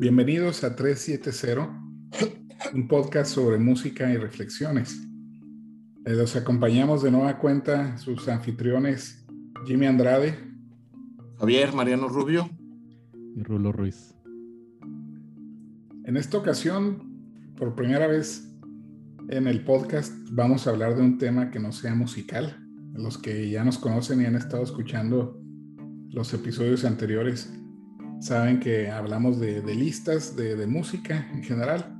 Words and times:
Bienvenidos 0.00 0.62
a 0.62 0.76
370, 0.76 1.76
un 2.72 2.86
podcast 2.86 3.34
sobre 3.34 3.58
música 3.58 4.08
y 4.08 4.16
reflexiones. 4.16 4.96
Eh, 6.04 6.12
los 6.12 6.36
acompañamos 6.36 7.02
de 7.02 7.10
nueva 7.10 7.36
cuenta 7.38 7.98
sus 7.98 8.28
anfitriones 8.28 9.26
Jimmy 9.66 9.86
Andrade, 9.86 10.38
Javier 11.40 11.72
Mariano 11.72 12.06
Rubio 12.06 12.48
y 13.34 13.42
Rulo 13.42 13.72
Ruiz. 13.72 14.14
En 16.04 16.16
esta 16.16 16.38
ocasión, 16.38 17.52
por 17.56 17.74
primera 17.74 18.06
vez 18.06 18.48
en 19.30 19.48
el 19.48 19.64
podcast, 19.64 20.12
vamos 20.30 20.68
a 20.68 20.70
hablar 20.70 20.94
de 20.94 21.02
un 21.02 21.18
tema 21.18 21.50
que 21.50 21.58
no 21.58 21.72
sea 21.72 21.96
musical. 21.96 22.56
Los 22.94 23.18
que 23.18 23.50
ya 23.50 23.64
nos 23.64 23.78
conocen 23.78 24.22
y 24.22 24.26
han 24.26 24.36
estado 24.36 24.62
escuchando 24.62 25.42
los 26.10 26.32
episodios 26.34 26.84
anteriores 26.84 27.52
saben 28.20 28.60
que 28.60 28.90
hablamos 28.90 29.38
de, 29.38 29.62
listas 29.74 30.36
de, 30.36 30.66
música 30.66 31.28
en 31.32 31.42
general, 31.42 31.94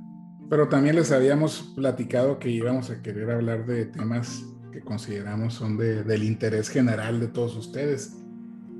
pero 0.49 0.67
también 0.67 0.95
les 0.95 1.11
habíamos 1.11 1.73
platicado 1.75 2.39
que 2.39 2.49
íbamos 2.49 2.89
a 2.89 3.01
querer 3.01 3.31
hablar 3.31 3.65
de 3.65 3.85
temas 3.85 4.43
que 4.71 4.81
consideramos 4.81 5.55
son 5.55 5.77
del 5.77 6.23
interés 6.23 6.69
general 6.69 7.19
de 7.19 7.27
todos 7.27 7.55
ustedes. 7.55 8.15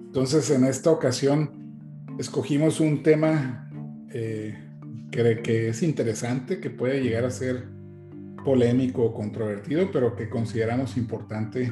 Entonces, 0.05 0.49
en 0.51 0.65
esta 0.65 0.91
ocasión, 0.91 2.05
escogimos 2.19 2.79
un 2.79 3.03
tema 3.03 3.69
eh, 4.11 4.57
que, 5.11 5.41
que 5.41 5.69
es 5.69 5.81
interesante, 5.83 6.59
que 6.59 6.69
puede 6.69 7.01
llegar 7.01 7.25
a 7.25 7.31
ser 7.31 7.67
polémico 8.43 9.03
o 9.03 9.13
controvertido, 9.13 9.89
pero 9.91 10.15
que 10.15 10.29
consideramos 10.29 10.97
importante 10.97 11.71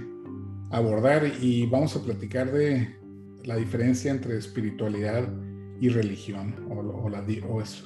abordar 0.71 1.23
y 1.41 1.65
vamos 1.65 1.95
a 1.95 2.01
platicar 2.01 2.51
de 2.51 2.95
la 3.43 3.55
diferencia 3.55 4.11
entre 4.11 4.37
espiritualidad 4.37 5.27
y 5.79 5.89
religión 5.89 6.55
o, 6.69 7.09
la, 7.09 7.23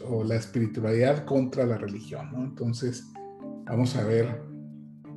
o, 0.07 0.23
la, 0.23 0.35
espiritualidad 0.35 1.25
contra 1.25 1.65
la 1.65 1.77
religión. 1.77 2.29
Entonces, 2.37 3.11
vamos 3.65 3.95
a 3.95 4.05
ver, 4.05 4.41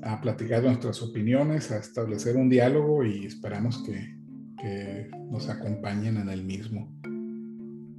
a 0.03 0.20
platicar 0.20 0.62
nuestras 0.62 1.03
opiniones, 1.03 1.70
a 1.70 1.78
establecer 1.78 2.36
un 2.36 2.48
diálogo 2.48 3.05
y 3.05 3.27
esperamos 3.27 3.83
que, 3.84 4.16
que 4.61 5.11
nos 5.31 5.48
acompañen 5.48 6.16
en 6.16 6.28
el 6.28 6.44
mismo. 6.44 6.92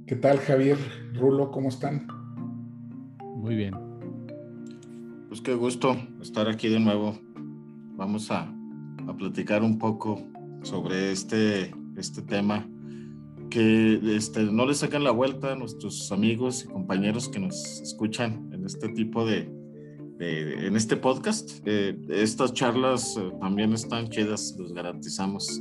¿Qué 0.06 0.16
tal, 0.16 0.38
Javier? 0.38 0.78
Rulo, 1.14 1.50
¿cómo 1.50 1.68
están? 1.68 2.06
Muy 3.36 3.56
bien. 3.56 3.74
Pues 5.28 5.40
qué 5.40 5.54
gusto 5.54 5.96
estar 6.20 6.48
aquí 6.48 6.68
de 6.68 6.80
nuevo. 6.80 7.18
Vamos 7.96 8.30
a, 8.30 8.42
a 9.08 9.16
platicar 9.16 9.62
un 9.62 9.78
poco 9.78 10.22
sobre 10.62 11.12
este 11.12 11.72
este 11.96 12.22
tema, 12.22 12.68
que 13.56 13.98
este, 14.14 14.44
no 14.44 14.66
le 14.66 14.74
saquen 14.74 15.02
la 15.02 15.12
vuelta 15.12 15.52
a 15.52 15.56
nuestros 15.56 16.12
amigos 16.12 16.66
y 16.66 16.68
compañeros 16.68 17.26
que 17.26 17.38
nos 17.38 17.80
escuchan 17.80 18.50
en 18.52 18.66
este 18.66 18.90
tipo 18.90 19.24
de, 19.24 19.48
en 20.20 20.76
este 20.76 20.94
podcast. 20.98 21.62
Eh, 21.64 21.98
estas 22.10 22.52
charlas 22.52 23.16
eh, 23.16 23.32
también 23.40 23.72
están 23.72 24.10
chidas, 24.10 24.54
los 24.58 24.74
garantizamos. 24.74 25.58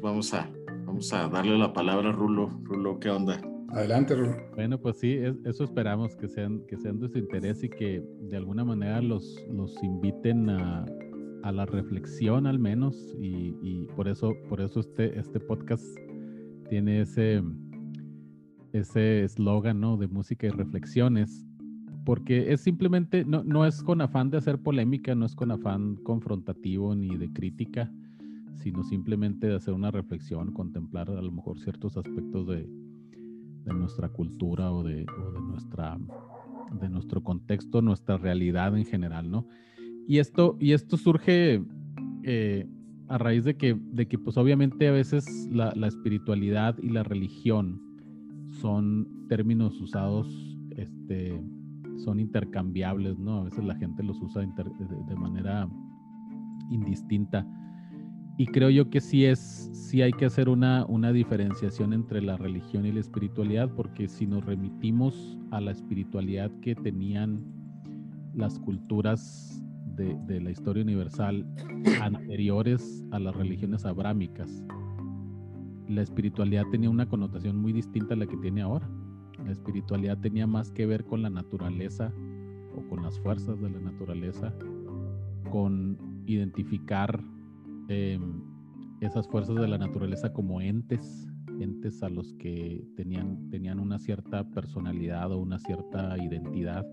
vamos 0.00 0.32
a, 0.34 0.48
vamos 0.86 1.12
a 1.12 1.28
darle 1.28 1.58
la 1.58 1.72
palabra 1.72 2.10
a 2.10 2.12
Rulo. 2.12 2.48
Rulo, 2.62 3.00
¿qué 3.00 3.10
onda? 3.10 3.40
Adelante, 3.70 4.14
Rulo. 4.14 4.36
Bueno, 4.54 4.80
pues 4.80 4.98
sí, 4.98 5.18
eso 5.44 5.64
esperamos, 5.64 6.14
que 6.14 6.28
sean, 6.28 6.64
que 6.68 6.76
sean 6.76 7.00
de 7.00 7.08
su 7.08 7.18
interés 7.18 7.64
y 7.64 7.70
que 7.70 8.04
de 8.20 8.36
alguna 8.36 8.64
manera 8.64 9.02
los, 9.02 9.44
los 9.50 9.82
inviten 9.82 10.48
a, 10.48 10.86
a 11.42 11.52
la 11.52 11.66
reflexión 11.66 12.46
al 12.46 12.58
menos 12.58 13.16
y, 13.18 13.86
por 13.96 14.08
eso 14.08 14.32
por 14.48 14.60
eso 14.60 14.80
este 14.80 15.18
este 15.18 15.40
podcast 15.40 15.84
tiene 16.70 17.00
ese 17.02 17.42
ese 18.72 19.24
eslogan 19.24 19.80
¿no? 19.80 19.96
de 19.96 20.06
música 20.06 20.46
y 20.46 20.50
reflexiones 20.50 21.44
porque 22.04 22.52
es 22.52 22.60
simplemente 22.60 23.24
no, 23.24 23.42
no 23.44 23.66
es 23.66 23.82
con 23.82 24.00
afán 24.00 24.30
de 24.30 24.38
hacer 24.38 24.62
polémica 24.62 25.14
no 25.14 25.26
es 25.26 25.34
con 25.34 25.50
afán 25.50 25.96
confrontativo 25.96 26.94
ni 26.94 27.16
de 27.16 27.32
crítica 27.32 27.92
sino 28.54 28.84
simplemente 28.84 29.48
de 29.48 29.56
hacer 29.56 29.74
una 29.74 29.90
reflexión 29.90 30.52
contemplar 30.52 31.10
a 31.10 31.20
lo 31.20 31.32
mejor 31.32 31.58
ciertos 31.58 31.96
aspectos 31.96 32.46
de, 32.46 32.68
de 33.64 33.74
nuestra 33.74 34.08
cultura 34.08 34.72
o 34.72 34.84
de, 34.84 34.98
de 34.98 35.40
nuestra 35.42 35.98
de 36.80 36.88
nuestro 36.88 37.22
contexto 37.22 37.82
nuestra 37.82 38.16
realidad 38.16 38.76
en 38.78 38.86
general 38.86 39.28
no 39.30 39.46
y 40.06 40.18
esto, 40.18 40.56
y 40.58 40.72
esto 40.72 40.96
surge 40.96 41.62
eh, 42.24 42.66
a 43.10 43.18
raíz 43.18 43.44
de 43.44 43.56
que, 43.56 43.74
de 43.74 44.06
que, 44.06 44.18
pues 44.18 44.36
obviamente 44.36 44.86
a 44.86 44.92
veces 44.92 45.48
la, 45.50 45.72
espiritualidad 45.86 46.78
y 46.78 46.90
la 46.90 47.02
religión 47.02 47.82
son 48.60 49.26
términos 49.28 49.80
usados, 49.80 50.28
este, 50.76 51.42
son 52.04 52.20
intercambiables, 52.20 53.18
¿no? 53.18 53.40
A 53.40 53.44
veces 53.44 53.64
la 53.64 53.74
gente 53.74 54.04
los 54.04 54.22
usa 54.22 54.42
de, 54.42 55.16
manera 55.16 55.68
indistinta. 56.70 57.44
Y 58.38 58.46
creo 58.46 58.70
yo 58.70 58.90
que 58.90 59.00
sí 59.00 59.24
es, 59.24 59.70
sí 59.72 60.02
hay 60.02 60.12
que 60.12 60.26
hacer 60.26 60.48
una, 60.48 60.86
una 60.86 61.12
diferenciación 61.12 61.92
entre 61.92 62.22
la 62.22 62.36
religión 62.36 62.86
y 62.86 62.92
la 62.92 63.00
espiritualidad, 63.00 63.74
porque 63.74 64.08
si 64.08 64.24
nos 64.24 64.44
remitimos 64.44 65.36
a 65.50 65.60
la 65.60 65.72
espiritualidad 65.72 66.52
que 66.60 66.76
tenían 66.76 67.44
las 68.34 68.60
culturas 68.60 69.60
de, 69.96 70.40
la 70.40 70.50
historia 70.50 70.82
universal 70.82 71.46
anteriores 72.00 73.04
a 73.10 73.18
las 73.18 73.34
religiones 73.34 73.84
abrámicas, 73.84 74.64
la 75.88 76.02
espiritualidad 76.02 76.64
tenía 76.70 76.88
una 76.88 77.08
connotación 77.08 77.56
muy 77.56 77.72
distinta 77.72 78.14
a 78.14 78.16
la 78.16 78.26
que 78.26 78.36
tiene 78.36 78.62
ahora. 78.62 78.88
La 79.44 79.52
espiritualidad 79.52 80.18
tenía 80.18 80.46
más 80.46 80.70
que 80.70 80.86
ver 80.86 81.04
con 81.04 81.22
la 81.22 81.30
naturaleza 81.30 82.12
o 82.76 82.88
con 82.88 83.02
las 83.02 83.18
fuerzas 83.20 83.60
de 83.60 83.70
la 83.70 83.80
naturaleza, 83.80 84.54
con 85.50 85.98
identificar 86.26 87.20
em, 87.88 88.40
esas 89.00 89.26
fuerzas 89.26 89.56
de 89.56 89.66
la 89.66 89.78
naturaleza 89.78 90.32
como 90.32 90.60
entes, 90.60 91.26
entes 91.58 92.02
a 92.02 92.08
los 92.08 92.32
que 92.34 92.84
tenían, 92.96 93.48
tenían 93.50 93.80
una 93.80 93.98
cierta 93.98 94.48
personalidad 94.50 95.32
o 95.32 95.38
una 95.38 95.58
cierta 95.58 96.16
identidad 96.22 96.86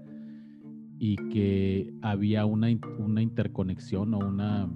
y 0.99 1.15
que 1.29 1.93
había 2.01 2.45
una, 2.45 2.67
una 2.97 3.21
interconexión 3.21 4.13
o 4.13 4.19
una 4.19 4.69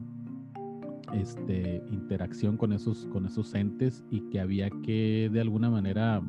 este, 1.13 1.83
interacción 1.91 2.57
con 2.57 2.73
esos, 2.73 3.07
con 3.07 3.25
esos 3.25 3.53
entes 3.53 4.03
y 4.09 4.21
que 4.29 4.39
había 4.39 4.69
que 4.83 5.29
de 5.31 5.41
alguna 5.41 5.69
manera 5.69 6.21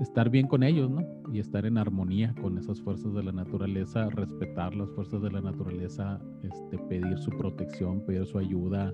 estar 0.00 0.30
bien 0.30 0.46
con 0.46 0.62
ellos, 0.62 0.90
¿no? 0.90 1.02
Y 1.32 1.38
estar 1.38 1.66
en 1.66 1.78
armonía 1.78 2.34
con 2.40 2.58
esas 2.58 2.80
fuerzas 2.80 3.12
de 3.14 3.22
la 3.22 3.32
naturaleza, 3.32 4.08
respetar 4.10 4.74
las 4.74 4.90
fuerzas 4.90 5.22
de 5.22 5.30
la 5.30 5.40
naturaleza, 5.40 6.20
este, 6.42 6.78
pedir 6.78 7.18
su 7.18 7.30
protección, 7.30 8.04
pedir 8.06 8.26
su 8.26 8.38
ayuda 8.38 8.92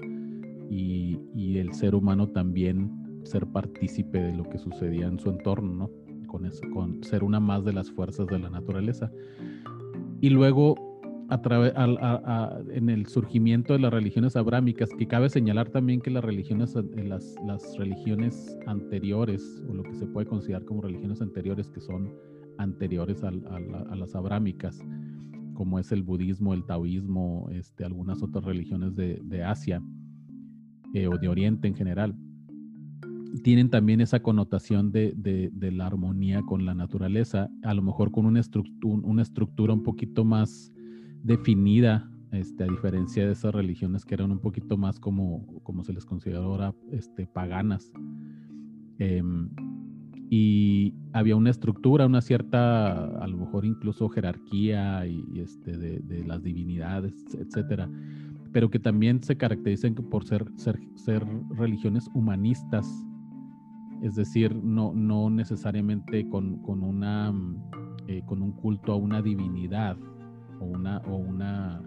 y, 0.71 1.19
y 1.34 1.59
el 1.59 1.72
ser 1.75 1.94
humano 1.94 2.28
también 2.28 2.91
ser 3.25 3.47
partícipe 3.47 4.21
de 4.21 4.34
lo 4.34 4.44
que 4.49 4.59
sucedía 4.59 5.06
en 5.06 5.19
su 5.19 5.31
entorno, 5.31 5.72
¿no? 5.72 5.91
Con, 6.27 6.47
eso, 6.47 6.62
con 6.72 7.03
ser 7.03 7.25
una 7.25 7.41
más 7.41 7.65
de 7.65 7.72
las 7.72 7.91
fuerzas 7.91 8.27
de 8.28 8.39
la 8.39 8.50
naturaleza. 8.50 9.10
Y 10.20 10.31
luego, 10.31 10.75
a 11.31 12.58
en 12.70 12.91
el 12.91 13.06
surgimiento 13.06 13.72
de 13.72 13.78
las 13.78 13.92
religiones 13.92 14.36
abrámicas, 14.36 14.91
que 14.98 15.06
cabe 15.06 15.28
señalar 15.28 15.69
también 15.69 16.00
que 16.00 16.10
las 16.10 16.25
religiones, 16.25 16.75
las, 16.97 17.36
las 17.47 17.76
religiones 17.78 18.59
anteriores, 18.66 19.62
o 19.69 19.75
lo 19.75 19.82
que 19.82 19.94
se 19.94 20.06
puede 20.06 20.26
considerar 20.26 20.64
como 20.64 20.82
religiones 20.82 21.22
anteriores, 21.22 21.70
que 21.70 21.80
son 21.80 22.12
anteriores 22.59 23.22
a, 23.25 23.30
las 23.30 24.14
abrámicas, 24.14 24.78
como 25.54 25.78
es 25.78 25.92
el 25.92 26.03
budismo, 26.03 26.53
el 26.53 26.64
taoísmo, 26.64 27.48
este, 27.53 27.84
algunas 27.84 28.22
otras 28.22 28.44
religiones 28.44 28.94
de, 28.97 29.20
de 29.22 29.44
Asia 29.44 29.82
eh, 30.94 31.06
o 31.06 31.16
de 31.16 31.28
Oriente 31.28 31.69
en 31.69 31.75
general, 31.75 32.14
tienen 33.42 33.71
también 33.71 34.00
esa 34.00 34.21
connotación 34.21 34.92
de, 34.92 35.12
de, 35.16 35.72
la 35.72 35.86
armonía 35.86 36.42
con 36.42 36.65
la 36.65 36.74
naturaleza, 36.74 37.48
a 37.62 37.74
lo 37.74 37.82
mejor 37.82 38.10
con 38.10 38.27
una, 38.27 38.41
estructura 38.41 39.72
un 39.72 39.82
poquito 39.82 40.24
más 40.24 40.72
definida, 41.22 42.10
este, 42.32 42.65
a 42.65 42.66
diferencia 42.66 43.27
de 43.27 43.32
esas 43.32 43.54
religiones 43.54 44.04
que 44.04 44.15
eran 44.15 44.30
un 44.30 44.41
poquito 44.41 44.77
más 44.77 45.00
como, 45.00 45.47
como 45.62 45.84
se 45.84 45.92
les 45.92 46.04
considera 46.04 46.41
ahora 46.41 46.74
este, 46.91 47.27
paganas. 47.27 47.92
Em, 48.98 49.50
y 50.28 50.94
había 51.12 51.34
una 51.34 51.50
estructura, 51.50 52.06
una 52.06 52.21
cierta, 52.21 53.04
a 53.04 53.26
lo 53.26 53.36
mejor 53.36 53.65
incluso 53.65 54.09
jerarquía 54.09 55.06
y, 55.06 55.41
este, 55.41 55.76
de, 55.76 56.24
las 56.24 56.42
divinidades, 56.42 57.15
etcétera, 57.34 57.91
pero 58.53 58.71
que 58.71 58.78
también 58.78 59.22
se 59.22 59.36
caracterizan 59.36 59.94
por 59.94 60.24
ser, 60.24 60.44
ser 60.56 61.26
religiones 61.56 62.09
humanistas 62.15 62.86
es 64.02 64.14
decir, 64.14 64.54
no, 64.54 64.92
no 64.94 65.30
necesariamente 65.30 66.28
con, 66.28 66.62
con 66.62 66.82
una, 66.82 67.32
mm, 67.32 67.70
eh, 68.08 68.22
con 68.26 68.42
un 68.42 68.52
culto 68.52 68.92
a 68.92 68.97
una 68.97 69.20
divinidad 69.20 69.97
o, 70.60 70.64
una, 70.64 70.98
o, 71.06 71.16
una, 71.16 71.82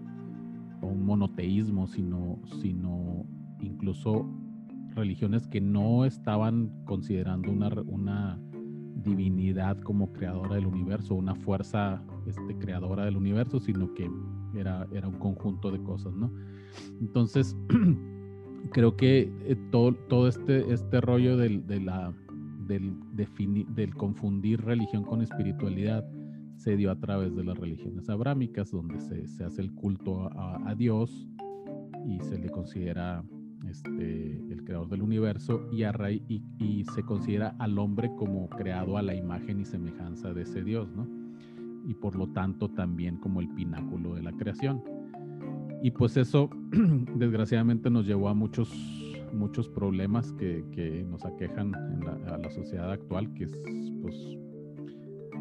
o 0.80 0.86
un 0.86 1.04
monoteísmo, 1.04 1.86
sino, 1.86 2.40
sino 2.60 3.24
incluso 3.60 4.28
religiones 4.94 5.46
que 5.46 5.60
no 5.60 6.04
estaban 6.04 6.70
considerando 6.84 7.50
una, 7.50 7.68
una 7.86 8.40
divinidad 9.02 9.78
como 9.80 10.12
creadora 10.12 10.54
del 10.54 10.66
universo, 10.66 11.14
una 11.14 11.34
fuerza 11.34 12.02
este, 12.26 12.56
creadora 12.58 13.04
del 13.04 13.16
universo, 13.16 13.58
sino 13.58 13.92
que 13.94 14.08
era, 14.54 14.86
era 14.92 15.08
un 15.08 15.18
conjunto 15.18 15.70
de 15.70 15.82
cosas, 15.82 16.14
¿no? 16.14 16.32
Entonces, 17.00 17.56
creo 18.70 18.96
que 18.96 19.32
eh, 19.44 19.56
todo, 19.70 20.28
este, 20.28 20.72
este 20.72 21.00
rollo 21.00 21.36
del, 21.36 21.66
de 21.66 21.80
la, 21.80 22.12
del, 22.66 22.94
del 23.14 23.94
confundir 23.94 24.60
religión 24.62 25.04
con 25.04 25.22
espiritualidad 25.22 26.04
se 26.56 26.76
dio 26.76 26.90
a 26.90 26.98
través 26.98 27.34
de 27.34 27.44
las 27.44 27.58
religiones 27.58 28.08
abrámicas, 28.08 28.70
donde 28.70 28.98
se, 29.00 29.44
hace 29.44 29.60
el 29.60 29.72
culto 29.74 30.30
a, 30.32 30.74
Dios 30.74 31.28
y 32.06 32.20
se 32.20 32.38
le 32.38 32.48
considera 32.48 33.24
este, 33.68 34.38
el 34.50 34.64
creador 34.64 34.88
del 34.88 35.02
universo 35.02 35.68
y, 35.72 35.82
a 35.82 35.92
y, 36.10 36.42
y, 36.58 36.84
se 36.94 37.02
considera 37.02 37.54
al 37.58 37.78
hombre 37.78 38.10
como 38.16 38.48
creado 38.48 38.96
a 38.96 39.02
la 39.02 39.14
imagen 39.14 39.60
y 39.60 39.64
semejanza 39.64 40.32
de 40.32 40.42
ese 40.42 40.62
Dios, 40.62 40.88
¿no? 40.94 41.06
Y 41.86 41.94
por 41.94 42.16
lo 42.16 42.28
tanto 42.28 42.70
también 42.70 43.18
como 43.18 43.40
el 43.40 43.48
pináculo 43.50 44.14
de 44.14 44.22
la 44.22 44.32
creación. 44.32 44.93
Y 45.84 45.90
pues 45.90 46.16
eso 46.16 46.48
desgraciadamente 47.16 47.90
nos 47.90 48.06
llevó 48.06 48.30
a 48.30 48.34
muchos, 48.34 48.72
muchos 49.34 49.68
problemas 49.68 50.32
que, 50.32 50.64
que 50.72 51.04
nos 51.04 51.26
aquejan 51.26 51.74
en 51.92 52.06
la, 52.06 52.34
a 52.34 52.38
la 52.38 52.50
sociedad 52.50 52.90
actual, 52.90 53.30
que 53.34 53.44
es 53.44 53.50
pues 54.00 54.16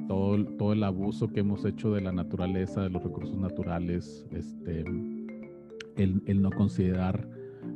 todo, 0.09 0.43
todo 0.57 0.73
el 0.73 0.83
abuso 0.83 1.29
que 1.29 1.39
hemos 1.39 1.63
hecho 1.63 1.93
de 1.93 2.01
la 2.01 2.11
naturaleza, 2.11 2.81
de 2.81 2.89
los 2.89 3.01
recursos 3.01 3.37
naturales, 3.37 4.27
este, 4.31 4.81
el, 5.95 6.21
el 6.25 6.41
no 6.41 6.51
considerar 6.51 7.25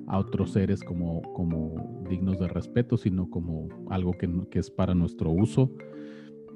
a 0.07 0.19
otros 0.19 0.51
seres 0.51 0.83
como, 0.83 1.21
como 1.35 2.03
dignos 2.09 2.37
de 2.37 2.49
respeto, 2.49 2.97
sino 2.97 3.29
como 3.29 3.69
algo 3.89 4.11
que, 4.11 4.29
que 4.51 4.59
es 4.59 4.69
para 4.69 4.93
nuestro 4.93 5.31
uso. 5.31 5.71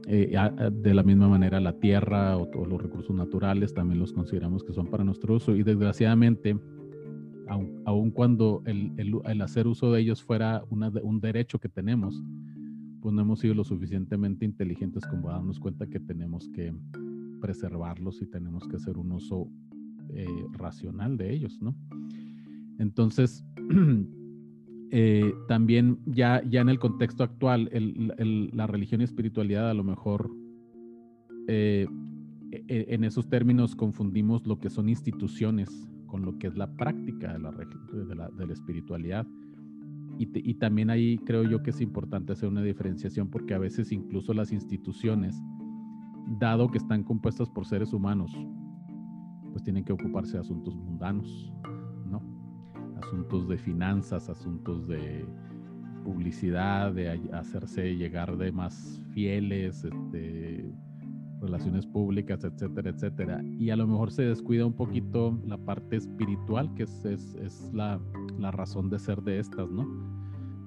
Eh, 0.07 0.35
de 0.71 0.93
la 0.93 1.03
misma 1.03 1.29
manera 1.29 1.59
la 1.59 1.73
tierra 1.79 2.35
o 2.35 2.47
todos 2.47 2.67
los 2.67 2.81
recursos 2.81 3.15
naturales 3.15 3.73
también 3.73 3.99
los 3.99 4.11
consideramos 4.11 4.63
que 4.63 4.73
son 4.73 4.87
para 4.87 5.03
nuestro 5.03 5.35
uso 5.35 5.55
y 5.55 5.61
desgraciadamente, 5.61 6.57
aun, 7.47 7.83
aun 7.85 8.09
cuando 8.09 8.63
el, 8.65 8.91
el, 8.97 9.13
el, 9.23 9.41
hacer 9.41 9.67
uso 9.67 9.91
de 9.91 10.01
ellos 10.01 10.23
fuera 10.23 10.63
una, 10.69 10.91
un 11.03 11.19
derecho 11.19 11.59
que 11.59 11.69
tenemos, 11.69 12.19
pues 12.99 13.13
no 13.13 13.21
hemos 13.21 13.39
sido 13.39 13.53
lo 13.53 13.63
suficientemente 13.63 14.43
inteligentes 14.43 15.05
como 15.05 15.29
darnos 15.29 15.59
cuenta 15.59 15.85
que 15.87 15.99
tenemos 15.99 16.49
que 16.49 16.73
preservarlos 17.39 18.21
y 18.21 18.25
tenemos 18.25 18.67
que 18.67 18.77
hacer 18.77 18.97
un 18.97 19.11
uso 19.11 19.49
eh, 20.13 20.27
racional 20.53 21.17
de 21.17 21.33
ellos, 21.33 21.59
¿no? 21.61 21.75
Entonces, 22.77 23.43
eh, 24.93 25.33
también 25.47 25.99
ya, 26.05 26.43
ya 26.43 26.59
en 26.59 26.67
el 26.67 26.77
contexto 26.77 27.23
actual, 27.23 27.69
el, 27.71 28.13
el, 28.17 28.49
la 28.53 28.67
religión 28.67 28.99
y 28.99 29.05
espiritualidad 29.05 29.69
a 29.69 29.73
lo 29.73 29.85
mejor 29.85 30.29
eh, 31.47 31.87
e, 32.51 32.85
en 32.89 33.05
esos 33.05 33.29
términos 33.29 33.73
confundimos 33.73 34.45
lo 34.45 34.59
que 34.59 34.69
son 34.69 34.89
instituciones 34.89 35.87
con 36.07 36.25
lo 36.25 36.37
que 36.37 36.47
es 36.47 36.57
la 36.57 36.73
práctica 36.75 37.31
de 37.31 37.39
la, 37.39 37.51
de 37.51 38.15
la, 38.15 38.29
de 38.31 38.45
la 38.45 38.51
espiritualidad. 38.51 39.25
Y, 40.19 40.25
te, 40.25 40.41
y, 40.43 40.55
también 40.55 40.89
ahí 40.89 41.17
creo 41.19 41.43
yo 41.43 41.63
que 41.63 41.69
es 41.69 41.79
importante 41.79 42.33
hacer 42.33 42.49
una 42.49 42.61
diferenciación 42.61 43.29
porque 43.29 43.53
a 43.53 43.59
veces 43.59 43.93
incluso 43.93 44.33
las 44.33 44.51
instituciones, 44.51 45.41
dado 46.37 46.69
que 46.69 46.79
están 46.79 47.03
compuestas 47.03 47.49
por 47.49 47.65
seres 47.65 47.93
humanos, 47.93 48.35
pues 49.51 49.63
tienen 49.63 49.85
que 49.85 49.93
ocuparse 49.93 50.33
de 50.33 50.39
asuntos 50.39 50.75
mundanos, 50.75 51.53
asuntos 53.03 53.47
de 53.47 53.57
finanzas, 53.57 54.29
asuntos 54.29 54.87
de 54.87 55.25
publicidad, 56.03 56.93
de 56.93 57.09
hacerse 57.33 57.95
llegar 57.95 58.37
de 58.37 58.51
más 58.51 59.01
fieles, 59.13 59.83
este, 59.83 60.71
relaciones 61.41 61.85
públicas, 61.85 62.43
etcétera, 62.43 62.89
etcétera. 62.89 63.43
Y 63.43 63.69
a 63.69 63.75
lo 63.75 63.87
mejor 63.87 64.11
se 64.11 64.23
descuida 64.23 64.65
un 64.65 64.73
poquito 64.73 65.39
la 65.45 65.57
parte 65.57 65.97
espiritual, 65.97 66.73
que 66.75 66.83
es, 66.83 67.05
es, 67.05 67.35
es 67.35 67.71
la, 67.73 67.99
la, 68.37 68.51
razón 68.51 68.89
de 68.89 68.99
ser 68.99 69.21
de 69.21 69.39
estas, 69.39 69.69
¿no? 69.69 69.87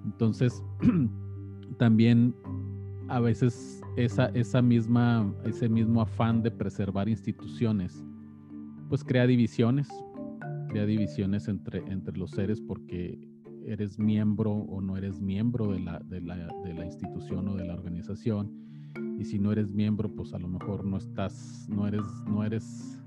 Entonces, 0.05 0.63
también 1.79 2.35
a 3.09 3.21
veces 3.21 3.83
esa, 3.97 4.27
esa 4.27 4.63
misma, 4.63 5.33
ese 5.45 5.69
mismo 5.69 6.01
afán 6.01 6.43
de 6.43 6.51
preservar 6.51 7.09
instituciones, 7.09 8.05
pues 8.89 9.05
crea 9.05 9.27
divisiones, 9.27 9.89
crea 10.75 10.87
divisiones 10.87 11.47
entre, 11.47 11.85
entre 11.87 12.19
los 12.19 12.33
seres 12.33 12.61
porque 12.61 13.17
eres 13.65 13.97
miembro 13.97 14.51
o 14.51 14.81
no 14.81 14.97
eres 14.97 15.21
miembro 15.21 15.71
de 15.71 15.79
la, 15.79 16.01
de, 16.01 16.21
la, 16.21 16.49
de 16.65 16.75
la 16.75 16.85
institución 16.85 17.47
o 17.47 17.55
de 17.55 17.65
la 17.65 17.75
organización. 17.75 18.51
Y 19.21 19.25
si 19.25 19.39
no 19.39 19.53
eres 19.53 19.71
miembro, 19.73 20.13
pues 20.13 20.35
a 20.35 20.39
lo 20.41 20.49
mejor 20.49 20.85
no 20.85 20.97
estás, 20.97 21.69
no 21.71 21.87
eres, 21.87 22.03
no 22.27 22.43
eres, 22.43 23.01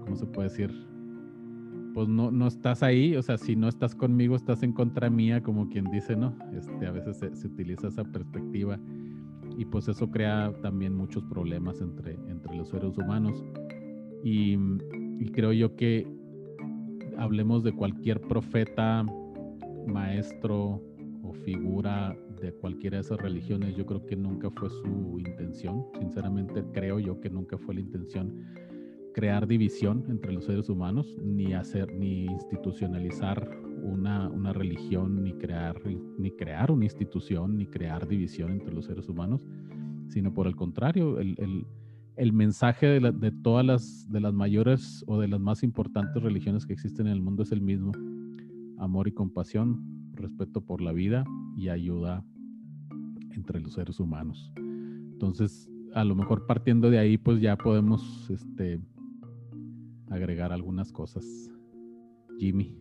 ¿cómo 0.00 0.16
se 0.16 0.26
puede 0.26 0.48
decir? 0.48 0.74
Pues 1.94 2.08
no, 2.08 2.32
no 2.32 2.48
estás 2.48 2.82
ahí, 2.82 3.14
o 3.14 3.22
sea, 3.22 3.38
si 3.38 3.54
no 3.54 3.68
estás 3.68 3.94
conmigo, 3.94 4.34
estás 4.34 4.64
en 4.64 4.72
contra 4.72 5.08
mía, 5.10 5.44
como 5.44 5.68
quien 5.68 5.84
dice, 5.92 6.16
¿no? 6.16 6.36
Este, 6.52 6.88
a 6.88 6.90
veces 6.90 7.18
se, 7.18 7.36
se 7.36 7.46
utiliza 7.46 7.86
esa 7.86 8.02
perspectiva 8.02 8.80
y 9.56 9.64
pues 9.64 9.86
eso 9.86 10.10
crea 10.10 10.52
también 10.60 10.96
muchos 10.96 11.22
problemas 11.26 11.80
entre, 11.80 12.18
entre 12.26 12.56
los 12.56 12.70
seres 12.70 12.98
humanos. 12.98 13.44
Y, 14.24 14.58
y 15.20 15.28
creo 15.30 15.52
yo 15.52 15.76
que 15.76 16.19
hablemos 17.20 17.62
de 17.62 17.72
cualquier 17.72 18.20
profeta, 18.20 19.04
maestro 19.86 20.82
o 21.22 21.32
figura 21.44 22.16
de 22.40 22.52
cualquiera 22.52 22.96
de 22.96 23.02
esas 23.02 23.18
religiones, 23.18 23.76
yo 23.76 23.84
creo 23.84 24.06
que 24.06 24.16
nunca 24.16 24.50
fue 24.50 24.70
su 24.70 25.18
intención. 25.18 25.84
Sinceramente 25.98 26.64
creo 26.72 26.98
yo 26.98 27.20
que 27.20 27.28
nunca 27.28 27.58
fue 27.58 27.74
la 27.74 27.80
intención 27.82 28.42
crear 29.12 29.46
división 29.46 30.06
entre 30.08 30.32
los 30.32 30.46
seres 30.46 30.70
humanos, 30.70 31.14
ni 31.22 31.52
hacer, 31.52 31.92
ni 31.94 32.24
institucionalizar 32.24 33.50
una, 33.82 34.28
una 34.28 34.52
religión, 34.54 35.22
ni 35.22 35.34
crear, 35.34 35.76
ni 36.16 36.30
crear 36.30 36.70
una 36.70 36.84
institución, 36.84 37.56
ni 37.56 37.66
crear 37.66 38.08
división 38.08 38.52
entre 38.52 38.72
los 38.72 38.86
seres 38.86 39.08
humanos, 39.08 39.46
sino 40.08 40.32
por 40.32 40.46
el 40.46 40.56
contrario, 40.56 41.18
el, 41.20 41.34
el 41.38 41.66
el 42.20 42.34
mensaje 42.34 43.00
de, 43.00 43.30
todas 43.30 43.64
las, 43.64 44.12
de 44.12 44.20
las 44.20 44.34
mayores 44.34 45.02
o 45.06 45.18
de 45.18 45.26
las 45.26 45.40
más 45.40 45.62
importantes 45.62 46.22
religiones 46.22 46.66
que 46.66 46.74
existen 46.74 47.06
en 47.06 47.14
el 47.14 47.22
mundo 47.22 47.44
es 47.44 47.50
el 47.50 47.62
mismo. 47.62 47.92
Amor 48.76 49.08
y 49.08 49.12
compasión, 49.12 49.82
respeto 50.12 50.60
por 50.60 50.82
la 50.82 50.92
vida 50.92 51.24
y 51.56 51.70
ayuda 51.70 52.22
entre 53.30 53.58
los 53.58 53.72
seres 53.72 53.98
humanos. 54.00 54.52
Entonces, 54.54 55.70
a 55.94 56.04
lo 56.04 56.14
mejor 56.14 56.44
partiendo 56.44 56.90
de 56.90 56.98
ahí, 56.98 57.16
pues 57.16 57.40
ya 57.40 57.56
podemos 57.56 58.28
este, 58.28 58.82
agregar 60.10 60.52
algunas 60.52 60.92
cosas. 60.92 61.24
Jimmy. 62.38 62.76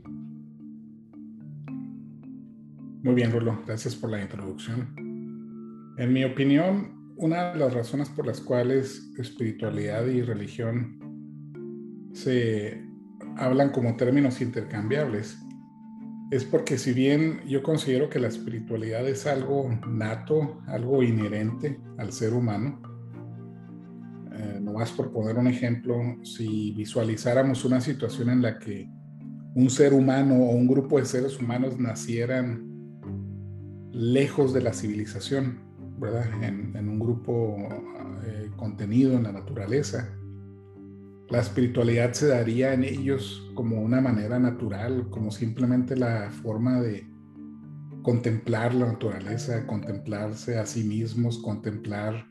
Muy 3.03 3.13
bien, 3.13 3.31
Rulo. 3.31 3.57
Gracias 3.65 3.95
por 3.95 4.09
la 4.09 4.21
introducción. 4.21 5.95
En 5.97 6.11
mi 6.11 6.25
opinión, 6.25 6.98
una 7.19 7.51
de 7.51 7.59
las 7.59 7.73
razones 7.73 8.09
por 8.09 8.25
las 8.25 8.39
cuales 8.39 9.11
espiritualidad 9.17 10.05
y 10.07 10.21
religión 10.21 10.97
se 12.13 12.81
hablan 13.35 13.71
como 13.71 13.97
términos 13.97 14.39
intercambiables 14.39 15.37
es 16.31 16.45
porque 16.45 16.77
si 16.77 16.93
bien 16.93 17.41
yo 17.45 17.61
considero 17.61 18.09
que 18.09 18.19
la 18.19 18.29
espiritualidad 18.29 19.07
es 19.07 19.27
algo 19.27 19.69
nato, 19.87 20.61
algo 20.67 21.03
inherente 21.03 21.77
al 21.97 22.13
ser 22.13 22.33
humano, 22.33 22.81
eh, 24.31 24.59
nomás 24.61 24.91
por 24.91 25.11
poner 25.11 25.37
un 25.37 25.47
ejemplo, 25.47 25.97
si 26.23 26.71
visualizáramos 26.71 27.65
una 27.65 27.81
situación 27.81 28.29
en 28.29 28.41
la 28.43 28.59
que 28.59 28.89
un 29.55 29.69
ser 29.69 29.93
humano 29.93 30.35
o 30.35 30.51
un 30.51 30.67
grupo 30.67 30.99
de 30.99 31.05
seres 31.05 31.37
humanos 31.37 31.77
nacieran 31.77 32.63
lejos 33.91 34.53
de 34.53 34.61
la 34.61 34.71
civilización, 34.71 35.68
en, 36.07 36.89
un 36.89 36.99
grupo 36.99 37.57
eh, 38.25 38.49
contenido 38.55 39.13
en 39.13 39.23
la 39.23 39.31
naturaleza. 39.31 40.15
La 41.29 41.39
espiritualidad 41.39 42.13
se 42.13 42.27
daría 42.27 42.73
en 42.73 42.83
ellos 42.83 43.51
como 43.53 43.81
una 43.81 44.01
manera 44.01 44.39
natural, 44.39 45.07
como 45.09 45.31
simplemente 45.31 45.95
la 45.95 46.31
forma 46.31 46.81
de 46.81 47.07
contemplar 48.01 48.73
la 48.73 48.87
naturaleza, 48.87 49.67
contemplarse 49.67 50.57
a 50.57 50.65
sí 50.65 50.83
mismos, 50.83 51.37
contemplar 51.37 52.27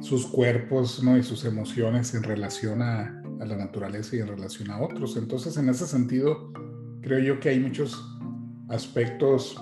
sus 0.00 0.26
cuerpos 0.26 1.02
¿no? 1.02 1.16
y 1.16 1.22
sus 1.22 1.44
emociones 1.44 2.14
en 2.14 2.22
relación 2.22 2.82
a, 2.82 3.20
a 3.40 3.44
la 3.44 3.56
naturaleza 3.56 4.14
y 4.14 4.20
en 4.20 4.28
relación 4.28 4.70
a 4.70 4.80
otros. 4.80 5.16
Entonces, 5.16 5.56
en 5.56 5.68
ese 5.68 5.86
sentido, 5.86 6.52
creo 7.02 7.18
yo 7.18 7.40
que 7.40 7.48
hay 7.48 7.58
muchos 7.58 8.00
aspectos 8.68 9.56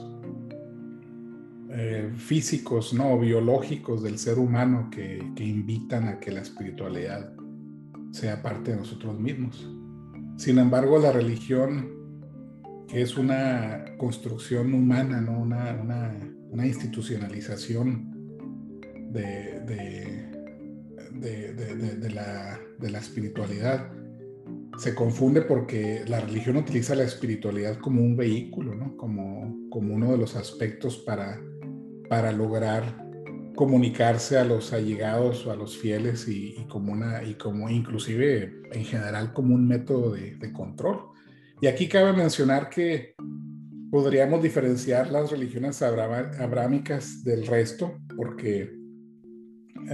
eh, 1.79 2.11
físicos, 2.17 2.95
¿no? 2.95 3.19
biológicos 3.19 4.03
del 4.03 4.19
ser 4.19 4.39
humano 4.39 4.89
que, 4.91 5.23
que, 5.37 5.45
invitan 5.45 6.09
a 6.09 6.19
que 6.19 6.31
la 6.31 6.41
espiritualidad 6.41 7.35
sea 8.13 8.41
parte 8.41 8.71
de 8.71 8.79
nosotros 8.79 9.21
mismos. 9.21 9.69
Sin 10.39 10.59
embargo, 10.59 10.99
la 10.99 11.13
religión, 11.13 11.93
que 12.89 13.03
es 13.03 13.19
una 13.19 13.85
construcción 13.99 14.73
humana, 14.73 15.21
¿no? 15.21 15.39
una, 15.39 15.79
una, 15.79 16.15
una 16.51 16.67
institucionalización 16.67 18.11
de, 19.13 19.61
de, 21.13 22.11
la, 22.11 22.59
de 22.79 22.91
la 22.91 22.99
espiritualidad 22.99 23.93
se 24.79 24.95
confunde 24.95 25.43
porque 25.43 26.05
la 26.07 26.21
religión 26.21 26.57
utiliza 26.57 26.95
la 26.95 27.05
espiritualidad 27.05 27.79
como 27.81 28.01
un 28.01 28.17
vehículo, 28.17 28.75
¿no? 28.75 28.97
como, 28.97 29.69
como 29.69 29.95
uno 29.95 30.13
de 30.13 30.19
los 30.19 30.37
aspectos 30.37 30.97
para, 30.99 31.39
para 32.09 32.33
lograr 32.33 33.05
comunicarse 33.55 34.39
a 34.39 34.45
los 34.45 34.73
allegados 34.73 35.47
o 35.47 35.51
a 35.51 35.57
los 35.57 35.77
fieles 35.79 36.29
y, 36.29 36.67
como 36.69 36.93
una 36.93 37.23
y 37.25 37.35
como 37.35 37.71
inclusive 37.71 38.53
en 38.73 38.85
general 38.85 39.33
como 39.33 39.55
un 39.55 39.67
método 39.67 40.13
de, 40.13 40.53
control. 40.53 41.01
Y 41.61 41.67
aquí 41.67 41.89
cabe 41.89 42.13
mencionar 42.13 42.69
que 42.69 43.15
podríamos 43.91 44.43
diferenciar 44.43 45.11
las 45.11 45.31
religiones 45.31 45.81
abrámicas 45.83 47.25
del 47.25 47.47
resto 47.47 47.99
porque 48.15 48.77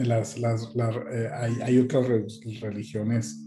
las, 0.03 0.39
las, 0.39 0.69
eh, 1.13 1.31
hay, 1.33 1.61
hay, 1.63 1.79
otras 1.79 2.09
religiones 2.61 3.43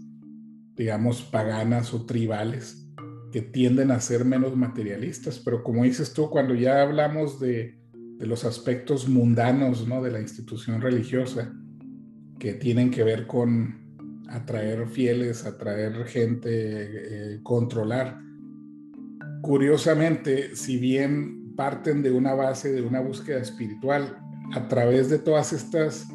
digamos, 0.76 1.22
paganas 1.22 1.92
o 1.94 2.04
tribales 2.04 2.86
que 3.32 3.40
tienden 3.40 3.90
a 3.90 4.00
ser 4.00 4.24
menos 4.24 4.54
materialistas, 4.56 5.38
pero 5.38 5.62
como 5.62 5.84
dices 5.84 6.12
tú, 6.12 6.30
cuando 6.30 6.54
ya 6.54 6.82
hablamos 6.82 7.40
de, 7.40 7.78
de 8.18 8.26
los 8.26 8.44
aspectos 8.44 9.08
mundanos 9.08 9.86
¿no? 9.86 10.02
de 10.02 10.10
la 10.10 10.20
institución 10.20 10.80
religiosa, 10.80 11.52
que 12.38 12.54
tienen 12.54 12.90
que 12.90 13.04
ver 13.04 13.26
con 13.26 13.86
atraer 14.28 14.86
fieles, 14.88 15.44
atraer 15.44 16.04
gente, 16.06 16.50
eh, 16.50 17.40
controlar. 17.42 18.18
Curiosamente, 19.42 20.56
si 20.56 20.78
bien 20.78 21.54
parten 21.56 22.02
de 22.02 22.10
una 22.10 22.34
base 22.34 22.72
de 22.72 22.82
una 22.82 23.00
búsqueda 23.00 23.40
espiritual, 23.40 24.18
a 24.52 24.68
través 24.68 25.10
de 25.10 25.18
todas 25.18 25.52
estas 25.52 26.06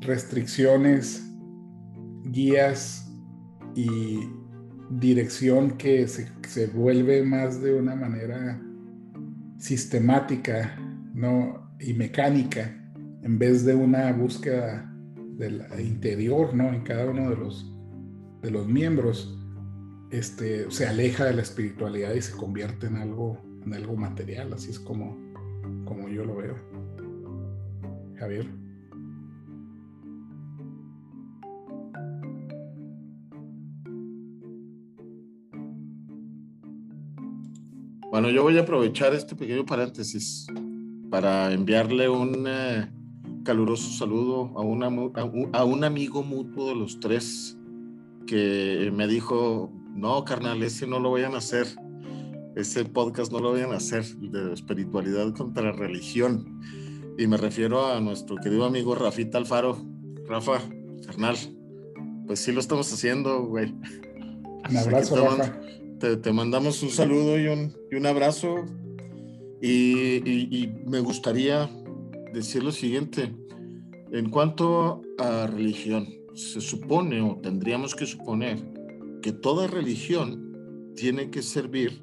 restricciones, 0.00 1.22
guías, 2.24 3.06
y 3.76 4.20
dirección 4.88 5.76
que 5.76 6.08
se, 6.08 6.28
se, 6.48 6.66
vuelve 6.68 7.22
más 7.22 7.60
de 7.60 7.74
una 7.74 7.94
manera 7.94 8.58
sistemática 9.58 10.78
¿no? 11.16 11.74
y 11.80 11.94
mecánica 11.94 12.76
en 13.22 13.38
vez 13.38 13.64
de 13.64 13.74
una 13.74 14.12
búsqueda 14.12 14.92
del 15.38 15.64
interior 15.80 16.54
¿no? 16.54 16.68
en 16.68 16.82
cada 16.82 17.06
uno 17.06 17.30
de 17.30 17.36
los, 17.36 17.74
de 18.42 18.50
los 18.50 18.68
miembros 18.68 19.36
este, 20.10 20.70
se 20.70 20.86
aleja 20.86 21.24
de 21.24 21.34
la 21.34 21.42
espiritualidad 21.42 22.14
y 22.14 22.20
se 22.20 22.36
convierte 22.36 22.86
en 22.86 22.96
algo, 22.96 23.42
en 23.64 23.72
algo 23.72 23.96
material 23.96 24.52
así 24.52 24.70
es 24.70 24.78
como, 24.78 25.16
como 25.86 26.08
yo 26.08 26.24
lo 26.24 26.36
veo 26.36 26.54
Javier 28.16 28.46
Bueno, 38.08 38.30
yo 38.30 38.42
voy 38.42 38.56
a 38.56 38.62
aprovechar 38.62 39.14
este 39.14 39.36
pequeño 39.36 39.66
paréntesis 39.66 40.46
para 41.10 41.52
enviarle 41.52 42.08
un 42.08 42.46
eh, 42.46 42.90
caluroso 43.44 43.90
saludo 43.90 44.52
a, 44.56 44.62
una, 44.62 44.86
a, 44.86 45.64
un, 45.64 45.84
amigo 45.84 46.22
mutuo 46.22 46.68
de 46.68 46.74
los 46.74 47.00
tres 47.00 47.56
que 48.26 48.90
me 48.94 49.06
dijo, 49.06 49.70
no, 49.94 50.24
carnal, 50.24 50.62
ese 50.62 50.86
no 50.86 50.98
lo 50.98 51.12
vayan 51.12 51.34
a 51.34 51.38
hacer, 51.38 51.66
ese 52.56 52.84
podcast 52.84 53.30
no 53.32 53.38
lo 53.38 53.52
vayan 53.52 53.72
a 53.72 53.76
hacer 53.76 54.04
de 54.04 54.52
espiritualidad 54.52 55.32
contra 55.34 55.72
religión. 55.72 56.60
Y 57.18 57.26
me 57.26 57.36
refiero 57.36 57.86
a 57.86 58.00
nuestro 58.00 58.36
querido 58.36 58.64
amigo 58.64 58.94
Rafita 58.94 59.38
Alfaro. 59.38 59.78
Rafa, 60.26 60.60
carnal, 61.06 61.36
pues 62.26 62.40
sí 62.40 62.52
lo 62.52 62.60
estamos 62.60 62.92
haciendo, 62.92 63.44
güey. 63.44 63.72
Un 64.68 64.76
abrazo, 64.76 65.16
Rafa 65.16 65.60
te, 65.98 66.32
mandamos 66.32 66.82
un 66.82 66.90
saludo 66.90 67.38
y 67.38 67.46
un, 67.46 67.74
y 67.90 67.96
un 67.96 68.06
abrazo. 68.06 68.64
Y, 69.62 70.68
me 70.86 71.00
gustaría 71.00 71.70
decir 72.32 72.62
lo 72.62 72.72
siguiente. 72.72 73.34
En 74.12 74.30
cuanto 74.30 75.02
a 75.18 75.46
religión, 75.46 76.06
se 76.34 76.60
supone 76.60 77.20
o 77.22 77.38
tendríamos 77.42 77.94
que 77.94 78.06
suponer 78.06 78.62
que 79.22 79.32
toda 79.32 79.66
religión 79.66 80.92
tiene 80.94 81.30
que 81.30 81.42
servir 81.42 82.02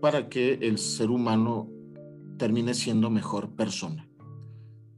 para 0.00 0.28
que 0.28 0.54
el 0.54 0.78
ser 0.78 1.10
humano 1.10 1.70
termine 2.36 2.74
siendo 2.74 3.10
mejor 3.10 3.54
persona. 3.54 4.08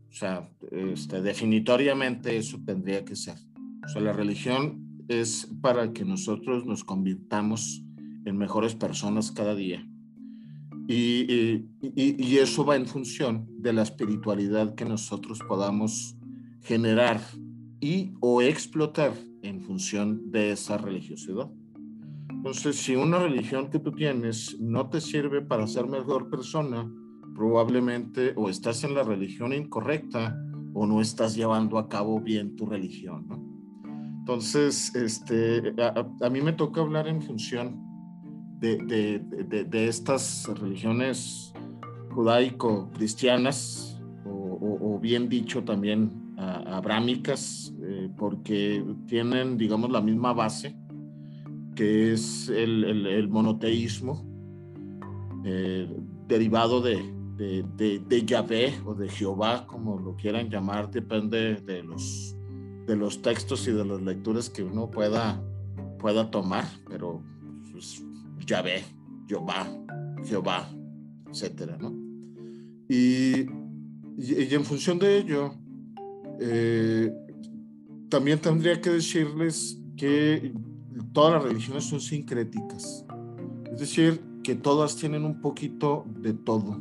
O 0.08 0.12
sea, 0.12 0.50
este, 0.70 1.22
definitoriamente 1.22 2.36
eso 2.36 2.58
tendría 2.64 3.04
que 3.04 3.16
ser. 3.16 3.36
O 3.84 3.88
sea, 3.88 4.02
la 4.02 4.12
religión 4.12 5.04
es 5.08 5.48
para 5.60 5.92
que 5.92 6.04
nosotros 6.04 6.66
nos 6.66 6.84
convirtamos 6.84 7.82
en 8.24 8.36
mejores 8.36 8.74
personas 8.74 9.30
cada 9.30 9.54
día. 9.54 9.86
Y, 10.92 11.68
y, 11.94 12.38
eso 12.38 12.64
va 12.64 12.74
en 12.74 12.84
función 12.84 13.46
de 13.58 13.72
la 13.72 13.82
espiritualidad 13.82 14.74
que 14.74 14.84
nosotros 14.84 15.38
podamos 15.46 16.16
generar 16.62 17.20
y 17.80 18.12
o 18.18 18.42
explotar 18.42 19.12
en 19.42 19.60
función 19.60 20.32
de 20.32 20.50
esa 20.50 20.78
religiosidad. 20.78 21.48
Entonces, 22.28 22.74
si 22.74 22.96
una 22.96 23.20
religión 23.20 23.70
que 23.70 23.78
tú 23.78 23.92
tienes 23.92 24.58
no 24.58 24.90
te 24.90 25.00
sirve 25.00 25.42
para 25.42 25.68
ser 25.68 25.86
mejor 25.86 26.28
persona, 26.28 26.90
probablemente 27.36 28.32
o 28.34 28.48
estás 28.48 28.82
en 28.82 28.96
la 28.96 29.04
religión 29.04 29.52
incorrecta 29.52 30.36
o 30.74 30.88
no 30.88 31.00
estás 31.00 31.36
llevando 31.36 31.78
a 31.78 31.88
cabo 31.88 32.20
bien 32.20 32.56
tu 32.56 32.66
religión. 32.66 33.28
¿no? 33.28 33.40
Entonces, 34.18 34.92
este, 34.96 35.72
a, 35.80 36.04
a, 36.20 36.30
mí 36.30 36.40
me 36.40 36.52
toca 36.52 36.80
hablar 36.80 37.06
en 37.06 37.22
función 37.22 37.89
de, 38.60 39.88
estas 39.88 40.48
religiones 40.60 41.52
judaico-cristianas, 42.10 44.00
o, 44.24 44.98
bien 45.00 45.28
dicho 45.28 45.64
también 45.64 46.34
abrámicas, 46.36 47.72
eh, 47.82 48.10
porque 48.16 48.84
tienen, 49.06 49.56
digamos, 49.56 49.90
la 49.90 50.00
misma 50.00 50.32
base, 50.32 50.76
que 51.74 52.12
es 52.12 52.48
el, 52.48 53.28
monoteísmo, 53.28 54.24
eh, 55.44 55.88
derivado 56.26 56.80
de, 56.80 56.98
de, 57.36 58.24
Yahvé 58.26 58.74
o 58.84 58.94
de 58.94 59.08
Jehová, 59.08 59.66
como 59.66 59.98
lo 59.98 60.14
quieran 60.16 60.50
llamar, 60.50 60.90
depende 60.90 61.56
de 61.56 61.82
los, 61.82 62.36
de 62.86 62.96
los 62.96 63.22
textos 63.22 63.66
y 63.66 63.72
de 63.72 63.84
las 63.84 64.02
lecturas 64.02 64.50
que 64.50 64.62
uno 64.62 64.90
pueda, 64.90 65.42
pueda 65.98 66.30
tomar, 66.30 66.66
pero 66.88 67.22
pues, 67.72 68.02
Yahvé, 68.46 68.84
Jehová, 69.26 69.66
Jehová, 70.24 70.68
etcétera, 71.30 71.76
¿no? 71.78 71.94
Y, 72.88 73.46
y, 74.18 74.54
en 74.54 74.64
función 74.64 74.98
de 74.98 75.18
ello, 75.18 75.54
eh, 76.40 77.12
también 78.08 78.40
tendría 78.40 78.80
que 78.80 78.90
decirles 78.90 79.80
que 79.96 80.52
todas 81.12 81.34
las 81.34 81.44
religiones 81.44 81.84
son 81.84 82.00
sincréticas, 82.00 83.04
es 83.72 83.78
decir, 83.78 84.20
que 84.42 84.56
todas 84.56 84.96
tienen 84.96 85.24
un 85.24 85.40
poquito 85.40 86.04
de 86.20 86.32
todo. 86.32 86.80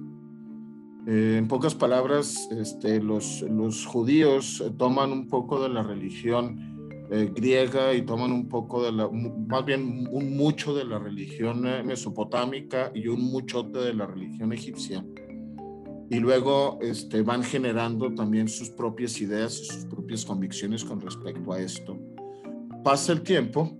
Eh, 1.05 1.35
en 1.37 1.47
pocas 1.47 1.75
palabras, 1.75 2.49
este, 2.51 3.01
los, 3.01 3.41
los 3.43 3.85
judíos 3.85 4.63
toman 4.77 5.11
un 5.11 5.27
poco 5.27 5.61
de 5.61 5.69
la 5.69 5.83
religión 5.83 6.78
eh, 7.11 7.31
griega 7.33 7.93
y 7.95 8.03
toman 8.03 8.31
un 8.31 8.47
poco 8.47 8.83
de 8.83 8.91
la, 8.91 9.09
más 9.09 9.65
bien 9.65 10.07
un 10.11 10.37
mucho 10.37 10.75
de 10.75 10.85
la 10.85 10.99
religión 10.99 11.65
eh, 11.65 11.83
mesopotámica 11.83 12.91
y 12.93 13.07
un 13.07 13.21
muchote 13.31 13.79
de 13.79 13.93
la 13.95 14.05
religión 14.05 14.53
egipcia. 14.53 15.03
Y 16.11 16.19
luego 16.19 16.77
este, 16.81 17.23
van 17.23 17.43
generando 17.43 18.13
también 18.13 18.47
sus 18.47 18.69
propias 18.69 19.19
ideas 19.21 19.59
y 19.59 19.65
sus 19.65 19.85
propias 19.85 20.23
convicciones 20.23 20.83
con 20.83 21.01
respecto 21.01 21.51
a 21.51 21.59
esto. 21.59 21.97
Pasa 22.83 23.13
el 23.13 23.21
tiempo 23.21 23.75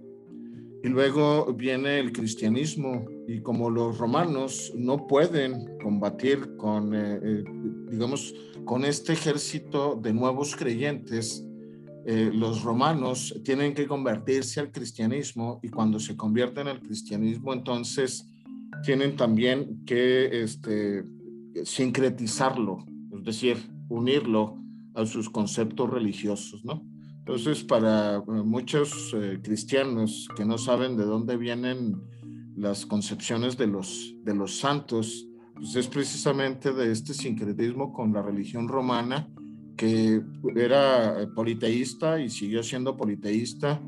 y 0.83 0.87
luego 0.87 1.53
viene 1.53 1.99
el 1.99 2.11
cristianismo 2.11 3.05
y 3.27 3.41
como 3.41 3.69
los 3.69 3.99
romanos 3.99 4.73
no 4.75 5.05
pueden 5.05 5.77
combatir 5.83 6.55
con, 6.57 6.95
eh, 6.95 7.43
digamos, 7.91 8.33
con 8.65 8.85
este 8.85 9.13
ejército 9.13 9.99
de 10.01 10.13
nuevos 10.13 10.55
creyentes, 10.55 11.45
eh, 12.11 12.31
los 12.33 12.63
romanos 12.63 13.39
tienen 13.45 13.75
que 13.75 13.85
convertirse 13.85 14.59
al 14.59 14.71
cristianismo 14.71 15.59
y 15.61 15.69
cuando 15.69 15.99
se 15.99 16.17
convierten 16.17 16.67
al 16.67 16.81
cristianismo, 16.81 17.53
entonces 17.53 18.27
tienen 18.83 19.15
también 19.15 19.85
que 19.85 20.41
este, 20.41 21.03
sincretizarlo, 21.63 22.83
es 23.15 23.23
decir, 23.23 23.57
unirlo 23.89 24.57
a 24.95 25.05
sus 25.05 25.29
conceptos 25.29 25.87
religiosos, 25.87 26.65
¿no? 26.65 26.83
Entonces, 27.19 27.63
para 27.63 28.23
muchos 28.25 29.13
eh, 29.15 29.39
cristianos 29.43 30.27
que 30.35 30.45
no 30.45 30.57
saben 30.57 30.97
de 30.97 31.05
dónde 31.05 31.37
vienen 31.37 32.01
las 32.57 32.87
concepciones 32.87 33.55
de 33.55 33.67
los, 33.67 34.15
de 34.23 34.33
los 34.33 34.57
santos, 34.57 35.27
pues 35.53 35.75
es 35.75 35.87
precisamente 35.87 36.73
de 36.73 36.91
este 36.91 37.13
sincretismo 37.13 37.93
con 37.93 38.13
la 38.13 38.23
religión 38.23 38.67
romana 38.67 39.29
que 39.79 40.21
era 40.57 41.25
politeísta 41.33 42.19
y 42.19 42.29
siguió 42.29 42.61
siendo 42.63 42.97
politeísta, 42.97 43.81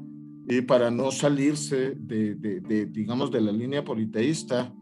y 0.48 0.62
para 0.62 0.90
no 0.90 1.12
salirse 1.12 1.96
de, 1.98 2.88
digamos, 2.90 3.30
de 3.30 3.42
la 3.42 3.52
línea 3.52 3.84
politeísta, 3.84 4.74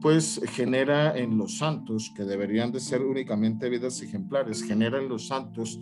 pues 0.00 0.40
genera 0.52 1.18
en 1.18 1.36
los 1.36 1.58
santos, 1.58 2.12
que 2.14 2.22
deberían 2.22 2.70
de 2.70 2.78
ser 2.78 3.02
únicamente 3.02 3.68
vidas 3.68 4.00
ejemplares, 4.02 4.62
genera 4.62 5.00
en 5.02 5.08
los 5.08 5.26
santos 5.26 5.80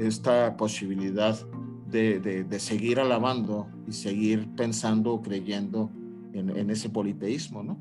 esta 0.00 0.56
posibilidad 0.56 1.38
de, 1.90 2.18
de 2.20 2.58
seguir 2.58 3.00
alabando 3.00 3.68
y 3.86 3.92
seguir 3.92 4.48
pensando 4.56 5.12
o 5.12 5.20
creyendo 5.20 5.90
en, 6.32 6.56
en, 6.56 6.70
ese 6.70 6.88
politeísmo, 6.88 7.62
¿no? 7.62 7.78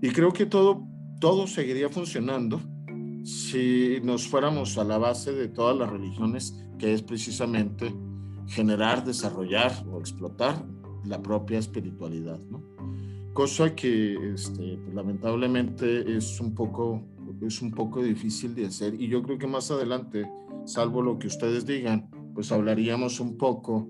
Y 0.00 0.08
creo 0.08 0.32
que 0.32 0.46
todo, 0.46 0.86
todo 1.20 1.46
seguiría 1.46 1.90
funcionando 1.90 2.62
si 3.26 3.98
nos 4.04 4.28
fuéramos 4.28 4.78
a 4.78 4.84
la 4.84 4.98
base 4.98 5.32
de 5.32 5.48
todas 5.48 5.76
las 5.76 5.90
religiones, 5.90 6.64
que 6.78 6.92
es 6.92 7.02
precisamente 7.02 7.92
generar, 8.46 9.04
desarrollar 9.04 9.72
o 9.90 9.98
explotar 9.98 10.64
la 11.04 11.20
propia 11.20 11.58
espiritualidad, 11.58 12.38
¿no? 12.48 12.62
Cosa 13.32 13.74
que 13.74 14.14
este, 14.32 14.78
pues, 14.78 14.94
lamentablemente 14.94 16.16
es 16.16 16.40
un, 16.40 16.54
poco, 16.54 17.02
es 17.42 17.60
un 17.62 17.72
poco 17.72 18.00
difícil 18.00 18.54
de 18.54 18.66
hacer 18.66 18.94
y 18.94 19.08
yo 19.08 19.24
creo 19.24 19.38
que 19.38 19.48
más 19.48 19.72
adelante, 19.72 20.24
salvo 20.64 21.02
lo 21.02 21.18
que 21.18 21.26
ustedes 21.26 21.66
digan, 21.66 22.08
pues 22.32 22.52
hablaríamos 22.52 23.18
un 23.18 23.36
poco 23.36 23.88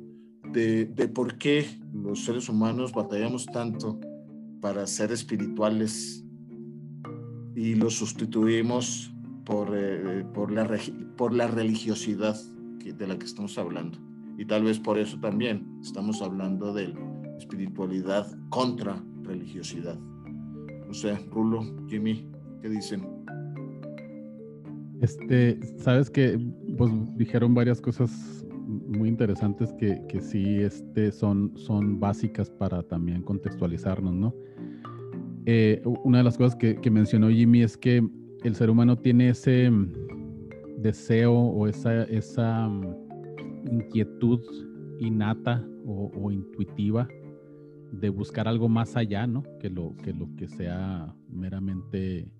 de, 0.51 0.87
de 0.87 1.09
por 1.09 1.37
qué 1.37 1.67
los 1.93 2.25
seres 2.25 2.49
humanos 2.49 2.91
batallamos 2.93 3.45
tanto 3.45 4.01
para 4.63 4.87
ser 4.87 5.13
espirituales 5.13 6.25
y 7.55 7.75
los 7.75 7.97
sustituimos 7.97 9.13
por, 9.47 9.71
eh, 9.73 10.25
por, 10.35 10.51
la, 10.51 10.69
por 11.17 11.33
la 11.33 11.47
religiosidad 11.47 12.37
de 12.85 13.07
la 13.07 13.19
que 13.19 13.25
estamos 13.25 13.57
hablando. 13.57 13.99
Y 14.37 14.45
tal 14.45 14.65
vez 14.65 14.79
por 14.79 14.99
eso 14.99 15.19
también 15.19 15.67
estamos 15.81 16.21
hablando 16.21 16.75
de 16.75 16.93
espiritualidad 17.39 18.27
contra 18.51 19.03
religiosidad. 19.23 19.99
No 20.87 20.93
sé, 20.93 21.17
Rulo, 21.31 21.63
Jimmy, 21.89 22.29
¿qué 22.61 22.69
dicen? 22.69 23.07
Este, 25.01 25.59
sabes 25.79 26.11
que 26.11 26.39
pues 26.77 26.91
dijeron 27.17 27.55
varias 27.55 27.81
cosas 27.81 28.45
muy 28.67 29.09
interesantes 29.09 29.73
que, 29.75 30.01
que 30.09 30.21
sí 30.21 30.61
este, 30.61 31.13
son, 31.13 31.53
son 31.57 32.01
básicas 32.01 32.51
para 32.51 32.83
también 32.83 33.23
contextualizarnos, 33.23 34.15
¿no? 34.15 34.35
Eh, 35.45 35.81
una 36.03 36.19
de 36.19 36.25
las 36.25 36.37
cosas 36.37 36.57
que, 36.57 36.81
que 36.81 36.91
mencionó 36.91 37.29
Jimmy 37.29 37.63
es 37.63 37.77
que 37.77 38.03
el 38.47 38.55
ser 38.55 38.71
humano 38.71 38.97
tiene 38.97 39.31
ese 39.31 39.71
deseo 40.79 41.33
o 41.35 41.67
esa, 41.67 42.05
esa 42.05 42.71
inquietud 43.71 44.41
innata 45.01 45.67
o, 45.85 46.31
intuitiva 46.31 47.09
de 47.93 48.09
buscar 48.09 48.47
algo 48.47 48.69
más 48.69 48.97
allá, 48.97 49.27
¿no? 49.27 49.43
Que 49.61 49.71
lo, 49.71 49.97
que 49.97 50.13
lo 50.13 50.35
que 50.37 50.49
sea 50.49 51.15
meramente 51.29 52.31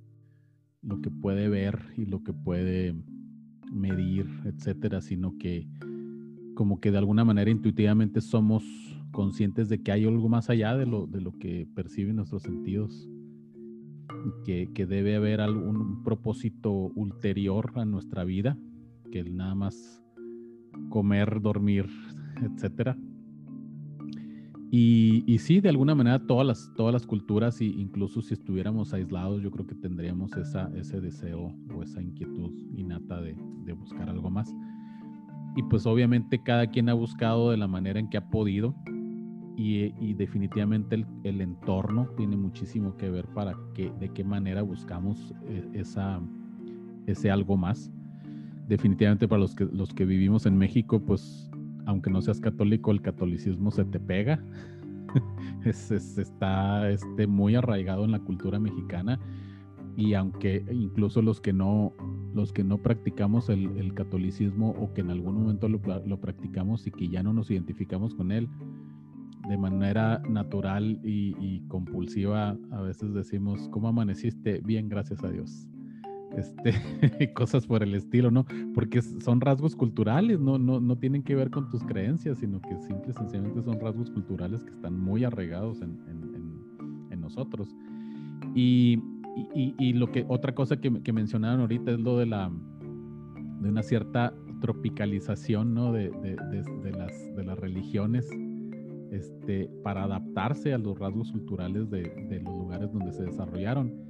lo 0.83 1.01
que 1.01 1.11
puede 1.11 1.49
ver 1.49 1.79
y 1.97 2.07
lo 2.07 2.23
que 2.23 2.33
puede 2.33 2.95
medir, 3.73 4.27
etcétera, 4.45 5.01
sino 5.01 5.37
que 5.39 5.69
como 6.55 6.81
que 6.81 6.93
de 6.93 6.99
alguna 6.99 7.25
manera 7.25 7.51
intuitivamente 7.51 8.21
somos 8.21 8.65
conscientes 9.11 9.69
de 9.69 9.83
que 9.83 9.93
hay 9.93 10.05
algo 10.05 10.29
más 10.29 10.51
allá 10.51 10.77
de 10.77 10.87
lo, 10.87 11.07
de 11.07 11.21
lo 11.21 11.33
que 11.39 11.69
perciben 11.75 12.17
nuestros 12.17 12.43
sentidos, 12.43 13.09
que, 14.45 14.87
debe 14.87 15.17
haber 15.17 15.41
algún 15.41 16.03
propósito 16.03 16.73
ulterior 16.73 17.73
a 17.77 17.85
nuestra 17.85 18.25
vida, 18.25 18.59
que 19.11 19.21
el 19.21 19.37
nada 19.37 19.55
más 19.55 20.03
comer, 20.89 21.41
dormir, 21.41 21.87
etcétera. 22.43 22.97
Y, 24.71 25.23
y, 25.27 25.39
sí, 25.39 25.61
de 25.61 25.69
alguna 25.69 25.95
manera 25.95 26.27
todas 26.27 26.71
las, 26.79 27.07
culturas, 27.07 27.61
y 27.61 27.67
incluso 27.81 28.21
si 28.21 28.35
estuviéramos 28.35 28.93
aislados, 28.93 29.43
yo 29.43 29.51
creo 29.51 29.67
que 29.67 29.77
tendríamos 29.77 30.33
ese 30.37 31.01
deseo 31.01 31.55
o 31.75 31.83
esa 31.83 32.03
inquietud 32.03 32.53
innata 32.75 33.21
de, 33.21 33.37
de 33.65 33.73
buscar 33.73 34.11
algo 34.11 34.29
más. 34.29 34.53
Y 35.57 35.63
pues 35.63 35.87
obviamente 35.87 36.43
cada 36.43 36.67
quien 36.67 36.89
ha 36.89 36.95
buscado 36.95 37.51
de 37.51 37.57
la 37.57 37.67
manera 37.67 37.99
en 37.99 38.11
que 38.11 38.19
ha 38.19 38.29
podido. 38.29 38.75
Y, 39.59 40.13
definitivamente 40.15 41.07
el, 41.25 41.41
entorno 41.41 42.09
tiene 42.17 42.37
muchísimo 42.37 42.95
que 42.99 43.09
ver 43.09 43.27
para 43.29 43.57
que, 43.73 43.91
de 43.99 44.11
qué 44.11 44.23
manera 44.23 44.61
buscamos 44.61 45.35
eh, 45.47 45.67
esa, 45.73 46.21
ese 47.07 47.31
algo 47.31 47.57
más 47.57 47.91
definitivamente 48.69 49.29
para 49.29 49.41
los 49.41 49.55
que, 49.55 49.65
los 49.65 49.95
que 49.95 50.05
vivimos 50.05 50.47
en 50.47 50.59
México, 50.59 51.01
pues 51.01 51.51
aunque 51.87 52.11
no 52.11 52.21
seas 52.21 52.41
católico, 52.41 52.91
el 52.91 53.01
catolicismo 53.01 53.71
se 53.71 53.85
te 53.85 54.01
pega. 54.01 54.43
es, 55.65 55.91
está 55.91 56.91
este, 56.91 57.27
muy 57.27 57.55
arraigado 57.55 58.05
en 58.05 58.13
la 58.13 58.19
cultura 58.19 58.59
mexicana 58.59 59.21
y 59.97 60.15
aunque 60.15 60.65
incluso 60.71 61.23
los 61.23 61.41
que 61.41 61.53
no, 61.53 61.93
los 62.35 62.53
que 62.53 62.65
no 62.65 62.79
practicamos 62.79 63.49
el, 63.49 63.95
catolicismo 63.95 64.71
o 64.71 64.93
que 64.93 65.01
en 65.01 65.11
algún 65.11 65.37
momento 65.37 65.69
lo, 65.69 66.21
practicamos 66.21 66.87
y 66.87 66.91
que 66.91 67.09
ya 67.09 67.23
no 67.23 67.33
nos 67.33 67.51
identificamos 67.51 68.15
con 68.15 68.31
él, 68.31 68.49
de 69.49 69.57
manera 69.57 70.21
natural 70.29 71.01
y, 71.05 71.61
compulsiva, 71.69 72.57
a 72.71 72.81
veces 72.81 73.15
decimos, 73.15 73.69
¿cómo 73.71 73.89
amaneciste? 73.89 74.61
Bien, 74.65 74.89
gracias 74.89 75.23
a 75.23 75.31
Dios 75.31 75.69
este, 76.37 76.73
cosas 77.35 77.67
por 77.67 77.83
el 77.83 77.95
estilo, 77.95 78.31
¿no? 78.31 78.47
Porque 78.75 79.03
son 79.03 79.41
rasgos 79.41 79.75
culturales, 79.75 80.41
no, 80.41 80.59
no, 80.59 80.81
no 80.81 80.97
tienen 80.97 81.23
que 81.23 81.35
ver 81.35 81.51
con 81.51 81.71
tus 81.71 81.83
creencias, 81.85 82.39
sino 82.39 82.61
que 82.61 82.77
simple 82.79 83.11
y 83.11 83.13
sencillamente 83.13 83.63
son 83.63 83.81
rasgos 83.81 84.11
culturales 84.11 84.63
que 84.63 84.71
están 84.71 84.99
muy 84.99 85.25
arraigados 85.25 85.81
en, 85.83 85.99
en, 86.09 86.27
nosotros. 87.21 87.75
Y, 88.55 89.03
y, 89.53 89.93
lo 89.95 90.13
que, 90.13 90.25
otra 90.29 90.55
cosa 90.55 90.77
que, 90.77 91.13
mencionaron 91.13 91.63
ahorita 91.63 91.91
es 91.91 91.99
lo 91.99 92.19
de 92.19 92.27
la, 92.27 92.53
de 93.61 93.69
una 93.69 93.83
cierta 93.83 94.33
tropicalización, 94.61 95.75
¿no? 95.75 95.93
De, 95.93 96.11
de 96.11 96.93
las, 96.93 97.35
de 97.35 97.45
las 97.45 97.59
religiones. 97.59 98.31
Este, 99.11 99.71
para 99.83 100.05
adaptarse 100.05 100.75
a 100.75 100.79
los 100.79 100.99
rasgos 100.99 101.31
culturales 101.31 101.89
de, 101.91 102.41
los 102.43 102.55
lugares 102.59 102.93
donde 102.93 103.13
se 103.13 103.23
desarrollaron 103.23 104.07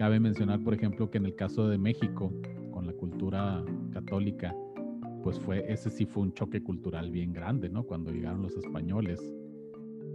Cabe 0.00 0.18
mencionar, 0.18 0.64
por 0.64 0.72
ejemplo, 0.72 1.10
que 1.10 1.18
en 1.18 1.26
el 1.26 1.34
caso 1.34 1.68
de 1.68 1.76
México, 1.76 2.32
con 2.70 2.86
la 2.86 2.94
cultura 2.94 3.62
católica, 3.92 4.56
pues 5.22 5.38
fue, 5.38 5.70
ese 5.70 5.90
sí 5.90 6.06
fue 6.06 6.22
un 6.22 6.32
choque 6.32 6.62
cultural 6.62 7.10
bien 7.10 7.34
grande, 7.34 7.68
¿no? 7.68 7.82
Cuando 7.84 8.10
llegaron 8.10 8.40
los 8.40 8.56
españoles. 8.56 9.20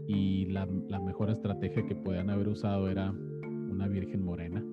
Y 0.08 0.46
la, 0.48 0.68
la 0.90 1.00
mejor 1.00 1.30
estrategia 1.30 1.86
que 1.86 1.94
podían 1.94 2.32
haber 2.32 2.48
usado 2.48 2.90
era 2.90 3.12
una 3.12 3.88
Virgen 3.88 4.24
Morena 4.24 4.66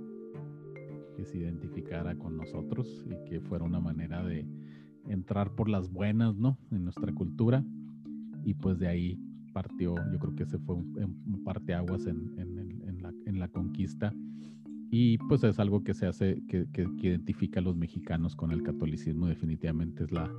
que 1.14 1.26
se 1.26 1.36
identificara 1.36 2.14
con 2.16 2.38
nosotros 2.38 3.04
y 3.06 3.28
que 3.28 3.42
fuera 3.42 3.66
una 3.66 3.80
manera 3.80 4.24
de 4.24 4.46
entrar 5.08 5.54
por 5.54 5.68
las 5.68 5.92
buenas, 5.92 6.38
¿no? 6.38 6.56
En 6.70 6.84
nuestra 6.84 7.12
cultura. 7.12 7.62
Y 8.44 8.54
pues 8.54 8.78
de 8.78 8.88
ahí 8.88 9.20
partió, 9.52 9.94
yo 10.12 10.18
creo 10.18 10.34
que 10.34 10.42
ese 10.44 10.58
fue 10.58 10.76
un, 10.76 11.22
un 11.26 11.44
parteaguas 11.44 12.06
en, 12.06 12.32
en, 12.38 12.58
en, 12.88 13.02
la, 13.02 13.12
en 13.26 13.38
la 13.38 13.48
conquista. 13.48 14.12
Y 14.90 15.16
pues 15.18 15.42
es 15.44 15.58
algo 15.58 15.82
que 15.82 15.94
se 15.94 16.06
hace, 16.06 16.42
que, 16.48 16.66
que, 16.70 16.86
identifica 17.00 17.60
a 17.60 17.62
los 17.62 17.76
mexicanos 17.76 18.36
con 18.36 18.52
el 18.52 18.62
catolicismo, 18.62 19.26
definitivamente 19.26 20.04
es 20.04 20.12
la, 20.12 20.30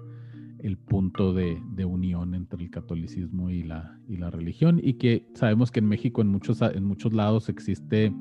el 0.59 0.77
punto 0.77 1.33
de, 1.33 1.59
de, 1.75 1.85
unión 1.85 2.35
entre 2.35 2.61
el 2.61 2.69
catolicismo 2.69 3.49
y 3.49 3.63
la, 3.63 3.97
y 4.07 4.17
la 4.17 4.29
religión. 4.29 4.79
Y 4.81 4.93
que 4.93 5.25
sabemos 5.33 5.71
que 5.71 5.79
en 5.79 5.87
México 5.87 6.21
en 6.21 6.27
muchos, 6.27 6.61
en 6.61 6.83
muchos 6.83 7.13
lados 7.13 7.49
existe 7.49 8.13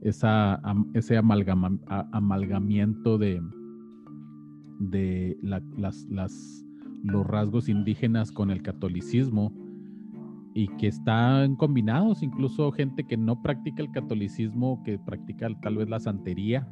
esa, 0.00 0.60
ese 0.94 1.16
amalgama, 1.16 1.78
amalgamiento 1.86 3.16
de, 3.16 3.40
de 4.80 5.38
las, 5.42 5.62
las, 6.08 6.64
los 7.04 7.24
rasgos 7.24 7.68
indígenas 7.68 8.32
con 8.32 8.50
el 8.50 8.62
catolicismo 8.62 9.61
y 10.54 10.68
que 10.76 10.88
están 10.88 11.56
combinados, 11.56 12.22
incluso 12.22 12.70
gente 12.72 13.04
que 13.04 13.16
no 13.16 13.40
practica 13.40 13.82
el 13.82 13.90
catolicismo, 13.90 14.82
que 14.84 14.98
practica 14.98 15.48
tal 15.62 15.76
vez 15.76 15.88
la 15.88 16.00
santería, 16.00 16.68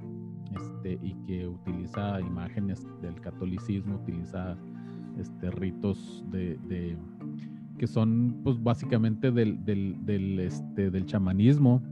este, 0.55 0.99
y 1.03 1.15
que 1.27 1.47
utiliza 1.47 2.21
imágenes 2.21 2.87
del 3.01 3.21
catolicismo, 3.21 3.97
utiliza 3.97 4.57
este, 5.19 5.51
ritos 5.51 6.25
de, 6.31 6.59
de 6.69 6.99
que 7.79 7.87
son 7.87 8.41
pues 8.45 8.63
básicamente 8.63 9.31
del, 9.31 9.65
del, 9.65 10.41
este, 10.41 10.91
del 10.91 11.07
chamanismo 11.07 11.83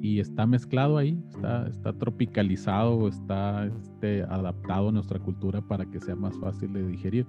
y 0.00 0.20
está 0.20 0.46
mezclado 0.46 0.98
ahí, 0.98 1.20
está, 1.28 1.66
está 1.68 1.92
tropicalizado, 1.92 3.08
está 3.08 3.66
este, 3.66 4.22
adaptado 4.22 4.88
a 4.88 4.92
nuestra 4.92 5.18
cultura 5.18 5.60
para 5.60 5.84
que 5.86 6.00
sea 6.00 6.16
más 6.16 6.36
fácil 6.38 6.72
de 6.72 6.86
digerir. 6.86 7.26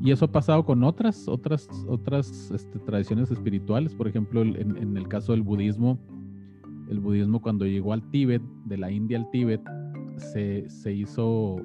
Y 0.00 0.10
eso 0.10 0.26
ha 0.26 0.32
pasado 0.32 0.64
con 0.64 0.84
otras, 0.84 1.26
otras, 1.26 1.68
otras 1.88 2.50
este, 2.50 2.78
tradiciones 2.80 3.30
espirituales. 3.30 3.94
Por 3.94 4.08
ejemplo, 4.08 4.42
en, 4.42 4.76
en, 4.76 4.96
el 4.96 5.08
caso 5.08 5.32
del 5.32 5.42
budismo, 5.42 5.98
el 6.90 7.00
budismo 7.00 7.40
cuando 7.40 7.64
llegó 7.64 7.92
al 7.92 8.08
Tíbet, 8.10 8.42
de 8.66 8.76
la 8.76 8.90
India 8.90 9.18
al 9.18 9.30
Tíbet, 9.30 9.62
se, 10.18 10.68
se 10.68 10.92
hizo 10.92 11.62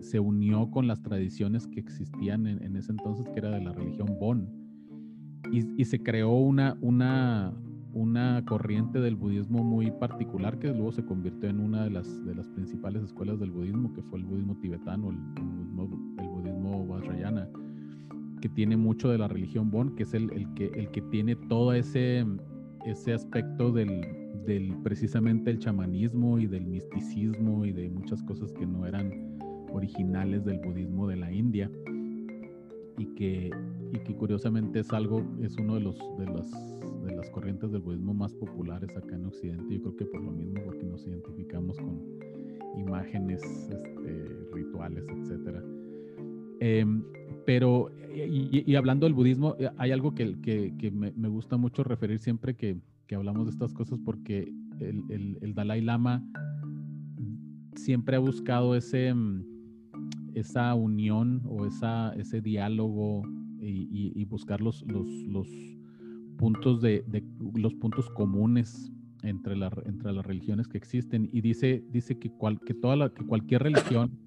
se, 0.00 0.20
unió 0.20 0.70
con 0.70 0.86
las 0.86 1.02
tradiciones 1.02 1.66
que 1.66 1.80
existían 1.80 2.46
en, 2.46 2.76
ese 2.76 2.92
entonces, 2.92 3.26
que 3.28 3.38
era 3.38 3.50
de 3.50 3.62
la 3.62 3.72
religión 3.72 4.16
Bon. 4.20 4.48
Y, 5.52 5.84
se 5.84 6.00
creó 6.02 6.30
una, 6.30 6.76
una, 6.80 7.52
una 7.92 8.44
corriente 8.44 9.00
del 9.00 9.16
budismo 9.16 9.64
muy 9.64 9.90
particular 9.90 10.58
que 10.58 10.68
luego 10.68 10.92
se 10.92 11.04
convirtió 11.04 11.48
en 11.48 11.60
una 11.60 11.84
de 11.84 11.90
las, 11.90 12.24
de 12.24 12.34
las 12.34 12.48
principales 12.48 13.02
escuelas 13.02 13.38
del 13.40 13.50
budismo, 13.50 13.92
que 13.92 14.02
fue 14.02 14.18
el 14.18 14.24
budismo 14.24 14.56
tibetano, 14.60 15.10
el, 15.10 15.16
el 16.18 16.28
budismo, 16.28 16.86
Vajrayana, 16.86 17.48
que 18.40 18.48
tiene 18.48 18.76
mucho 18.76 19.08
de 19.10 19.18
la 19.18 19.28
religión 19.28 19.70
Bon, 19.70 19.94
que 19.94 20.04
es 20.04 20.14
el, 20.14 20.32
el, 20.32 20.52
que, 20.54 20.66
el 20.74 20.90
que 20.90 21.02
tiene 21.02 21.36
todo 21.36 21.72
ese, 21.72 22.24
ese 22.86 23.12
aspecto 23.12 23.72
del, 23.72 24.00
del 24.46 24.76
precisamente 24.82 25.50
el 25.50 25.58
chamanismo 25.58 26.38
y 26.38 26.46
del 26.46 26.66
misticismo 26.66 27.64
y 27.64 27.72
de 27.72 27.90
muchas 27.90 28.22
cosas 28.22 28.52
que 28.52 28.66
no 28.66 28.86
eran 28.86 29.38
originales 29.72 30.44
del 30.44 30.58
budismo 30.60 31.06
de 31.06 31.16
la 31.16 31.32
India 31.32 31.70
y 33.00 33.06
que, 33.14 33.50
y 33.92 33.98
que 34.00 34.14
curiosamente 34.14 34.80
es 34.80 34.92
algo, 34.92 35.24
es 35.40 35.56
uno 35.56 35.76
de 35.76 35.80
los 35.80 35.98
de 36.18 36.26
las, 36.26 36.50
de 37.02 37.16
las 37.16 37.30
corrientes 37.30 37.72
del 37.72 37.80
budismo 37.80 38.12
más 38.12 38.34
populares 38.34 38.94
acá 38.94 39.16
en 39.16 39.24
Occidente. 39.24 39.74
Yo 39.74 39.80
creo 39.80 39.96
que 39.96 40.04
por 40.04 40.22
lo 40.22 40.30
mismo, 40.30 40.60
porque 40.66 40.84
nos 40.84 41.06
identificamos 41.06 41.78
con 41.78 41.98
imágenes, 42.78 43.42
este, 43.42 44.46
rituales, 44.52 45.04
etcétera. 45.08 45.62
Em, 46.60 47.02
pero, 47.46 47.90
y, 48.14 48.74
hablando 48.74 49.06
del 49.06 49.14
budismo, 49.14 49.56
eh, 49.58 49.70
hay 49.78 49.92
algo 49.92 50.14
que, 50.14 50.38
que, 50.42 50.90
me, 50.90 51.28
gusta 51.28 51.56
mucho 51.56 51.82
referir 51.82 52.18
siempre 52.18 52.54
que, 52.54 52.76
que 53.06 53.14
hablamos 53.14 53.46
de 53.46 53.52
estas 53.52 53.72
cosas 53.72 53.98
porque 54.04 54.52
el, 54.78 55.38
el, 55.40 55.54
Dalai 55.54 55.80
Lama 55.80 56.22
siempre 57.76 58.16
ha 58.16 58.18
buscado 58.18 58.74
ese, 58.74 59.14
mm, 59.14 59.49
esa 60.34 60.74
unión 60.74 61.42
o 61.46 61.66
esa, 61.66 62.12
ese 62.14 62.40
diálogo 62.40 63.22
y, 63.60 64.24
buscar 64.24 64.60
los, 64.60 64.84
los, 64.86 65.48
puntos 66.36 66.80
de, 66.80 67.04
los 67.54 67.74
puntos 67.74 68.08
comunes 68.10 68.92
entre, 69.22 69.54
entre 69.84 70.12
las 70.12 70.24
religiones 70.24 70.66
que 70.68 70.78
existen. 70.78 71.28
Y 71.32 71.40
dice, 71.40 71.84
dice 71.90 72.18
que, 72.18 72.30
cual, 72.30 72.58
que, 72.60 72.74
toda 72.74 73.12
que 73.12 73.24
cualquier 73.26 73.62
religión 73.62 74.18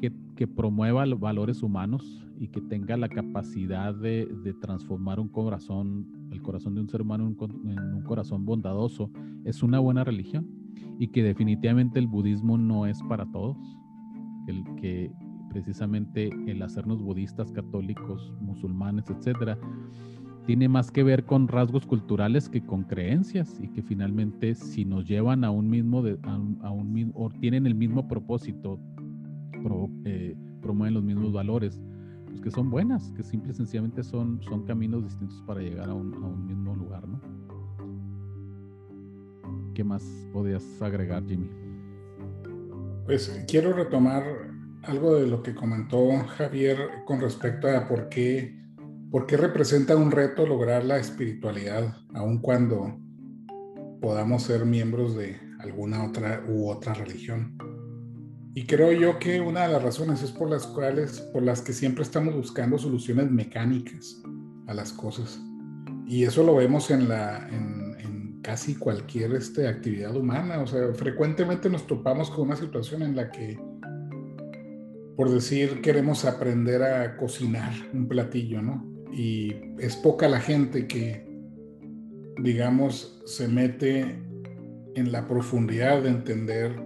que, 0.00 0.12
que, 0.36 0.46
promueva 0.46 1.06
los 1.06 1.20
valores 1.20 1.62
humanos 1.62 2.26
y 2.38 2.48
que 2.48 2.60
tenga 2.60 2.96
la 2.96 3.08
capacidad 3.08 3.94
de, 3.94 4.26
de 4.42 4.52
transformar 4.54 5.20
un 5.20 5.28
corazón 5.28 6.20
el 6.30 6.42
corazón 6.42 6.74
de 6.74 6.80
un 6.80 6.88
ser 6.88 7.02
humano 7.02 7.24
en 7.24 7.78
un, 7.78 8.02
corazón 8.02 8.44
bondadoso, 8.44 9.10
es 9.44 9.62
una 9.62 9.78
buena 9.78 10.04
religión 10.04 10.48
y 10.98 11.08
que 11.08 11.22
definitivamente 11.22 11.98
el 11.98 12.06
budismo 12.06 12.58
no 12.58 12.86
es 12.86 13.02
para 13.04 13.26
todos, 13.30 13.56
el 14.46 14.64
que 14.76 15.10
precisamente 15.50 16.30
el 16.46 16.62
hacernos 16.62 17.02
budistas, 17.02 17.50
católicos, 17.52 18.32
musulmanes, 18.40 19.10
etcétera, 19.10 19.58
tiene 20.46 20.68
más 20.68 20.90
que 20.90 21.02
ver 21.02 21.24
con 21.24 21.48
rasgos 21.48 21.86
culturales 21.86 22.48
que 22.48 22.64
con 22.64 22.84
creencias 22.84 23.60
y 23.60 23.68
que 23.68 23.82
finalmente 23.82 24.54
si 24.54 24.84
nos 24.84 25.06
llevan 25.06 25.44
a 25.44 25.50
un 25.50 25.68
mismo, 25.68 26.02
a, 26.22 26.72
o 27.14 27.30
tienen 27.40 27.66
el 27.66 27.74
mismo 27.74 28.08
propósito, 28.08 28.80
eh, 30.04 30.36
promueven 30.62 30.94
los 30.94 31.04
mismos 31.04 31.32
valores, 31.32 31.80
pues, 32.26 32.40
que 32.40 32.50
son 32.50 32.70
buenas, 32.70 33.12
que 33.12 33.22
simple 33.22 33.50
y 33.52 33.54
sencillamente 33.54 34.02
son, 34.02 34.40
son 34.42 34.64
caminos 34.64 35.04
distintos 35.04 35.42
para 35.42 35.60
llegar 35.60 35.90
a 35.90 35.94
un, 35.94 36.14
a 36.14 36.26
un 36.26 36.46
mismo 36.46 36.74
lugar, 36.74 37.06
¿no? 37.06 37.20
¿Qué 39.74 39.84
más 39.84 40.02
podías 40.32 40.82
agregar, 40.82 41.24
Jimmy? 41.26 41.59
Pues 43.04 43.44
quiero 43.48 43.72
retomar 43.72 44.24
algo 44.82 45.16
de 45.16 45.26
lo 45.26 45.42
que 45.42 45.54
comentó 45.54 46.10
Javier 46.36 46.78
con 47.06 47.20
respecto 47.20 47.68
a 47.68 47.86
por 47.88 48.08
qué, 48.08 48.58
por 49.10 49.26
qué 49.26 49.36
representa 49.36 49.96
un 49.96 50.10
reto 50.10 50.46
lograr 50.46 50.84
la 50.84 50.98
espiritualidad, 50.98 51.96
aun 52.14 52.38
cuando 52.38 52.98
podamos 54.00 54.44
ser 54.44 54.64
miembros 54.64 55.16
de 55.16 55.38
alguna 55.58 56.04
otra 56.04 56.42
u 56.48 56.68
otra 56.68 56.94
religión. 56.94 57.56
Y 58.54 58.66
creo 58.66 58.92
yo 58.92 59.18
que 59.18 59.40
una 59.40 59.62
de 59.62 59.72
las 59.72 59.82
razones 59.82 60.22
es 60.22 60.32
por 60.32 60.50
las 60.50 60.66
cuales, 60.66 61.20
por 61.32 61.42
las 61.42 61.62
que 61.62 61.72
siempre 61.72 62.02
estamos 62.02 62.34
buscando 62.34 62.78
soluciones 62.78 63.30
mecánicas 63.30 64.20
a 64.66 64.74
las 64.74 64.92
cosas. 64.92 65.40
Y 66.06 66.24
eso 66.24 66.42
lo 66.42 66.56
vemos 66.56 66.90
en, 66.90 67.08
la, 67.08 67.48
en, 67.48 67.79
casi 68.42 68.74
cualquier 68.74 69.32
este, 69.32 69.68
actividad 69.68 70.16
humana. 70.16 70.60
O 70.60 70.66
sea, 70.66 70.92
frecuentemente 70.94 71.68
nos 71.68 71.86
topamos 71.86 72.30
con 72.30 72.48
una 72.48 72.56
situación 72.56 73.02
en 73.02 73.16
la 73.16 73.30
que, 73.30 73.58
por 75.16 75.30
decir, 75.30 75.80
queremos 75.80 76.24
aprender 76.24 76.82
a 76.82 77.16
cocinar 77.16 77.72
un 77.92 78.08
platillo, 78.08 78.62
¿no? 78.62 78.86
Y 79.12 79.54
es 79.78 79.96
poca 79.96 80.28
la 80.28 80.40
gente 80.40 80.86
que, 80.86 81.26
digamos, 82.42 83.22
se 83.26 83.48
mete 83.48 84.22
en 84.94 85.12
la 85.12 85.26
profundidad 85.26 86.02
de 86.02 86.10
entender 86.10 86.80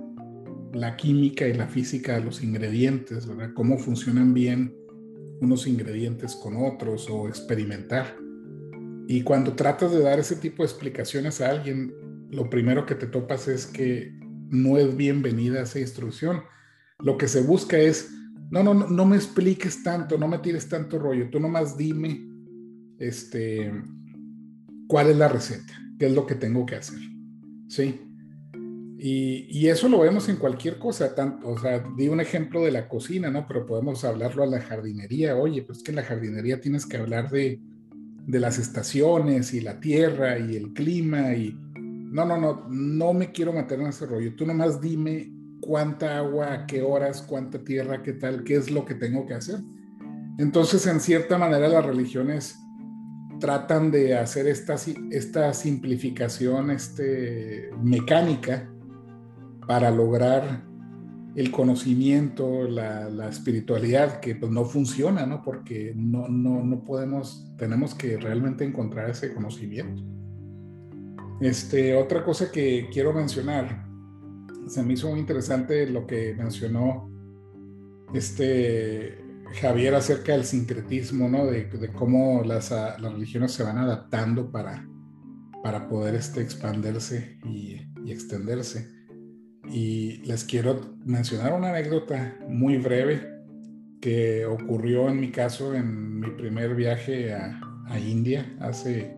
la 0.73 0.97
química 0.97 1.47
y 1.47 1.55
la 1.55 1.67
física 1.67 2.15
de 2.15 2.25
los 2.25 2.43
ingredientes, 2.43 3.27
¿verdad? 3.27 3.51
Cómo 3.55 3.79
funcionan 3.79 4.35
bien 4.35 4.75
unos 5.41 5.67
ingredientes 5.67 6.35
con 6.35 6.57
otros 6.57 7.09
o 7.11 7.29
experimentar. 7.29 8.24
Y 9.07 9.23
cuando 9.23 9.55
tratas 9.55 9.93
de 9.93 10.01
dar 10.01 10.19
ese 10.19 10.37
tipo 10.37 10.63
de 10.63 10.69
explicaciones 10.69 11.41
a 11.41 11.51
alguien, 11.51 11.93
lo 12.31 12.49
primero 12.49 12.87
que 12.87 12.95
te 12.95 13.07
topas 13.07 13.49
es 13.49 13.67
que 13.67 14.13
no 14.51 14.79
es 14.79 14.97
bienvenida 14.97 15.63
esa 15.63 15.81
instrucción. 15.81 16.43
Lo 16.99 17.19
que 17.19 17.29
se 17.29 17.43
busca 17.43 17.77
es, 17.77 18.11
no, 18.51 18.63
no, 18.63 18.75
no, 18.75 19.05
me 19.05 19.17
expliques 19.17 19.83
tanto, 19.83 20.17
no 20.17 20.29
me 20.29 20.39
tires 20.39 20.69
tanto 20.69 20.99
rollo, 20.99 21.29
tú 21.31 21.41
nomás 21.41 21.77
dime 21.77 22.27
este, 22.99 23.73
cuál 24.87 25.11
es 25.11 25.17
la 25.17 25.29
receta, 25.29 25.73
qué 25.99 26.07
es 26.07 26.13
lo 26.13 26.27
que 26.27 26.35
tengo 26.35 26.65
que 26.65 26.77
hacer. 26.77 27.01
¿Sí? 27.69 28.01
Y, 29.07 29.69
eso 29.69 29.89
lo 29.89 30.01
vemos 30.01 30.31
en 30.31 30.37
cualquier 30.37 30.79
cosa, 30.79 31.15
tanto, 31.15 31.49
o 31.49 31.59
sea, 31.59 31.85
di 31.95 32.09
un 32.09 32.21
ejemplo 32.21 32.63
de 32.63 32.71
la 32.71 32.89
cocina, 32.89 33.31
¿no? 33.31 33.47
Pero 33.47 33.67
podemos 33.67 34.03
hablarlo 34.03 34.43
a 34.43 34.47
la 34.47 34.63
jardinería. 34.63 35.37
Oye, 35.37 35.63
pues 35.63 35.83
que 35.83 35.91
en 35.91 35.97
la 35.97 36.05
jardinería 36.05 36.59
tienes 36.59 36.87
que 36.87 36.97
hablar 36.97 37.29
de, 37.29 37.61
de 38.27 38.41
las 38.41 38.59
estaciones 38.59 39.55
y 39.55 39.61
la 39.61 39.81
tierra 39.81 40.39
y 40.39 40.57
el 40.57 40.73
clima 40.73 41.35
y... 41.35 41.59
No, 41.77 42.25
no, 42.25 42.39
no, 42.39 42.69
no 42.69 43.13
me 43.13 43.33
quiero 43.33 43.53
meter 43.53 43.81
en 43.81 43.89
ese 43.89 44.07
rollo. 44.07 44.37
Tú 44.37 44.47
nomás 44.47 44.81
dime 44.81 45.33
cuánta 45.61 46.19
agua, 46.19 46.53
a 46.53 46.67
qué 46.67 46.81
horas, 46.81 47.23
cuánta 47.23 47.59
tierra, 47.59 48.03
qué 48.03 48.13
tal, 48.13 48.45
qué 48.45 48.55
es 48.55 48.71
lo 48.71 48.85
que 48.85 48.95
tengo 48.95 49.27
que 49.27 49.35
hacer. 49.35 49.59
Entonces, 50.39 50.87
en 50.87 51.01
cierta 51.01 51.39
manera, 51.39 51.67
las 51.67 51.85
religiones 51.85 52.57
tratan 53.41 53.91
de 53.91 54.17
hacer 54.17 54.47
esta, 54.47 54.77
esta 55.11 55.53
simplificación 55.55 56.71
este, 56.71 57.71
mecánica 57.83 58.71
para 59.67 59.91
lograr 59.91 60.65
el 61.37 61.51
conocimiento, 61.51 62.69
la, 62.69 63.29
espiritualidad, 63.29 64.21
que 64.21 64.37
pues 64.37 64.53
no 64.53 64.65
funciona, 64.65 65.27
¿no? 65.27 65.43
Porque 65.43 65.93
no, 65.97 66.29
no, 66.29 66.63
no 66.63 66.85
podemos, 66.85 67.53
tenemos 67.57 67.95
que 67.95 68.17
realmente 68.17 68.65
encontrar 68.65 69.11
ese 69.11 69.35
conocimiento. 69.35 70.03
Este, 71.41 71.97
otra 71.97 72.25
cosa 72.25 72.53
que 72.53 72.89
quiero 72.93 73.13
mencionar, 73.13 73.85
se 74.69 74.83
me 74.83 74.95
hizo 74.95 75.11
muy 75.11 75.19
interesante 75.19 75.89
lo 75.89 76.07
que 76.07 76.35
mencionó 76.35 77.11
este 78.15 79.19
Javier 79.61 79.95
acerca 79.97 80.33
del 80.33 80.45
sincretismo, 80.45 81.29
¿no? 81.29 81.47
De, 81.47 81.69
cómo 81.93 82.43
las, 82.45 82.71
las, 82.71 83.13
religiones 83.13 83.53
se 83.53 83.65
van 83.65 83.79
adaptando 83.79 84.53
para, 84.53 84.89
para 85.65 85.89
poder 85.89 86.15
este, 86.15 86.41
expandirse 86.43 87.39
y 87.45 87.81
extenderse. 88.11 89.04
Y 89.71 90.19
les 90.25 90.45
quiero 90.45 90.81
mencionar 91.05 91.53
una 91.53 91.71
anécdota 91.71 92.37
muy 92.49 92.77
breve 92.77 93.35
que 94.01 94.45
ocurrió 94.45 95.09
en 95.09 95.19
mi 95.19 95.31
caso 95.31 95.75
en 95.75 96.21
mi 96.21 96.31
primer 96.33 96.75
viaje 96.75 97.33
a, 97.33 97.61
India 97.99 98.57
hace 98.61 99.17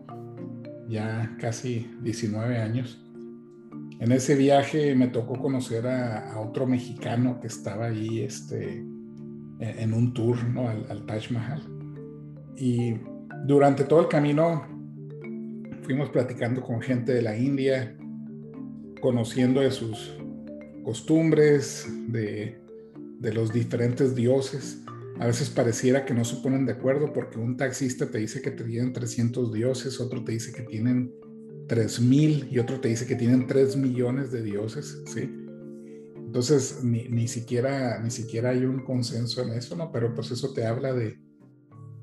ya 0.87 1.35
casi 1.39 1.89
19 2.01 2.57
años. 2.57 3.01
En 3.99 4.11
ese 4.11 4.35
viaje 4.35 4.93
me 4.93 5.07
tocó 5.07 5.39
conocer 5.39 5.87
a, 5.87 6.39
otro 6.39 6.67
mexicano 6.67 7.39
que 7.41 7.47
estaba 7.47 7.87
ahí 7.87 8.21
este, 8.21 8.85
en, 9.59 9.93
un 9.93 10.13
tour 10.13 10.43
¿no? 10.49 10.69
al, 10.69 10.85
al 10.89 11.05
Taj 11.05 11.31
Mahal. 11.31 11.61
Y 12.55 12.95
durante 13.45 13.83
todo 13.83 14.01
el 14.01 14.07
camino 14.07 14.65
fuimos 15.83 16.09
platicando 16.09 16.61
con 16.61 16.81
gente 16.81 17.13
de 17.13 17.21
la 17.21 17.37
India, 17.37 17.95
conociendo 19.01 19.61
de 19.61 19.71
sus 19.71 20.16
costumbres, 20.87 21.85
de, 22.07 22.61
los 23.33 23.51
diferentes 23.51 24.15
dioses. 24.15 24.83
A 25.19 25.25
veces 25.27 25.49
pareciera 25.49 26.05
que 26.05 26.13
no 26.13 26.23
se 26.23 26.37
ponen 26.37 26.65
de 26.65 26.71
acuerdo 26.71 27.11
porque 27.11 27.37
un 27.37 27.57
taxista 27.57 28.09
te 28.09 28.19
dice 28.19 28.41
que 28.41 28.51
tienen 28.51 28.93
300 28.93 29.51
dioses, 29.51 29.99
otro 29.99 30.23
te 30.23 30.31
dice 30.31 30.53
que 30.53 30.61
tienen 30.61 31.11
3000 31.67 32.47
y 32.49 32.59
otro 32.59 32.79
te 32.79 32.87
dice 32.87 33.05
que 33.05 33.17
tienen 33.17 33.47
3 33.47 33.75
millones 33.75 34.31
de 34.31 34.41
dioses, 34.43 35.03
¿sí? 35.07 35.29
Entonces, 36.15 36.81
ni, 36.85 37.27
siquiera, 37.27 38.01
ni 38.01 38.09
siquiera 38.09 38.51
hay 38.51 38.63
un 38.63 38.85
consenso 38.85 39.41
en 39.41 39.57
eso, 39.57 39.75
¿no? 39.75 39.91
Pero 39.91 40.15
pues 40.15 40.31
eso 40.31 40.53
te 40.53 40.65
habla 40.65 40.93
de, 40.93 41.19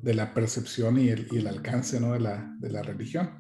la 0.03 0.35
percepción 0.35 0.99
y 0.99 1.09
el, 1.09 1.47
alcance, 1.47 2.01
¿no? 2.01 2.13
De 2.13 2.21
la, 2.21 2.55
de 2.61 2.69
la 2.69 2.83
religión. 2.83 3.31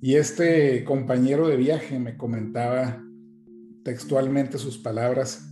Y 0.00 0.14
este 0.14 0.84
compañero 0.84 1.48
de 1.48 1.58
viaje 1.58 1.98
me 1.98 2.16
comentaba 2.16 3.05
textualmente 3.86 4.58
sus 4.58 4.76
palabras. 4.76 5.48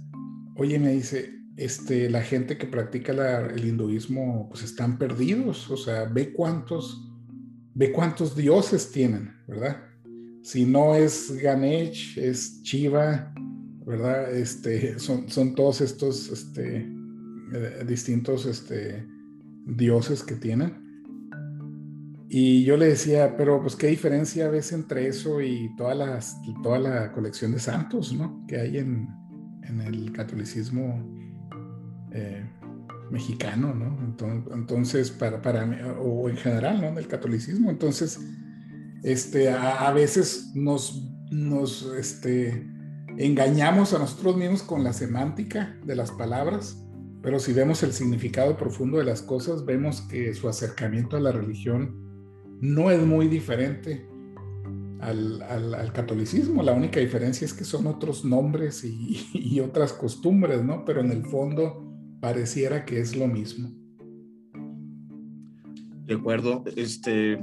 Oye, 0.56 0.80
me 0.80 0.90
dice, 0.90 1.38
este, 1.56 2.10
la 2.10 2.20
gente 2.20 2.58
que 2.58 2.66
practica 2.66 3.12
el 3.46 3.64
hinduismo, 3.64 4.48
pues 4.48 4.64
están 4.64 4.98
perdidos. 4.98 5.70
O 5.70 5.76
sea, 5.76 6.06
ve 6.06 6.32
cuántos, 6.32 7.08
ve 7.74 7.92
cuántos 7.92 8.34
dioses 8.34 8.90
tienen, 8.90 9.32
¿verdad? 9.46 9.84
Si 10.42 10.66
no 10.66 10.96
es 10.96 11.30
Ganesh, 11.40 12.18
es 12.18 12.60
Shiva, 12.64 13.32
¿verdad? 13.86 14.34
Este, 14.34 14.98
son, 14.98 15.30
son 15.30 15.54
todos 15.54 15.80
estos 15.80 16.28
este, 16.28 16.78
eh, 17.52 17.84
distintos 17.86 18.46
este, 18.46 19.06
dioses 19.64 20.24
que 20.24 20.34
tienen. 20.34 20.83
Y 22.36 22.64
yo 22.64 22.76
le 22.76 22.86
decía, 22.86 23.36
pero 23.36 23.62
pues 23.62 23.76
qué 23.76 23.86
diferencia 23.86 24.48
ves 24.48 24.72
entre 24.72 25.06
eso 25.06 25.40
y 25.40 25.72
todas 25.76 25.96
las, 25.96 26.36
toda 26.64 26.80
la 26.80 27.12
colección 27.12 27.52
de 27.52 27.60
santos, 27.60 28.12
¿no? 28.12 28.44
Que 28.48 28.58
hay 28.58 28.78
en, 28.78 29.08
en 29.62 29.80
el 29.80 30.10
catolicismo 30.10 31.00
eh, 32.10 32.44
mexicano, 33.08 33.72
¿no? 33.72 34.16
Entonces, 34.52 35.12
para, 35.12 35.40
para 35.40 35.64
mí, 35.64 35.76
o 36.00 36.28
en 36.28 36.36
general, 36.36 36.80
¿no? 36.80 36.92
Del 36.92 37.06
catolicismo. 37.06 37.70
Entonces, 37.70 38.18
este, 39.04 39.50
a, 39.50 39.86
a 39.86 39.92
veces 39.92 40.50
nos, 40.56 41.08
nos, 41.30 41.84
este, 41.96 42.68
engañamos 43.16 43.94
a 43.94 44.00
nosotros 44.00 44.36
mismos 44.36 44.64
con 44.64 44.82
la 44.82 44.92
semántica 44.92 45.78
de 45.84 45.94
las 45.94 46.10
palabras, 46.10 46.84
pero 47.22 47.38
si 47.38 47.52
vemos 47.52 47.84
el 47.84 47.92
significado 47.92 48.56
profundo 48.56 48.98
de 48.98 49.04
las 49.04 49.22
cosas, 49.22 49.64
vemos 49.64 50.00
que 50.00 50.34
su 50.34 50.48
acercamiento 50.48 51.16
a 51.16 51.20
la 51.20 51.30
religión 51.30 52.03
no 52.64 52.90
es 52.90 53.04
muy 53.04 53.28
diferente 53.28 54.06
al, 54.98 55.92
catolicismo. 55.92 56.62
La 56.62 56.72
única 56.72 56.98
diferencia 56.98 57.44
es 57.44 57.52
que 57.52 57.64
son 57.64 57.86
otros 57.86 58.24
nombres 58.24 58.82
y, 59.34 59.60
otras 59.60 59.92
costumbres, 59.92 60.64
¿no? 60.64 60.84
Pero 60.86 61.02
en 61.02 61.12
el 61.12 61.26
fondo 61.26 61.84
pareciera 62.20 62.86
que 62.86 63.00
es 63.00 63.14
lo 63.16 63.26
mismo. 63.26 63.70
De 66.06 66.14
acuerdo, 66.14 66.64
este, 66.74 67.38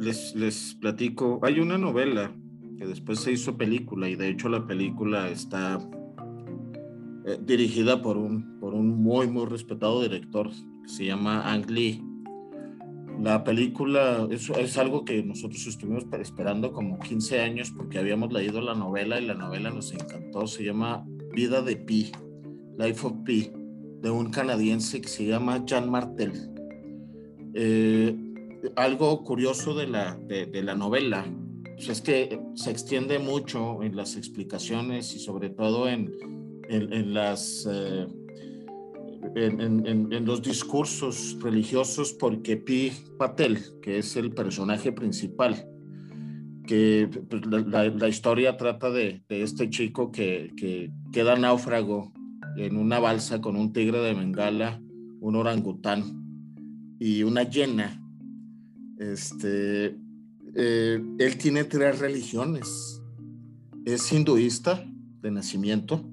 les, 0.00 0.34
les 0.34 0.76
platico, 0.80 1.38
hay 1.42 1.60
una 1.60 1.78
novela 1.78 2.36
que 2.76 2.86
después 2.86 3.20
se 3.20 3.32
hizo 3.32 3.56
película 3.56 4.08
y 4.08 4.16
de 4.16 4.28
hecho 4.28 4.48
la 4.48 4.66
película 4.66 5.28
está 5.30 5.78
eh, 7.24 7.38
dirigida 7.44 8.02
por 8.02 8.16
un, 8.16 8.58
por 8.58 8.74
un 8.74 9.00
muy, 9.00 9.28
muy 9.28 9.46
respetado 9.46 10.02
director 10.02 10.50
que 10.82 10.88
se 10.88 11.06
llama 11.06 11.52
Ang 11.52 11.70
Lee 11.70 12.02
la 13.22 13.44
película 13.44 14.28
es, 14.30 14.78
algo 14.78 15.04
que 15.04 15.22
nosotros 15.22 15.66
estuvimos 15.66 16.04
esperando 16.20 16.72
como 16.72 16.98
15 16.98 17.40
años 17.40 17.72
porque 17.74 17.98
habíamos 17.98 18.32
leído 18.32 18.60
la 18.60 18.74
novela 18.74 19.20
y 19.20 19.26
la 19.26 19.34
novela 19.34 19.70
nos 19.70 19.92
encantó. 19.92 20.46
Se 20.46 20.64
llama 20.64 21.06
Vida 21.32 21.62
de 21.62 21.76
Pi, 21.76 22.12
Life 22.78 23.06
of 23.06 23.14
Pi, 23.24 23.50
de 24.02 24.10
un 24.10 24.30
canadiense 24.30 25.00
que 25.00 25.08
se 25.08 25.24
llama 25.24 25.64
Jean 25.64 25.90
Martel. 25.90 26.32
Eh, 27.54 28.14
algo 28.76 29.22
curioso 29.24 29.74
de 29.74 29.86
la, 29.86 30.16
de, 30.16 30.62
la 30.62 30.74
novela 30.74 31.24
pues 31.76 31.88
es 31.88 32.00
que 32.02 32.40
se 32.54 32.70
extiende 32.70 33.18
mucho 33.18 33.82
en 33.82 33.96
las 33.96 34.16
explicaciones 34.16 35.14
y 35.14 35.18
sobre 35.18 35.50
todo 35.50 35.88
en, 35.88 36.12
en, 36.68 37.14
las... 37.14 37.66
Eh, 37.70 38.06
en, 39.34 40.24
los 40.24 40.42
discursos 40.42 41.36
religiosos 41.40 42.12
porque 42.12 42.56
Pi 42.56 42.92
Patel, 43.18 43.58
que 43.82 43.98
es 43.98 44.16
el 44.16 44.32
personaje 44.32 44.92
principal, 44.92 45.68
que 46.66 47.08
pues, 47.28 47.42
la, 47.46 48.08
historia 48.08 48.56
trata 48.56 48.90
de, 48.90 49.22
este 49.28 49.70
chico 49.70 50.10
que, 50.10 50.52
que, 50.56 50.90
queda 51.12 51.36
náufrago 51.36 52.12
en 52.56 52.76
una 52.76 52.98
balsa 52.98 53.40
con 53.40 53.56
un 53.56 53.72
tigre 53.72 54.00
de 54.00 54.14
Bengala, 54.14 54.80
un 55.20 55.36
orangután 55.36 56.02
y 56.98 57.22
una 57.22 57.42
hiena. 57.42 58.02
Este, 58.98 59.96
eh, 60.54 61.02
él 61.18 61.38
tiene 61.38 61.64
tres 61.64 61.98
religiones. 61.98 63.02
Es 63.84 64.12
hinduista 64.12 64.84
de 65.20 65.30
nacimiento, 65.30 66.08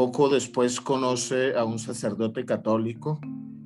poco 0.00 0.30
después 0.30 0.80
conoce 0.80 1.54
a 1.54 1.66
un 1.66 1.78
sacerdote 1.78 2.46
católico 2.46 3.20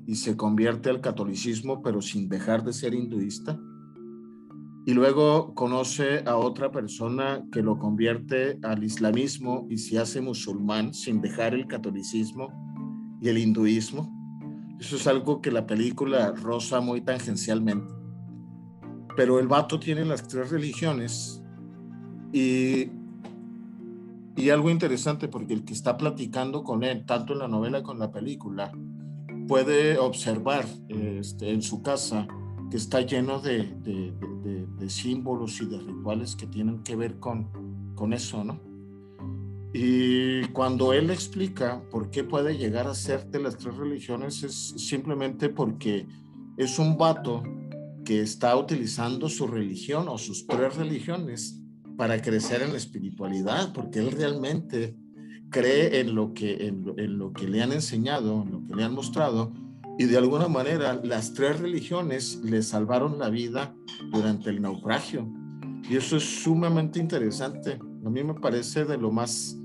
y 0.04 0.16
se 0.16 0.36
convierte 0.36 0.90
al 0.90 1.00
catolicismo, 1.00 1.80
pero 1.80 2.02
sin 2.02 2.28
dejar 2.28 2.64
de 2.64 2.72
ser 2.72 2.92
hinduista. 2.92 3.56
Y 4.84 4.94
luego 4.94 5.54
conoce 5.54 6.24
a 6.26 6.36
otra 6.36 6.72
persona 6.72 7.44
que 7.52 7.62
lo 7.62 7.78
convierte 7.78 8.58
al 8.64 8.82
islamismo 8.82 9.68
y 9.70 9.78
se 9.78 10.00
hace 10.00 10.20
musulmán 10.20 10.92
sin 10.92 11.20
dejar 11.20 11.54
el 11.54 11.68
catolicismo 11.68 12.48
y 13.22 13.28
el 13.28 13.38
hinduismo. 13.38 14.12
Eso 14.80 14.96
es 14.96 15.06
algo 15.06 15.40
que 15.40 15.52
la 15.52 15.68
película 15.68 16.32
rosa 16.32 16.80
muy 16.80 17.00
tangencialmente. 17.00 17.94
Pero 19.16 19.38
el 19.38 19.46
vato 19.46 19.78
tiene 19.78 20.04
las 20.04 20.26
tres 20.26 20.50
religiones 20.50 21.40
y 22.32 22.90
y 24.36 24.50
algo 24.50 24.70
interesante 24.70 25.28
porque 25.28 25.54
el 25.54 25.64
que 25.64 25.72
está 25.72 25.96
platicando 25.96 26.64
con 26.64 26.82
él, 26.82 27.04
tanto 27.06 27.32
en 27.34 27.38
la 27.40 27.48
novela 27.48 27.82
como 27.82 27.94
en 27.94 28.00
la 28.00 28.12
película, 28.12 28.72
puede 29.46 29.98
observar 29.98 30.64
este, 30.88 31.50
en 31.50 31.62
su 31.62 31.82
casa 31.82 32.26
que 32.70 32.76
está 32.76 33.00
lleno 33.00 33.40
de, 33.40 33.72
símbolos 34.88 35.60
y 35.60 35.66
de 35.66 35.78
rituales 35.78 36.36
que 36.36 36.46
tienen 36.46 36.82
que 36.82 36.94
ver 36.94 37.18
con, 37.18 37.94
con 37.94 38.12
eso, 38.12 38.44
¿no? 38.44 38.60
Y 39.72 40.44
cuando 40.48 40.92
él 40.92 41.10
explica 41.10 41.82
por 41.90 42.10
qué 42.10 42.22
puede 42.22 42.56
llegar 42.56 42.86
a 42.86 42.94
ser 42.94 43.26
de 43.30 43.40
las 43.40 43.56
tres 43.56 43.76
religiones, 43.76 44.42
es 44.42 44.74
simplemente 44.76 45.48
porque 45.48 46.06
es 46.56 46.78
un 46.78 46.96
vato 46.96 47.42
que 48.04 48.20
está 48.20 48.56
utilizando 48.56 49.28
su 49.28 49.46
religión 49.46 50.06
o 50.08 50.18
sus 50.18 50.46
tres 50.46 50.76
religiones 50.76 51.63
para 51.96 52.20
crecer 52.20 52.62
en 52.62 52.72
la 52.72 52.78
espiritualidad, 52.78 53.72
porque 53.72 54.00
él 54.00 54.12
realmente 54.12 54.96
cree 55.50 56.00
en 56.00 56.14
lo 56.14 56.34
que, 56.34 56.66
en, 56.66 57.18
lo 57.18 57.32
que 57.32 57.46
le 57.46 57.62
han 57.62 57.72
enseñado, 57.72 58.42
en 58.42 58.52
lo 58.52 58.66
que 58.66 58.74
le 58.74 58.84
han 58.84 58.94
mostrado, 58.94 59.52
y 59.98 60.04
de 60.06 60.16
alguna 60.16 60.48
manera 60.48 61.00
las 61.04 61.34
tres 61.34 61.60
religiones 61.60 62.40
le 62.42 62.62
salvaron 62.62 63.18
la 63.18 63.30
vida 63.30 63.74
durante 64.10 64.50
el 64.50 64.60
naufragio. 64.60 65.28
Y 65.88 65.96
eso 65.96 66.16
es 66.16 66.42
sumamente 66.42 66.98
interesante. 66.98 67.78
A 68.04 68.10
mí 68.10 68.24
me 68.24 68.34
parece 68.34 68.84
de 68.84 68.98
lo 68.98 69.12
más, 69.12 69.56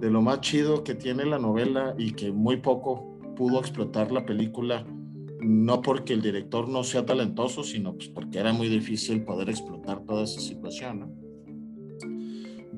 de 0.00 0.10
lo 0.10 0.22
más 0.22 0.40
chido 0.40 0.82
que 0.82 0.94
tiene 0.94 1.26
la 1.26 1.38
novela 1.38 1.94
y 1.98 2.12
que 2.12 2.32
muy 2.32 2.56
poco 2.56 3.18
pudo 3.36 3.60
explotar 3.60 4.10
la 4.10 4.24
película, 4.24 4.86
no 5.40 5.82
porque 5.82 6.14
el 6.14 6.22
director 6.22 6.68
no 6.68 6.84
sea 6.84 7.04
talentoso, 7.04 7.62
sino 7.62 7.94
pues 7.94 8.08
porque 8.08 8.38
era 8.38 8.54
muy 8.54 8.68
difícil 8.68 9.24
poder 9.24 9.50
explotar 9.50 10.00
toda 10.06 10.24
esa 10.24 10.40
situación. 10.40 11.23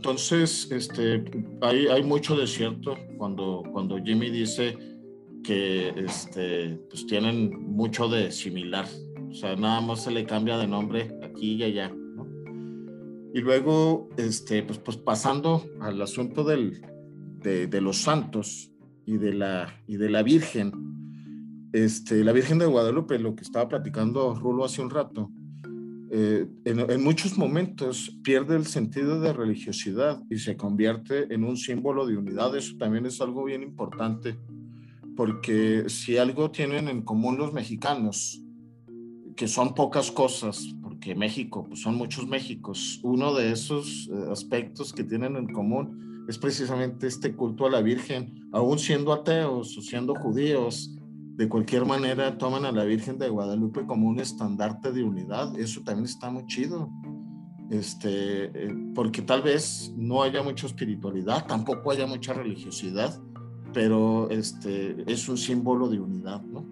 Entonces, 0.07 0.71
este, 0.71 1.25
hay, 1.63 2.05
mucho 2.05 2.37
desierto 2.37 2.97
cuando, 3.19 3.65
cuando 3.73 4.01
Jimmy 4.01 4.31
dice 4.31 4.79
que 5.43 5.89
este, 5.97 6.79
pues 6.89 7.09
tienen 7.09 7.51
mucho 7.75 8.09
de 8.09 8.31
similar. 8.31 8.87
O 9.29 9.35
sea, 9.35 9.57
nada 9.57 9.81
más 9.81 10.05
se 10.05 10.13
le 10.13 10.25
cambia 10.25 10.59
de 10.59 10.69
nombre 10.69 11.13
aquí 11.25 11.55
y 11.55 11.65
allá. 11.65 11.93
Y 13.35 13.41
luego, 13.41 14.09
este, 14.17 14.63
pues, 14.63 14.79
pues 14.79 14.97
pasando 14.97 15.67
al 15.81 16.01
asunto 16.01 16.45
del, 16.45 16.81
de, 17.41 17.67
de, 17.67 17.81
los 17.81 17.97
santos 17.97 18.71
y 19.07 19.17
de 19.17 19.35
la, 19.35 19.83
y 19.89 19.97
de 19.97 20.09
la 20.09 20.23
Virgen. 20.23 20.71
Este, 21.73 22.23
la 22.23 22.31
Virgen 22.31 22.61
de 22.61 22.67
Guadalupe, 22.67 23.19
lo 23.19 23.35
que 23.35 23.43
estaba 23.43 23.69
platicando 23.69 24.37
Rulo 24.37 24.65
hace 24.65 24.83
un 24.83 24.91
rato, 24.91 25.33
eh, 26.11 26.47
en, 26.65 27.03
muchos 27.03 27.37
momentos 27.37 28.17
pierde 28.23 28.57
el 28.57 28.67
sentido 28.67 29.21
de 29.21 29.33
religiosidad 29.33 30.23
y 30.31 30.39
se 30.39 30.57
convierte 30.57 31.33
en 31.35 31.45
un 31.45 31.57
símbolo 31.57 32.07
de 32.07 32.17
unidad. 32.17 32.57
Eso 32.57 32.77
también 32.77 33.07
es 33.07 33.21
algo 33.21 33.45
bien 33.45 33.63
importante, 33.63 34.39
porque 35.17 35.85
si 35.89 36.17
algo 36.17 36.51
tienen 36.51 36.89
en 36.89 37.03
común 37.03 37.39
los 37.39 37.53
mexicanos, 37.53 38.41
que 39.35 39.49
son 39.49 39.75
pocas 39.75 40.11
cosas, 40.11 40.65
porque 40.83 41.15
México, 41.15 41.65
pues 41.65 41.81
son 41.81 41.97
muchos 41.97 42.27
Méxicos, 42.27 43.01
uno 43.03 43.35
de 43.35 43.53
esos 43.53 44.09
eh, 44.09 44.31
aspectos 44.31 44.93
que 44.93 45.05
tienen 45.05 45.37
en 45.37 45.53
común 45.53 46.25
es 46.29 46.39
precisamente 46.39 47.07
este 47.07 47.35
culto 47.35 47.67
a 47.67 47.71
la 47.71 47.83
Virgen, 47.83 48.49
aún 48.53 48.79
siendo 48.79 49.13
ateos 49.13 49.77
o 49.77 49.83
siendo 49.83 50.15
judíos, 50.15 50.96
de 51.37 51.49
cualquier 51.51 51.85
manera 51.85 52.39
toman 52.39 52.65
a 52.65 52.73
la 52.73 52.85
Virgen 52.85 53.19
de 53.19 53.29
Guadalupe 53.29 53.85
como 53.85 54.09
un 54.09 54.21
estandarte 54.21 54.91
de 54.91 55.05
unidad. 55.05 55.59
Eso 55.59 55.83
también 55.83 56.07
está 56.07 56.31
muy 56.31 56.47
chido. 56.47 56.91
este, 57.69 58.45
eh, 58.45 58.75
porque 58.95 59.23
tal 59.23 59.43
vez 59.43 59.93
no 59.97 60.23
haya 60.23 60.43
mucha 60.43 60.67
espiritualidad, 60.67 61.47
tampoco 61.47 61.91
haya 61.91 62.07
mucha 62.07 62.33
religiosidad, 62.33 63.21
pero 63.75 64.31
este, 64.31 65.03
es 65.11 65.29
un 65.29 65.37
símbolo 65.37 65.89
de 65.89 65.99
unidad, 65.99 66.43
¿no? 66.43 66.65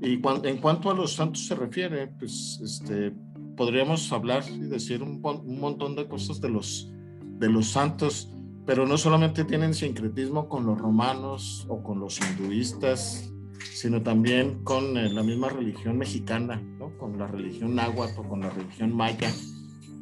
Y 0.00 0.20
en 0.44 0.58
cuanto 0.58 0.90
a 0.90 0.94
los 0.94 1.14
santos 1.14 1.46
se 1.46 1.54
refiere, 1.56 2.06
pues 2.06 2.60
este, 2.62 3.12
podríamos 3.56 4.10
hablar 4.12 4.44
y 4.48 4.60
decir 4.60 5.02
un, 5.02 5.20
un, 5.24 5.60
montón 5.60 5.96
de 5.96 6.08
cosas 6.08 6.40
de 6.40 6.48
los, 6.48 6.90
de 7.38 7.48
los 7.48 7.68
santos, 7.68 8.32
pero 8.64 8.86
no 8.86 8.96
solamente 8.96 9.44
tienen 9.44 9.74
sincretismo 9.74 10.48
con 10.48 10.66
los 10.66 10.78
romanos 10.78 11.66
o 11.68 11.82
con 11.82 11.98
los 12.00 12.20
hinduistas, 12.20 13.31
sino 13.72 14.02
también 14.02 14.62
con 14.64 14.96
eh, 14.96 15.08
la 15.10 15.22
misma 15.22 15.48
religión 15.48 15.98
mexicana, 15.98 16.62
¿no? 16.78 16.96
con 16.98 17.18
la 17.18 17.26
religión 17.26 17.74
náhuatl 17.74 18.26
con 18.28 18.40
la 18.40 18.50
religión 18.50 18.94
maya, 18.94 19.32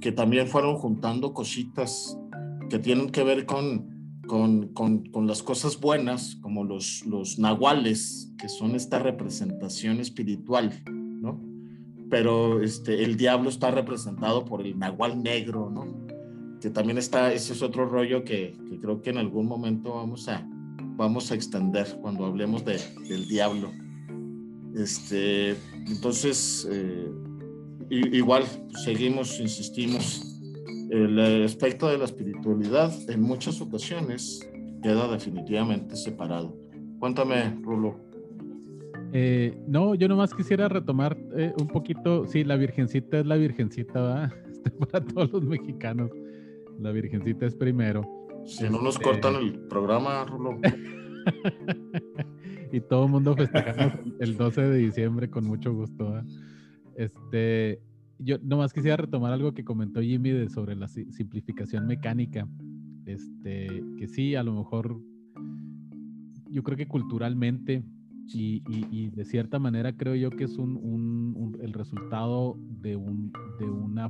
que 0.01 0.12
también 0.12 0.49
fueron 0.49 0.77
juntando 0.77 1.35
cositas 1.35 2.18
que 2.68 2.79
tienen 2.79 3.11
que 3.11 3.23
ver 3.23 3.46
con, 3.46 4.20
con, 4.27 4.68
con, 4.68 5.05
con 5.07 5.27
las 5.27 5.42
cosas 5.42 5.79
buenas, 5.81 6.37
como 6.37 6.64
los, 6.64 7.05
los 7.07 7.38
nahuales, 7.38 8.33
que 8.38 8.49
son 8.49 8.75
esta 8.75 8.99
representación 8.99 10.01
espiritual, 10.01 10.83
¿no? 10.87 11.40
Pero 12.09 12.62
este, 12.62 13.05
el 13.05 13.16
diablo 13.16 13.51
está 13.51 13.70
representado 13.70 14.44
por 14.44 14.62
el 14.62 14.79
nahual 14.79 15.23
negro, 15.23 15.70
¿no? 15.70 16.07
Que 16.61 16.70
también 16.70 16.99
está, 16.99 17.33
ese 17.33 17.53
es 17.53 17.62
otro 17.62 17.87
rollo 17.87 18.25
que 18.25 18.57
creo 18.81 19.03
que 19.03 19.11
en 19.11 19.18
algún 19.18 19.46
momento 19.46 19.94
vamos 19.94 20.29
a, 20.29 20.46
vamos 21.00 21.32
a 21.32 21.34
extender 21.34 21.86
cuando 22.02 22.26
hablemos 22.26 22.62
de, 22.62 22.78
del 23.08 23.26
diablo. 23.26 23.72
Este, 24.76 25.56
entonces, 25.88 26.68
eh, 26.70 27.10
igual 27.88 28.44
seguimos, 28.84 29.40
insistimos, 29.40 30.38
el 30.90 31.42
aspecto 31.42 31.88
de 31.88 31.96
la 31.96 32.04
espiritualidad 32.04 32.92
en 33.08 33.22
muchas 33.22 33.62
ocasiones 33.62 34.46
queda 34.82 35.08
definitivamente 35.10 35.96
separado. 35.96 36.54
Cuéntame, 36.98 37.58
Rulo. 37.62 37.96
Eh, 39.14 39.56
no, 39.66 39.94
yo 39.94 40.06
nomás 40.06 40.34
quisiera 40.34 40.68
retomar 40.68 41.16
eh, 41.34 41.54
un 41.58 41.68
poquito, 41.68 42.26
sí, 42.26 42.44
la 42.44 42.56
Virgencita 42.56 43.20
es 43.20 43.26
la 43.26 43.36
Virgencita, 43.36 44.02
¿verdad? 44.02 44.32
Para 44.92 45.02
todos 45.02 45.32
los 45.32 45.44
mexicanos, 45.44 46.10
la 46.78 46.92
Virgencita 46.92 47.46
es 47.46 47.54
primero. 47.54 48.19
Si 48.46 48.64
no 48.64 48.83
nos 48.83 48.94
este 48.94 49.05
cortan 49.05 49.37
el 49.37 49.59
programa, 49.68 50.24
Rulo. 50.24 50.59
y 52.72 52.81
todo 52.81 53.05
el 53.05 53.11
mundo 53.11 53.37
festejamos 53.37 53.94
el 54.20 54.37
12 54.37 54.62
de 54.62 54.79
diciembre 54.79 55.31
con 55.31 55.44
mucho 55.44 55.72
gusto. 55.72 56.11
¿verdad? 56.11 56.26
Este, 56.96 57.81
yo 58.18 58.38
nomás 58.42 58.72
quisiera 58.72 58.96
retomar 58.96 59.33
algo 59.33 59.55
que 59.55 59.64
comentó 59.64 60.00
Jimmy 60.00 60.31
de, 60.31 60.48
sobre 60.48 60.76
la 60.76 60.88
simplificación 60.88 61.87
mecánica. 61.87 62.48
Este, 63.07 63.83
que 63.98 64.09
sí, 64.09 64.35
a 64.35 64.42
lo 64.42 64.55
mejor 64.55 65.00
yo 66.48 66.62
creo 66.62 66.76
que 66.76 66.87
culturalmente 66.87 67.83
y, 68.33 68.62
y, 68.68 69.11
de 69.11 69.24
cierta 69.24 69.59
manera 69.59 69.96
creo 69.96 70.14
yo 70.14 70.31
que 70.31 70.44
es 70.44 70.57
un, 70.57 70.76
un, 70.76 71.59
el 71.61 71.72
resultado 71.72 72.57
de, 72.61 72.94
un, 72.94 73.33
de 73.59 73.64
una 73.64 74.09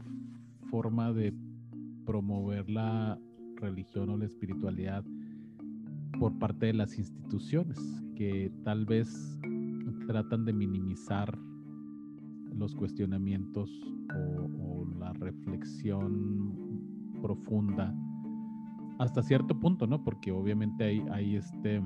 forma 0.70 1.12
de 1.12 1.32
promover 2.04 2.68
la 2.68 3.18
religión 3.60 4.10
o 4.10 4.16
la 4.16 4.26
espiritualidad 4.26 5.04
por 6.18 6.38
parte 6.38 6.66
de 6.66 6.74
las 6.74 6.98
instituciones 6.98 7.78
que 8.16 8.52
tal 8.64 8.84
vez 8.84 9.38
tratan 10.06 10.44
de 10.44 10.52
minimizar 10.52 11.38
los 12.52 12.74
cuestionamientos 12.74 13.70
o, 14.58 14.86
la 14.98 15.12
reflexión 15.14 16.58
profunda 17.22 17.94
hasta 18.98 19.22
cierto 19.22 19.58
punto, 19.58 19.86
¿no? 19.86 20.04
Porque 20.04 20.30
obviamente 20.30 20.84
hay, 20.84 21.00
hay, 21.10 21.36
este, 21.36 21.80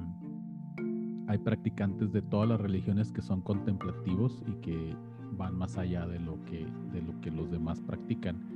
hay 1.29 1.39
practicantes 1.39 2.13
de 2.13 2.23
todas 2.23 2.49
las 2.49 2.61
religiones 2.61 3.13
que 3.13 3.23
son 3.23 3.41
contemplativos 3.43 4.43
y 4.49 4.53
que 4.63 4.97
van 5.37 5.55
más 5.57 5.77
allá 5.77 6.07
de 6.07 6.19
lo 6.19 6.43
que, 6.45 6.67
de 6.93 7.03
lo 7.03 7.21
que 7.21 7.31
los 7.31 7.51
demás 7.51 7.81
practican. 7.83 8.54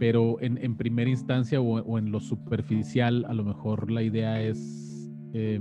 Pero 0.00 0.40
en, 0.40 0.58
en 0.58 0.76
primera 0.76 1.08
instancia 1.08 1.60
o, 1.60 1.80
o, 1.80 1.98
en 1.98 2.10
lo 2.10 2.18
superficial, 2.18 3.24
a 3.28 3.34
lo 3.34 3.44
mejor 3.44 3.92
la 3.92 4.02
idea 4.02 4.42
es 4.42 5.08
eh, 5.34 5.60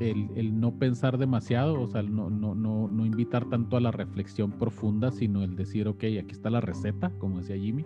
el, 0.00 0.60
no 0.60 0.78
pensar 0.78 1.18
demasiado, 1.18 1.80
o 1.80 1.86
sea, 1.88 2.02
no, 2.02 2.30
no, 2.30 2.54
no, 2.54 2.88
no 2.88 3.04
invitar 3.04 3.48
tanto 3.48 3.76
a 3.76 3.80
la 3.80 3.90
reflexión 3.90 4.52
profunda, 4.52 5.10
sino 5.10 5.42
el 5.42 5.56
decir, 5.56 5.88
ok, 5.88 6.04
aquí 6.20 6.32
está 6.32 6.48
la 6.48 6.60
receta, 6.60 7.10
como 7.18 7.38
decía 7.38 7.56
Jimmy, 7.56 7.84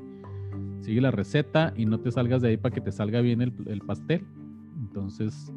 sigue 0.81 1.01
la 1.01 1.11
receta 1.11 1.73
y 1.77 1.87
no 1.87 1.99
te 2.01 2.11
salgas 2.11 2.43
de 2.43 2.49
ahí 2.49 2.57
para 2.57 2.75
que 2.75 2.81
te 2.81 2.93
salga 2.93 3.21
bien 3.21 3.41
el, 3.41 3.53
el 3.67 3.81
pastel. 3.81 4.27
Entonces, 4.79 5.53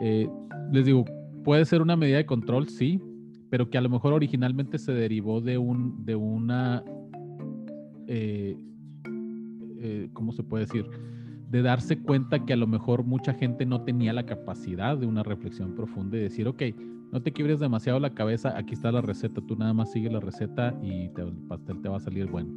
eh, 0.00 0.28
les 0.70 0.84
digo, 0.84 1.04
puede 1.44 1.64
ser 1.64 1.80
una 1.80 1.96
medida 1.96 2.18
de 2.18 2.26
control, 2.26 2.68
sí, 2.68 3.00
pero 3.50 3.70
que 3.70 3.78
a 3.78 3.80
lo 3.80 3.88
mejor 3.88 4.12
originalmente 4.12 4.78
se 4.78 4.92
derivó 4.92 5.40
de, 5.40 5.58
un, 5.58 6.04
de 6.04 6.14
una, 6.14 6.84
eh, 8.08 8.56
eh, 9.80 10.08
¿cómo 10.12 10.32
se 10.32 10.42
puede 10.42 10.64
decir? 10.64 10.86
de 11.50 11.62
darse 11.62 11.98
cuenta 11.98 12.44
que 12.44 12.52
a 12.52 12.56
lo 12.56 12.66
mejor 12.66 13.04
mucha 13.04 13.32
gente 13.32 13.64
no 13.64 13.82
tenía 13.82 14.12
la 14.12 14.26
capacidad 14.26 14.98
de 14.98 15.06
una 15.06 15.22
reflexión 15.22 15.74
profunda 15.74 16.18
y 16.18 16.20
decir, 16.20 16.46
ok, 16.46 16.62
no 17.10 17.22
te 17.22 17.32
quiebres 17.32 17.58
demasiado 17.58 17.98
la 17.98 18.12
cabeza, 18.12 18.56
aquí 18.56 18.74
está 18.74 18.92
la 18.92 19.00
receta, 19.00 19.40
tú 19.40 19.56
nada 19.56 19.72
más 19.72 19.90
sigue 19.90 20.10
la 20.10 20.20
receta 20.20 20.78
y 20.82 21.04
el 21.04 21.32
pastel 21.48 21.80
te 21.80 21.88
va 21.88 21.96
a 21.96 22.00
salir 22.00 22.26
bueno. 22.26 22.50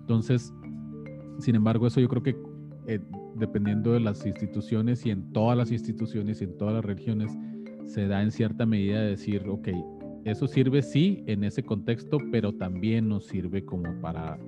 Entonces, 0.00 0.52
sin 1.38 1.54
embargo, 1.54 1.86
eso 1.86 1.98
yo 1.98 2.08
creo 2.08 2.22
que 2.22 2.36
eh, 2.86 3.00
dependiendo 3.36 3.92
de 3.92 4.00
las 4.00 4.26
instituciones 4.26 5.06
y 5.06 5.10
en 5.10 5.32
todas 5.32 5.56
las 5.56 5.72
instituciones 5.72 6.42
y 6.42 6.44
en 6.44 6.58
todas 6.58 6.74
las 6.74 6.84
religiones, 6.84 7.32
se 7.86 8.06
da 8.06 8.22
en 8.22 8.30
cierta 8.30 8.66
medida 8.66 9.00
de 9.00 9.10
decir, 9.10 9.48
ok, 9.48 9.68
eso 10.24 10.46
sirve 10.46 10.82
sí 10.82 11.24
en 11.26 11.44
ese 11.44 11.62
contexto, 11.62 12.18
pero 12.30 12.52
también 12.52 13.08
nos 13.08 13.24
sirve 13.26 13.64
como 13.64 13.98
para 14.02 14.38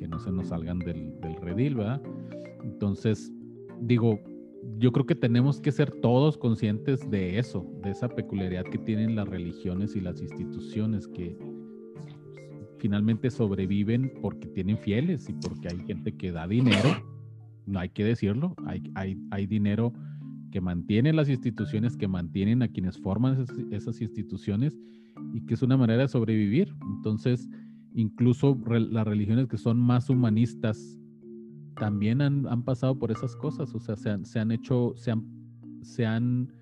que 0.00 0.08
no 0.08 0.18
se 0.18 0.32
nos 0.32 0.48
salgan 0.48 0.78
del, 0.78 1.20
del 1.20 1.36
redil, 1.36 1.74
¿verdad? 1.74 2.00
Entonces, 2.64 3.30
digo, 3.82 4.18
yo 4.78 4.92
creo 4.92 5.04
que 5.04 5.14
tenemos 5.14 5.60
que 5.60 5.70
ser 5.72 5.90
todos 6.00 6.38
conscientes 6.38 7.08
de 7.10 7.38
eso, 7.38 7.70
de 7.82 7.90
esa 7.90 8.08
peculiaridad 8.08 8.64
que 8.64 8.78
tienen 8.78 9.14
las 9.14 9.28
religiones 9.28 9.94
y 9.96 10.00
las 10.00 10.22
instituciones 10.22 11.06
que 11.06 11.36
finalmente 12.78 13.30
sobreviven 13.30 14.10
porque 14.22 14.48
tienen 14.48 14.78
fieles 14.78 15.28
y 15.28 15.34
porque 15.34 15.68
hay 15.68 15.84
gente 15.86 16.16
que 16.16 16.32
da 16.32 16.48
dinero, 16.48 16.88
no 17.66 17.78
hay 17.78 17.90
que 17.90 18.02
decirlo, 18.02 18.54
hay, 18.64 18.82
hay, 18.94 19.18
hay 19.30 19.46
dinero 19.46 19.92
que 20.50 20.62
mantiene 20.62 21.12
las 21.12 21.28
instituciones, 21.28 21.94
que 21.94 22.08
mantienen 22.08 22.62
a 22.62 22.68
quienes 22.68 22.96
forman 22.96 23.34
esas, 23.34 23.54
esas 23.70 24.00
instituciones 24.00 24.78
y 25.34 25.44
que 25.44 25.52
es 25.52 25.60
una 25.60 25.76
manera 25.76 26.00
de 26.00 26.08
sobrevivir. 26.08 26.74
Entonces, 26.96 27.50
incluso 27.94 28.58
las 28.66 29.06
religiones 29.06 29.48
que 29.48 29.56
son 29.56 29.78
más 29.78 30.10
humanistas 30.10 30.98
también 31.76 32.20
han, 32.20 32.46
han, 32.46 32.62
pasado 32.62 32.98
por 32.98 33.10
esas 33.10 33.34
cosas, 33.36 33.74
o 33.74 33.80
sea, 33.80 33.96
se 33.96 34.10
han, 34.10 34.24
se 34.24 34.38
han 34.38 34.52
hecho, 34.52 34.92
se 34.96 35.12
han, 35.12 35.24
se 35.82 36.04
han, 36.04 36.52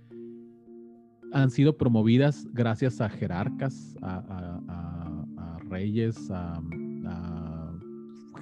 han 1.33 1.51
sido 1.51 1.77
promovidas 1.77 2.47
gracias 2.53 3.01
a 3.01 3.09
jerarcas, 3.09 3.97
a, 4.03 5.27
reyes, 5.69 6.31
a, 6.31 6.63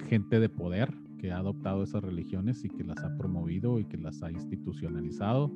gente 0.07 0.39
de 0.39 0.47
poder 0.47 0.93
que 1.19 1.31
ha 1.33 1.39
adoptado 1.39 1.83
esas 1.83 2.01
religiones 2.01 2.63
y 2.63 2.69
que 2.69 2.85
las 2.85 3.03
ha 3.03 3.17
promovido 3.17 3.79
y 3.79 3.85
que 3.85 3.97
las 3.97 4.23
ha 4.23 4.31
institucionalizado. 4.31 5.51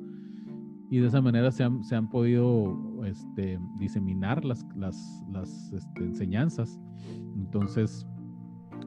Y 0.92 0.98
de 0.98 1.06
esa 1.06 1.22
manera 1.22 1.50
se 1.50 1.64
han, 1.64 1.82
se 1.82 1.96
han 1.96 2.10
podido 2.10 3.02
este, 3.06 3.58
diseminar 3.78 4.44
las, 4.44 4.62
las, 4.76 5.24
las 5.32 5.72
este, 5.72 6.04
enseñanzas. 6.04 6.78
Entonces, 7.34 8.06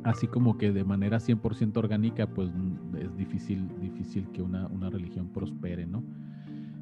así 0.04 0.28
como 0.28 0.56
que 0.56 0.72
de 0.72 0.84
manera 0.84 1.18
100% 1.18 1.76
orgánica, 1.78 2.28
pues 2.28 2.52
mm, 2.54 2.96
es 2.98 3.18
difícil, 3.18 3.68
difícil 3.80 4.30
que 4.30 4.44
una, 4.44 4.68
una, 4.68 4.92
religión 4.92 5.30
prospere, 5.30 5.88
¿no? 5.88 6.04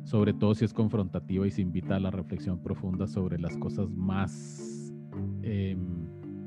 Sobre 0.04 0.34
todo 0.34 0.56
si 0.56 0.66
es 0.66 0.74
confrontativa 0.74 1.48
y 1.48 1.52
se 1.52 1.62
invita 1.62 1.96
a 1.96 2.02
la 2.02 2.12
reflexión 2.12 2.62
profunda 2.62 3.08
sobre 3.08 3.40
las 3.40 3.56
cosas 3.56 3.90
más, 3.92 4.94
eh, 5.42 5.78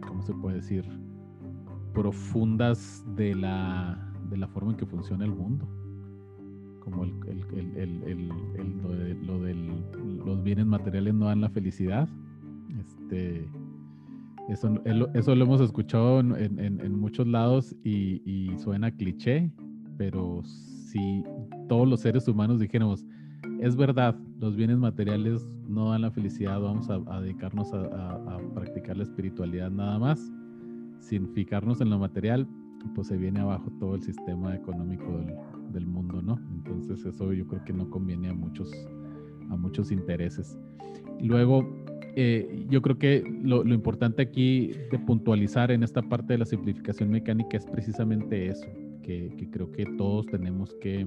¿cómo 0.06 0.20
se 0.20 0.34
puede 0.34 0.56
decir? 0.56 0.84
Profundas 1.94 3.02
de 3.16 3.36
la, 3.36 4.12
de 4.28 4.36
la 4.36 4.48
forma 4.48 4.72
en 4.72 4.76
que 4.76 4.84
funciona 4.84 5.24
el 5.24 5.32
mundo. 5.32 5.66
Como 6.86 7.02
el, 7.02 7.12
el, 7.76 8.02
el, 8.04 8.28
lo, 8.80 8.92
de, 8.94 9.14
lo 9.14 9.42
del, 9.42 9.84
los 10.24 10.42
bienes 10.44 10.66
materiales 10.66 11.14
no 11.14 11.26
dan 11.26 11.40
la 11.40 11.50
felicidad. 11.50 12.08
Este, 12.78 13.44
eso, 14.48 14.72
eso 15.14 15.34
lo 15.34 15.44
hemos 15.44 15.60
escuchado 15.60 16.20
en, 16.20 16.58
en, 16.60 17.00
muchos 17.00 17.26
lados 17.26 17.74
y, 17.82 18.22
y, 18.24 18.56
suena 18.58 18.92
cliché, 18.92 19.50
pero 19.98 20.42
si 20.44 21.24
todos 21.68 21.88
los 21.88 22.02
seres 22.02 22.28
humanos 22.28 22.60
dijéramos, 22.60 23.04
es 23.60 23.74
verdad, 23.74 24.16
los 24.38 24.54
bienes 24.54 24.78
materiales 24.78 25.44
no 25.68 25.90
dan 25.90 26.02
la 26.02 26.12
felicidad, 26.12 26.60
vamos 26.60 26.88
a, 26.88 27.20
dedicarnos 27.20 27.72
a, 27.72 27.80
a, 27.80 28.38
practicar 28.54 28.96
la 28.96 29.02
espiritualidad 29.02 29.72
nada 29.72 29.98
más, 29.98 30.32
sin 31.00 31.28
fijarnos 31.34 31.80
en 31.80 31.90
lo 31.90 31.98
material, 31.98 32.46
pues 32.94 33.08
se 33.08 33.16
viene 33.16 33.40
abajo 33.40 33.68
todo 33.80 33.96
el 33.96 34.02
sistema 34.02 34.54
económico 34.54 35.18
del, 35.18 35.34
mundo, 35.84 36.22
¿no? 36.22 36.40
Entonces 36.54 37.04
eso 37.04 37.32
yo 37.34 37.46
creo 37.46 37.62
que 37.64 37.74
no 37.74 37.90
conviene 37.90 38.28
a 38.30 38.32
muchos, 38.32 38.70
a 39.50 39.56
muchos 39.56 39.92
intereses. 39.92 40.56
Luego, 41.20 41.68
eh, 42.14 42.64
yo 42.70 42.80
creo 42.80 42.98
que 42.98 43.22
lo, 43.42 43.62
importante 43.66 44.22
aquí 44.22 44.70
de 44.90 44.98
puntualizar 45.00 45.70
en 45.70 45.82
esta 45.82 46.00
parte 46.00 46.34
de 46.34 46.38
la 46.38 46.46
simplificación 46.46 47.10
mecánica 47.10 47.58
es 47.58 47.66
precisamente 47.66 48.46
eso, 48.46 48.66
que, 49.02 49.34
que 49.36 49.50
creo 49.50 49.70
que 49.70 49.84
todos 49.98 50.24
tenemos 50.26 50.74
que 50.80 51.06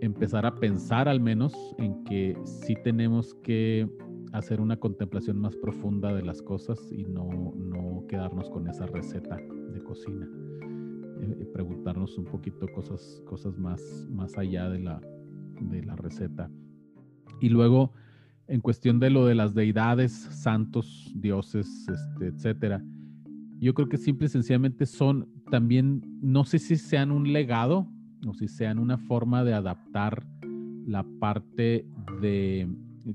empezar 0.00 0.46
a 0.46 0.54
pensar 0.56 1.08
al 1.08 1.20
menos 1.20 1.54
en 1.78 2.02
que 2.04 2.36
sí 2.44 2.74
tenemos 2.82 3.34
que 3.34 3.88
hacer 4.32 4.60
una 4.60 4.76
contemplación 4.76 5.38
más 5.38 5.56
profunda 5.56 6.14
de 6.14 6.22
las 6.22 6.40
cosas 6.42 6.78
y 6.92 7.04
no, 7.04 7.52
no 7.56 8.04
quedarnos 8.08 8.48
con 8.50 8.68
esa 8.68 8.86
receta 8.86 9.36
de 9.36 9.80
cocina. 9.82 10.28
Eh, 11.22 11.46
preguntarnos 11.52 12.16
un 12.18 12.24
poquito 12.24 12.66
cosas, 12.68 13.22
cosas 13.26 13.58
más, 13.58 13.80
más 14.10 14.36
allá 14.38 14.68
de 14.70 14.78
la, 14.78 15.00
de 15.60 15.82
la 15.82 15.96
receta. 15.96 16.50
Y 17.40 17.48
luego, 17.48 17.92
en 18.46 18.60
cuestión 18.60 19.00
de 19.00 19.10
lo 19.10 19.26
de 19.26 19.34
las 19.34 19.54
deidades, 19.54 20.12
santos, 20.12 21.12
dioses, 21.14 21.88
este, 21.88 22.28
etcétera, 22.28 22.82
yo 23.60 23.74
creo 23.74 23.88
que 23.88 23.98
simple 23.98 24.26
y 24.26 24.30
sencillamente 24.30 24.86
son 24.86 25.28
también, 25.50 26.02
no 26.22 26.44
sé 26.44 26.58
si 26.58 26.76
sean 26.76 27.10
un 27.10 27.32
legado 27.32 27.86
o 28.26 28.34
si 28.34 28.48
sean 28.48 28.78
una 28.78 28.96
forma 28.96 29.44
de 29.44 29.52
adaptar 29.52 30.26
la 30.86 31.04
parte 31.20 31.86
de 32.20 32.68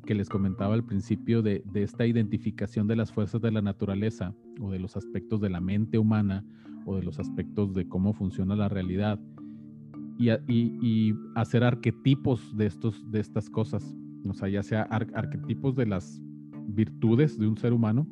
que 0.05 0.15
les 0.15 0.29
comentaba 0.29 0.73
al 0.73 0.83
principio 0.83 1.41
de, 1.41 1.63
esta 1.73 2.05
identificación 2.05 2.87
de 2.87 2.95
las 2.95 3.11
fuerzas 3.11 3.41
de 3.41 3.51
la 3.51 3.61
naturaleza 3.61 4.33
o 4.59 4.71
de 4.71 4.79
los 4.79 4.95
aspectos 4.95 5.41
de 5.41 5.49
la 5.49 5.61
mente 5.61 5.97
humana 5.97 6.43
o 6.85 6.95
de 6.95 7.03
los 7.03 7.19
aspectos 7.19 7.73
de 7.73 7.87
cómo 7.87 8.13
funciona 8.13 8.55
la 8.55 8.69
realidad 8.69 9.19
y, 10.17 11.13
hacer 11.35 11.63
arquetipos 11.63 12.55
de, 12.55 12.67
estos, 12.67 13.09
de 13.11 13.19
estas 13.19 13.49
cosas, 13.49 13.97
o 14.27 14.33
sea, 14.33 14.47
ya 14.47 14.63
sea 14.63 14.83
arquetipos 14.83 15.75
de 15.75 15.85
las 15.85 16.21
virtudes 16.67 17.37
de 17.37 17.47
un 17.47 17.57
ser 17.57 17.73
humano, 17.73 18.07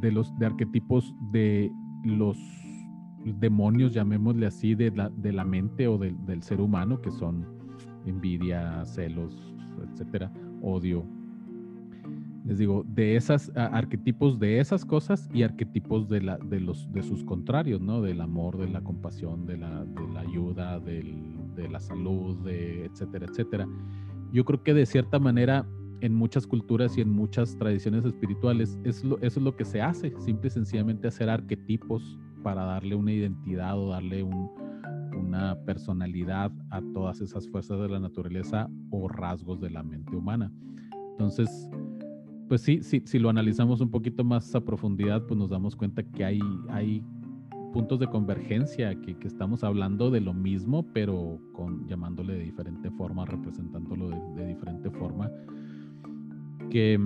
de 0.00 0.12
los 0.12 0.36
de 0.38 0.46
arquetipos 0.46 1.14
de 1.32 1.70
los 2.04 2.38
demonios, 3.24 3.92
llamémosle 3.92 4.46
así, 4.46 4.74
de 4.74 4.90
la, 4.90 5.10
de 5.10 5.32
la 5.32 5.44
mente 5.44 5.88
o 5.88 5.98
del 5.98 6.42
ser 6.42 6.60
humano, 6.60 7.00
que 7.00 7.10
son 7.10 7.46
envidia, 8.06 8.84
celos, 8.84 9.54
etcétera, 9.90 10.32
odio. 10.62 11.06
Les 12.44 12.58
digo, 12.58 12.84
de 12.88 13.16
esas 13.16 13.52
arquetipos 13.54 14.38
de 14.38 14.60
esas 14.60 14.84
cosas 14.84 15.28
y 15.32 15.42
arquetipos 15.42 16.08
de, 16.08 16.22
la, 16.22 16.38
de, 16.38 16.60
los, 16.60 16.90
de 16.92 17.02
sus 17.02 17.22
contrarios, 17.24 17.80
¿no? 17.80 18.00
Del 18.00 18.20
amor, 18.20 18.56
de 18.56 18.68
la 18.68 18.80
compasión, 18.80 19.46
de 19.46 19.58
la, 19.58 19.84
de 19.84 20.08
la 20.12 20.20
ayuda, 20.20 20.80
del, 20.80 21.54
de 21.54 21.68
la 21.68 21.80
salud, 21.80 22.38
de 22.44 22.86
etcétera, 22.86 23.26
etcétera. 23.26 23.68
Yo 24.32 24.44
creo 24.44 24.62
que 24.62 24.74
de 24.74 24.86
cierta 24.86 25.18
manera 25.18 25.66
en 26.00 26.14
muchas 26.14 26.46
culturas 26.46 26.96
y 26.96 27.02
en 27.02 27.10
muchas 27.10 27.56
tradiciones 27.58 28.04
espirituales 28.04 28.78
es 28.84 29.04
lo, 29.04 29.18
eso 29.18 29.38
es 29.38 29.44
lo 29.44 29.54
que 29.54 29.64
se 29.64 29.82
hace, 29.82 30.14
simple 30.18 30.48
y 30.48 30.50
sencillamente 30.50 31.08
hacer 31.08 31.28
arquetipos 31.28 32.18
para 32.42 32.64
darle 32.64 32.94
una 32.94 33.12
identidad 33.12 33.78
o 33.78 33.90
darle 33.90 34.22
un, 34.22 34.50
una 35.14 35.58
personalidad 35.66 36.50
a 36.70 36.80
todas 36.94 37.20
esas 37.20 37.48
fuerzas 37.48 37.80
de 37.80 37.88
la 37.88 38.00
naturaleza 38.00 38.70
o 38.90 39.08
rasgos 39.08 39.60
de 39.60 39.70
la 39.70 39.82
mente 39.82 40.16
humana. 40.16 40.50
Entonces, 41.12 41.68
pues 42.50 42.62
sí, 42.62 42.82
sí 42.82 43.00
si 43.04 43.20
lo 43.20 43.30
analizamos 43.30 43.80
un 43.80 43.92
poquito 43.92 44.24
más 44.24 44.52
a 44.56 44.64
profundidad, 44.64 45.24
pues 45.24 45.38
nos 45.38 45.50
damos 45.50 45.76
cuenta 45.76 46.02
que 46.02 46.24
hay, 46.24 46.40
hay 46.68 47.00
puntos 47.72 48.00
de 48.00 48.08
convergencia, 48.08 49.00
que, 49.00 49.16
que 49.16 49.28
estamos 49.28 49.62
hablando 49.62 50.10
de 50.10 50.20
lo 50.20 50.34
mismo, 50.34 50.84
pero 50.92 51.38
con, 51.52 51.86
llamándole 51.86 52.32
de 52.34 52.42
diferente 52.42 52.90
forma, 52.90 53.24
representándolo 53.24 54.10
de, 54.10 54.18
de 54.34 54.48
diferente 54.48 54.90
forma, 54.90 55.30
que 56.70 56.98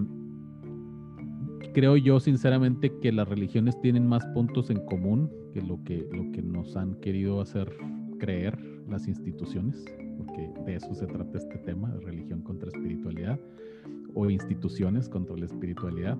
creo 1.74 1.98
yo 1.98 2.20
sinceramente 2.20 2.98
que 3.00 3.12
las 3.12 3.28
religiones 3.28 3.78
tienen 3.82 4.06
más 4.06 4.24
puntos 4.28 4.70
en 4.70 4.78
común 4.86 5.30
que 5.52 5.60
lo 5.60 5.84
que, 5.84 6.08
lo 6.10 6.32
que 6.32 6.40
nos 6.40 6.74
han 6.74 6.94
querido 7.00 7.42
hacer 7.42 7.70
creer 8.18 8.58
las 8.88 9.06
instituciones, 9.08 9.84
porque 10.16 10.50
de 10.64 10.76
eso 10.76 10.94
se 10.94 11.06
trata 11.06 11.36
este 11.36 11.58
tema, 11.58 11.90
de 11.90 12.00
religión 12.00 12.40
contra 12.40 12.70
espiritualidad, 12.70 13.38
o 14.14 14.30
instituciones 14.30 15.08
contra 15.08 15.36
la 15.36 15.46
espiritualidad. 15.46 16.18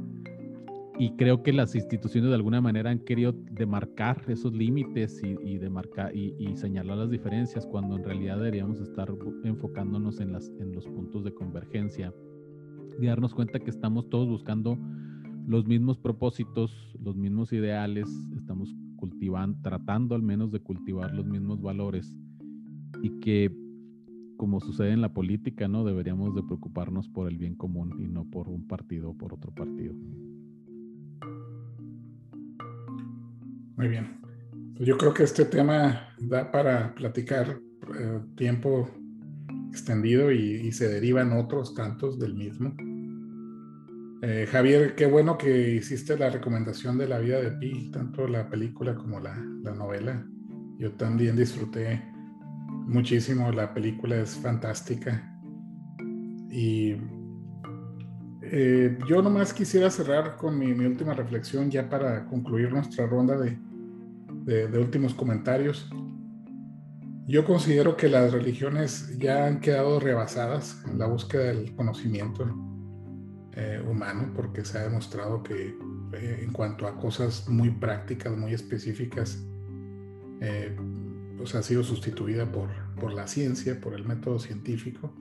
Y 0.97 1.11
creo 1.17 1.43
que 1.43 1.53
las 1.53 1.75
instituciones 1.75 2.31
de 2.31 2.37
alguna 2.37 2.61
manera 2.61 2.91
han 2.91 3.01
querido 3.01 3.33
demarcar 3.33 4.23
esos 4.29 4.53
límites 4.53 5.21
y, 5.25 5.37
y, 5.43 5.59
demarcar, 5.59 6.15
y, 6.15 6.37
y 6.39 6.57
señalar 6.57 6.99
las 6.99 7.11
diferencias, 7.11 7.67
cuando 7.67 7.97
en 7.97 8.05
realidad 8.05 8.37
deberíamos 8.37 8.81
estar 8.81 9.13
enfocándonos 9.43 10.21
en, 10.21 10.33
las, 10.33 10.53
en 10.61 10.73
los 10.73 10.87
puntos 10.87 11.25
de 11.25 11.35
convergencia 11.35 12.15
y 13.01 13.07
darnos 13.07 13.35
cuenta 13.35 13.59
que 13.59 13.71
estamos 13.71 14.09
todos 14.09 14.29
buscando 14.29 14.79
los 15.47 15.67
mismos 15.67 15.99
propósitos, 15.99 16.73
los 17.03 17.17
mismos 17.17 17.53
ideales, 17.53 18.09
estamos 18.37 18.75
cultivando, 18.97 19.59
tratando 19.63 20.15
al 20.15 20.23
menos 20.23 20.53
de 20.53 20.61
cultivar 20.61 21.13
los 21.13 21.27
mismos 21.27 21.61
valores 21.61 22.17
y 23.03 23.11
que 23.21 23.55
como 24.37 24.61
sucede 24.61 24.93
en 24.93 25.01
la 25.01 25.13
política, 25.13 25.69
¿no? 25.69 25.85
Deberíamos 25.85 26.35
de 26.35 26.43
preocuparnos 26.43 27.09
por 27.09 27.29
el 27.29 27.39
bien 27.39 27.55
común 27.55 27.95
y 27.99 28.07
no 28.07 28.25
por 28.31 28.49
un 28.49 28.67
partido 28.67 29.11
o 29.11 29.17
por 29.17 29.35
otro 29.35 29.53
partido. 29.53 29.95
Muy 33.77 33.89
bien. 33.89 34.21
Pues 34.77 34.89
yo 34.89 34.97
creo 34.99 35.15
que 35.15 35.23
este 35.23 35.45
tema 35.45 36.09
da 36.19 36.51
para 36.51 36.95
platicar 36.95 37.61
eh, 37.99 38.21
tiempo 38.37 38.91
extendido 39.71 40.31
y, 40.31 40.71
se 40.73 40.89
derivan 40.89 41.33
otros 41.33 41.75
tantos 41.75 42.19
del 42.19 42.35
mismo. 42.35 42.75
Eh, 44.23 44.47
Javier, 44.51 44.95
qué 44.95 45.07
bueno 45.07 45.37
que 45.37 45.75
hiciste 45.75 46.17
la 46.17 46.31
recomendación 46.31 46.97
de 46.97 47.09
la 47.09 47.19
vida 47.19 47.41
de 47.41 47.51
Pi, 47.53 47.91
tanto 47.91 48.27
la 48.29 48.49
película 48.49 48.95
como 48.95 49.21
la, 49.21 49.35
novela. 49.37 50.27
Yo 50.79 50.93
también 50.93 51.37
disfruté 51.37 52.03
muchísimo, 52.87 53.51
la 53.53 53.73
película 53.73 54.17
es 54.17 54.37
fantástica. 54.37 55.31
Y 56.51 56.97
eh, 58.43 58.99
yo 59.09 59.23
nomás 59.23 59.53
quisiera 59.53 59.91
cerrar 59.91 60.37
con 60.37 60.59
mi, 60.59 60.71
última 60.73 61.15
reflexión 61.15 61.71
ya 61.71 61.89
para 61.89 62.27
concluir 62.27 62.73
nuestra 62.73 63.07
ronda 63.07 63.37
de, 63.37 63.59
de 64.69 64.79
últimos 64.79 65.15
comentarios. 65.15 65.91
Yo 67.27 67.45
considero 67.45 67.97
que 67.97 68.09
las 68.09 68.33
religiones 68.33 69.17
ya 69.19 69.47
han 69.47 69.61
quedado 69.61 69.99
rebasadas 69.99 70.85
en 70.87 70.99
la 70.99 71.07
búsqueda 71.07 71.45
del 71.45 71.75
conocimiento 71.75 72.45
eh, 73.57 73.81
humano 73.89 74.33
porque 74.35 74.65
se 74.65 74.79
ha 74.79 74.83
demostrado 74.83 75.41
que 75.45 75.77
eh, 76.13 76.41
en 76.43 76.53
cuanto 76.53 76.89
a 76.89 76.97
cosas 76.97 77.49
muy 77.49 77.71
prácticas, 77.71 78.37
muy 78.37 78.53
específicas, 78.53 79.47
eh, 80.41 80.77
pues 81.37 81.55
ha 81.55 81.63
sido 81.63 81.83
sustituida 81.83 82.51
por, 82.51 82.69
por 83.01 83.13
la 83.13 83.27
ciencia, 83.27 83.81
por 83.81 83.95
el 83.95 84.05
método 84.05 84.39
científico. 84.39 85.15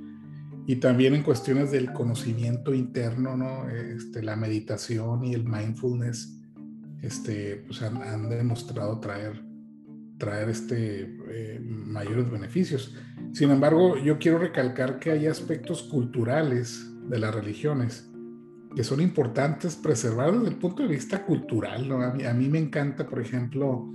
Y 0.66 0.78
también 0.78 1.14
en 1.14 1.24
cuestiones 1.24 1.72
del 1.72 1.92
conocimiento 1.92 2.74
interno, 2.74 3.36
¿no? 3.36 3.70
Este, 3.70 4.24
la 4.24 4.36
meditación 4.36 5.26
y 5.26 5.34
el 5.34 5.44
mindfulness 5.44 6.40
este, 7.02 7.64
pues 7.68 7.82
han, 7.82 8.02
han 8.02 8.30
demostrado 8.30 9.00
traer, 9.00 9.44
traer 10.18 10.50
este, 10.50 11.60
mayores 11.60 12.32
beneficios. 12.32 12.96
Sin 13.34 13.52
embargo, 13.52 13.98
yo 13.98 14.20
quiero 14.20 14.38
recalcar 14.38 15.00
que 15.00 15.12
hay 15.12 15.28
aspectos 15.28 15.84
culturales 15.84 16.90
de 17.10 17.20
las 17.20 17.36
religiones 17.36 18.10
que 18.76 18.84
son 18.84 19.02
importantes 19.02 19.76
preservar 19.76 20.32
desde 20.34 20.50
el 20.50 20.56
punto 20.56 20.84
de 20.84 20.90
vista 20.90 21.26
cultural. 21.26 21.92
A, 21.92 22.34
mí, 22.34 22.50
me 22.50 22.60
encanta, 22.60 23.08
por 23.08 23.20
ejemplo, 23.20 23.88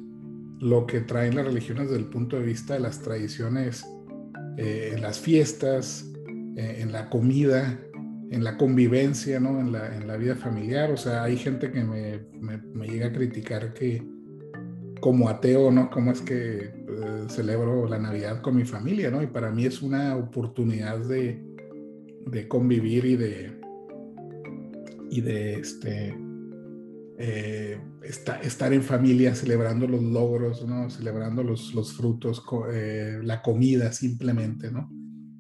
lo 0.60 0.86
que 0.86 1.00
traen 1.00 1.36
las 1.36 1.46
religiones 1.46 1.88
desde 1.88 2.02
el 2.02 2.08
punto 2.08 2.36
de 2.36 2.44
vista 2.44 2.74
de 2.74 2.80
las 2.80 3.00
tradiciones 3.00 3.86
eh, 4.56 4.92
en 4.94 5.02
las 5.02 5.20
fiestas, 5.20 6.10
eh, 6.56 6.78
en 6.80 6.92
la 6.92 7.08
comida, 7.10 7.78
en 8.30 8.44
la 8.44 8.56
convivencia, 8.56 9.40
¿no? 9.40 9.60
en, 9.60 9.72
la, 9.72 9.96
en 9.96 10.06
la 10.06 10.16
vida 10.16 10.34
familiar. 10.34 10.90
O 10.90 10.96
sea, 10.96 11.22
hay 11.22 11.36
gente 11.36 11.70
que 11.70 11.84
me, 11.84 12.20
me, 12.40 12.86
llega 12.88 13.06
a 13.06 13.12
criticar 13.12 13.72
que 13.72 14.02
como 15.00 15.28
ateo, 15.28 15.70
¿no? 15.70 15.90
¿Cómo 15.90 16.10
es 16.10 16.20
que 16.20 16.64
eh, 16.64 17.24
celebro 17.28 17.86
la 17.86 17.98
Navidad 17.98 18.42
con 18.42 18.56
mi 18.56 18.64
familia, 18.64 19.10
¿no? 19.10 19.22
Y 19.22 19.28
para 19.28 19.52
mí 19.52 19.64
es 19.64 19.80
una 19.80 20.16
oportunidad 20.16 20.98
de, 20.98 21.40
de 22.26 22.48
convivir 22.48 23.04
y 23.04 23.16
de, 23.16 23.52
y 25.08 25.20
de 25.20 25.54
este, 25.54 26.16
eh, 27.18 27.80
estar 28.02 28.72
en 28.72 28.82
familia 28.82 29.34
celebrando 29.34 29.86
los 29.86 30.02
logros, 30.02 30.66
¿no? 30.66 30.88
celebrando 30.88 31.42
los, 31.42 31.74
los 31.74 31.92
frutos, 31.94 32.42
eh, 32.72 33.18
la 33.22 33.42
comida 33.42 33.92
simplemente. 33.92 34.70
¿no? 34.70 34.88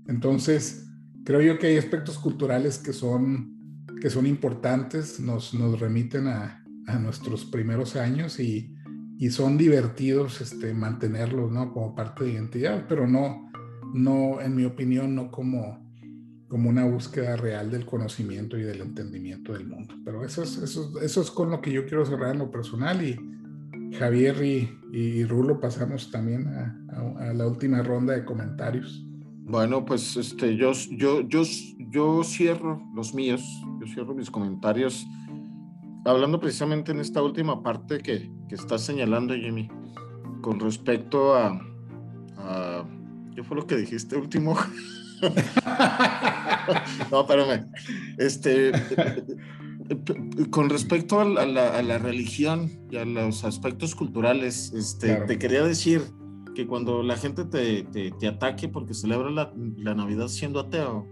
Entonces, 0.06 0.90
creo 1.24 1.40
yo 1.40 1.58
que 1.58 1.68
hay 1.68 1.76
aspectos 1.76 2.18
culturales 2.18 2.78
que 2.78 2.92
son, 2.92 3.86
que 4.00 4.10
son 4.10 4.26
importantes, 4.26 5.20
nos, 5.20 5.54
nos 5.54 5.78
remiten 5.78 6.26
a, 6.26 6.64
a 6.88 6.98
nuestros 6.98 7.44
primeros 7.44 7.96
años 7.96 8.40
y, 8.40 8.74
y 9.18 9.30
son 9.30 9.58
divertidos 9.58 10.40
este, 10.40 10.72
mantenerlos, 10.74 11.50
¿no? 11.50 11.72
Como 11.72 11.94
parte 11.94 12.24
de 12.24 12.32
identidad, 12.32 12.86
pero 12.88 13.06
no, 13.06 13.50
no, 13.92 14.40
en 14.40 14.54
mi 14.54 14.64
opinión, 14.64 15.14
no 15.14 15.30
como, 15.30 15.87
como 16.48 16.70
una 16.70 16.84
búsqueda 16.84 17.36
real 17.36 17.70
del 17.70 17.84
conocimiento 17.84 18.56
y 18.56 18.62
del 18.62 18.80
entendimiento 18.80 19.52
del 19.52 19.66
mundo. 19.66 19.94
Pero 20.04 20.24
eso 20.24 20.42
es, 20.42 20.56
eso, 20.56 20.98
eso 21.00 21.20
es 21.20 21.30
con 21.30 21.50
lo 21.50 21.60
que 21.60 21.72
yo 21.72 21.86
quiero 21.86 22.06
cerrar 22.06 22.32
en 22.32 22.38
lo 22.38 22.50
personal 22.50 23.02
y 23.06 23.18
Javier 23.96 24.42
y, 24.42 24.70
y 24.92 25.24
Rulo 25.24 25.60
pasamos 25.60 26.10
también 26.10 26.48
a, 26.48 26.78
a, 27.18 27.32
la 27.34 27.46
última 27.46 27.82
ronda 27.82 28.14
de 28.14 28.24
comentarios. 28.24 29.04
Bueno, 29.44 29.84
pues 29.84 30.16
este, 30.16 30.56
yo, 30.56 30.72
yo, 30.90 31.22
yo, 31.22 31.42
yo 31.90 32.22
cierro 32.24 32.82
los 32.94 33.14
míos, 33.14 33.42
yo 33.80 33.86
cierro 33.86 34.14
mis 34.14 34.30
comentarios 34.30 35.06
hablando 36.04 36.40
precisamente 36.40 36.92
en 36.92 37.00
esta 37.00 37.22
última 37.22 37.62
parte 37.62 37.98
que, 37.98 38.30
que 38.48 38.54
estás 38.54 38.82
señalando, 38.82 39.34
Jimmy, 39.34 39.68
con 40.40 40.60
respecto 40.60 41.34
a, 41.34 41.60
¿Qué 43.38 43.44
fue 43.44 43.56
lo 43.56 43.68
que 43.68 43.76
dijiste 43.76 44.16
último? 44.16 44.56
no, 47.12 47.20
espérame. 47.20 47.70
Este, 48.18 48.72
con 50.50 50.68
respecto 50.68 51.20
a 51.20 51.24
la, 51.24 51.98
religión 51.98 52.68
y 52.90 52.96
a 52.96 53.04
los 53.04 53.44
aspectos 53.44 53.94
culturales, 53.94 54.72
este, 54.72 55.20
te 55.28 55.38
quería 55.38 55.62
decir 55.62 56.02
que 56.56 56.66
cuando 56.66 57.04
la 57.04 57.16
gente 57.16 57.44
te, 57.44 57.84
te, 57.84 58.26
ataque 58.26 58.66
porque 58.66 58.92
celebra 58.92 59.30
la, 59.30 59.52
la 59.76 59.94
Navidad 59.94 60.26
siendo 60.26 60.58
ateo, 60.58 61.06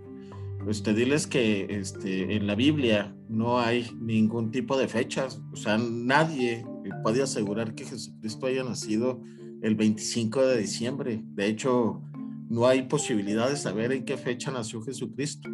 este, 0.66 0.94
diles 0.94 1.28
que 1.28 1.68
este, 1.70 2.34
en 2.34 2.48
la 2.48 2.56
Biblia 2.56 3.14
no 3.28 3.60
hay 3.60 3.96
ningún 4.00 4.50
tipo 4.50 4.76
de 4.76 4.88
fechas, 4.88 5.40
o 5.52 5.56
sea, 5.56 5.78
nadie 5.78 6.66
puede 7.04 7.22
asegurar 7.22 7.76
que 7.76 7.84
Jesucristo 7.84 8.46
haya 8.46 8.64
nacido 8.64 9.22
el 9.62 9.74
25 9.74 10.42
de 10.42 10.58
diciembre. 10.58 11.22
De 11.34 11.46
hecho, 11.46 12.02
no 12.48 12.66
hay 12.66 12.82
posibilidad 12.82 13.48
de 13.48 13.56
saber 13.56 13.92
en 13.92 14.04
qué 14.04 14.16
fecha 14.16 14.50
nació 14.50 14.82
Jesucristo. 14.82 15.48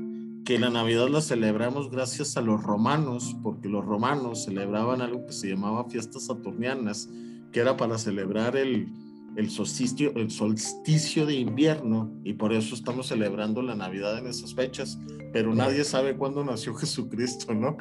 Que 0.45 0.59
la 0.59 0.71
Navidad 0.71 1.09
la 1.09 1.21
celebramos 1.21 1.91
gracias 1.91 2.37
a 2.37 2.41
los 2.41 2.63
romanos, 2.63 3.37
porque 3.43 3.69
los 3.69 3.85
romanos 3.85 4.45
celebraban 4.45 5.01
algo 5.01 5.25
que 5.25 5.33
se 5.33 5.49
llamaba 5.49 5.89
fiestas 5.89 6.27
saturnianas, 6.27 7.09
que 7.53 7.61
era 7.61 7.77
para 7.77 7.97
celebrar 7.97 8.57
el, 8.57 8.89
el 9.37 9.51
solsticio, 9.51 10.13
el 10.17 10.31
solsticio 10.31 11.27
de 11.27 11.35
invierno 11.35 12.13
y 12.25 12.35
por 12.35 12.53
eso 12.53 12.75
estamos 12.75 13.09
celebrando 13.09 13.63
la 13.63 13.75
Navidad 13.75 14.19
en 14.19 14.27
esas 14.27 14.55
fechas, 14.55 14.99
pero 15.33 15.55
nadie 15.55 15.85
sabe 15.85 16.17
cuándo 16.17 16.45
nació 16.45 16.75
Jesucristo, 16.75 17.55
¿no? 17.55 17.77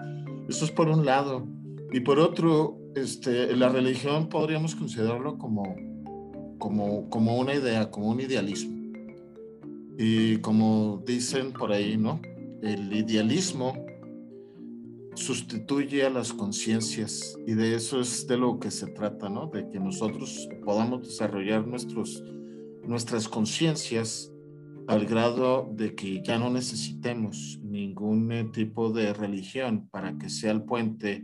Eso 0.47 0.65
es 0.65 0.71
por 0.71 0.87
un 0.87 1.05
lado. 1.05 1.47
Y 1.91 1.99
por 2.01 2.19
otro, 2.19 2.77
este, 2.95 3.55
la 3.55 3.69
religión 3.69 4.29
podríamos 4.29 4.75
considerarlo 4.75 5.37
como, 5.37 5.75
como, 6.57 7.09
como 7.09 7.37
una 7.37 7.53
idea, 7.53 7.91
como 7.91 8.09
un 8.09 8.21
idealismo. 8.21 8.80
Y 10.03 10.37
como 10.37 11.03
dicen 11.05 11.53
por 11.53 11.71
ahí, 11.71 11.95
¿no? 11.95 12.19
El 12.63 12.91
idealismo 12.91 13.85
sustituye 15.13 16.03
a 16.03 16.09
las 16.09 16.33
conciencias 16.33 17.37
y 17.45 17.53
de 17.53 17.75
eso 17.75 18.01
es 18.01 18.25
de 18.25 18.35
lo 18.35 18.59
que 18.59 18.71
se 18.71 18.87
trata, 18.87 19.29
¿no? 19.29 19.45
De 19.45 19.69
que 19.69 19.79
nosotros 19.79 20.49
podamos 20.65 21.03
desarrollar 21.03 21.67
nuestras 21.67 23.29
conciencias 23.29 24.33
al 24.87 25.05
grado 25.05 25.69
de 25.71 25.93
que 25.93 26.23
ya 26.23 26.39
no 26.39 26.49
necesitemos 26.49 27.59
ningún 27.61 28.31
eh, 28.31 28.45
tipo 28.51 28.91
de 28.91 29.13
religión 29.13 29.87
para 29.91 30.17
que 30.17 30.31
sea 30.31 30.51
el 30.51 30.63
puente 30.63 31.23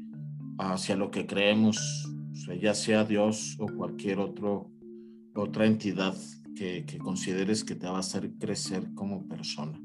hacia 0.59 0.95
lo 0.95 1.09
que 1.09 1.25
creemos, 1.25 2.07
ya 2.61 2.75
sea 2.75 3.05
Dios 3.05 3.57
o 3.57 3.65
cualquier 3.65 4.19
otro, 4.19 4.69
otra 5.33 5.65
entidad 5.65 6.15
que, 6.57 6.85
que 6.85 6.97
consideres 6.97 7.63
que 7.63 7.75
te 7.75 7.87
va 7.87 7.97
a 7.97 7.99
hacer 7.99 8.31
crecer 8.39 8.93
como 8.93 9.27
persona. 9.27 9.79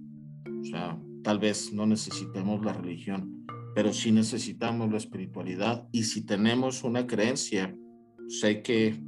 O 0.47 0.65
sea, 0.65 0.99
tal 1.23 1.39
vez 1.39 1.73
no 1.73 1.87
necesitemos 1.87 2.65
la 2.65 2.73
religión 2.73 3.43
pero 3.75 3.93
sí 3.93 4.13
necesitamos 4.13 4.91
la 4.91 4.99
espiritualidad 4.99 5.89
y 5.93 6.05
si 6.05 6.25
tenemos 6.25 6.85
una 6.85 7.07
creencia, 7.07 7.75
pues 8.17 8.45
hay 8.45 8.63
que 8.63 9.03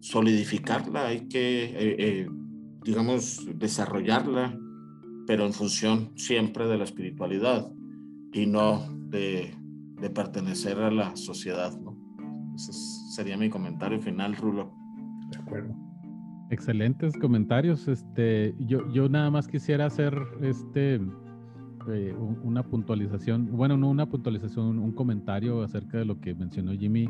solidificarla, 0.00 1.08
hay 1.08 1.28
que, 1.28 1.64
eh, 1.64 1.96
eh, 1.98 2.28
digamos, 2.84 3.46
desarrollarla, 3.56 4.56
pero 5.26 5.44
en 5.44 5.52
función 5.52 6.12
siempre 6.16 6.66
de 6.66 6.78
la 6.78 6.84
espiritualidad 6.84 7.70
y 8.32 8.46
no 8.46 8.86
de, 9.10 9.54
de 10.00 10.10
pertenecer 10.10 10.78
a 10.78 10.90
la 10.90 11.16
sociedad, 11.16 11.76
¿no? 11.78 11.98
Ese 12.54 12.72
sería 13.14 13.36
mi 13.36 13.50
comentario 13.50 14.00
final, 14.00 14.36
Rulo. 14.36 14.72
De 15.30 15.38
acuerdo. 15.38 15.87
Excelentes 16.50 17.16
comentarios. 17.18 17.88
Este, 17.88 18.54
yo, 18.58 18.90
yo 18.92 19.08
nada 19.08 19.30
más 19.30 19.48
quisiera 19.48 19.86
hacer 19.86 20.18
este 20.40 21.00
eh, 21.90 22.14
una 22.42 22.62
puntualización, 22.62 23.50
bueno, 23.56 23.76
no 23.76 23.88
una 23.88 24.06
puntualización, 24.06 24.78
un 24.78 24.92
comentario 24.92 25.62
acerca 25.62 25.98
de 25.98 26.04
lo 26.04 26.20
que 26.20 26.34
mencionó 26.34 26.72
Jimmy 26.72 27.08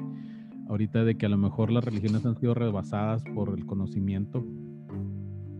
ahorita 0.69 1.05
de 1.05 1.17
que 1.17 1.27
a 1.27 1.29
lo 1.29 1.39
mejor 1.39 1.71
las 1.71 1.85
religiones 1.85 2.25
han 2.27 2.37
sido 2.37 2.55
rebasadas 2.55 3.25
por 3.35 3.59
el 3.59 3.67
conocimiento, 3.67 4.45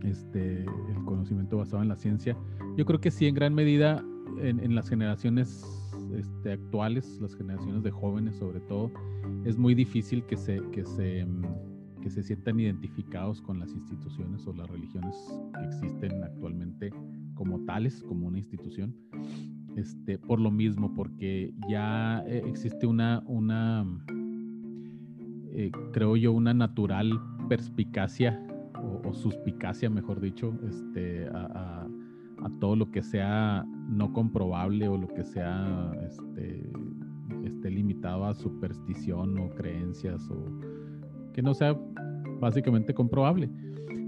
este, 0.03 0.63
el 0.63 1.05
conocimiento 1.05 1.57
basado 1.57 1.81
en 1.81 1.89
la 1.89 1.95
ciencia. 1.95 2.37
Yo 2.77 2.85
creo 2.85 3.01
que 3.01 3.11
sí, 3.11 3.27
en 3.27 3.35
gran 3.35 3.53
medida, 3.53 4.03
en, 4.39 4.75
las 4.75 4.87
generaciones 4.87 5.65
este, 6.15 6.53
actuales, 6.53 7.19
las 7.21 7.35
generaciones 7.35 7.83
de 7.83 7.91
jóvenes 7.91 8.35
sobre 8.35 8.59
todo, 8.61 8.91
es 9.45 9.57
muy 9.57 9.73
difícil 9.73 10.23
que 10.23 10.37
se, 10.37 10.61
que 10.71 10.85
se, 10.85 11.25
se 12.09 12.23
sientan 12.23 12.59
identificados 12.59 13.41
con 13.41 13.59
las 13.59 13.73
instituciones 13.73 14.45
o 14.47 14.53
las 14.53 14.69
religiones 14.69 15.15
que 15.53 15.65
existen 15.65 16.23
actualmente 16.23 16.91
como 17.35 17.59
tales, 17.65 18.03
como 18.03 18.27
una 18.27 18.37
institución, 18.37 18.95
este, 19.75 20.17
por 20.17 20.39
lo 20.41 20.51
mismo, 20.51 20.93
porque 20.93 21.53
ya 21.69 22.23
eh, 22.27 22.43
existe 22.45 22.85
una, 22.85 23.23
una 23.25 23.85
eh, 25.51 25.71
creo 25.93 26.15
yo, 26.15 26.31
una 26.31 26.53
natural 26.53 27.19
perspicacia 27.47 28.45
o, 29.03 29.13
suspicacia, 29.13 29.89
mejor 29.89 30.21
dicho, 30.21 30.53
este, 30.67 31.27
a, 31.27 31.87
todo 32.59 32.75
lo 32.75 32.91
que 32.91 33.03
sea 33.03 33.65
no 33.89 34.13
comprobable 34.13 34.87
o 34.87 34.97
lo 34.97 35.07
que 35.07 35.23
sea 35.23 35.91
este, 36.05 36.71
esté 37.43 37.69
limitado 37.69 38.25
a 38.25 38.33
superstición 38.33 39.37
o 39.39 39.49
creencias 39.49 40.29
o 40.29 40.45
que 41.39 41.43
no 41.43 41.53
sea 41.53 41.73
básicamente 42.41 42.93
comprobable. 42.93 43.49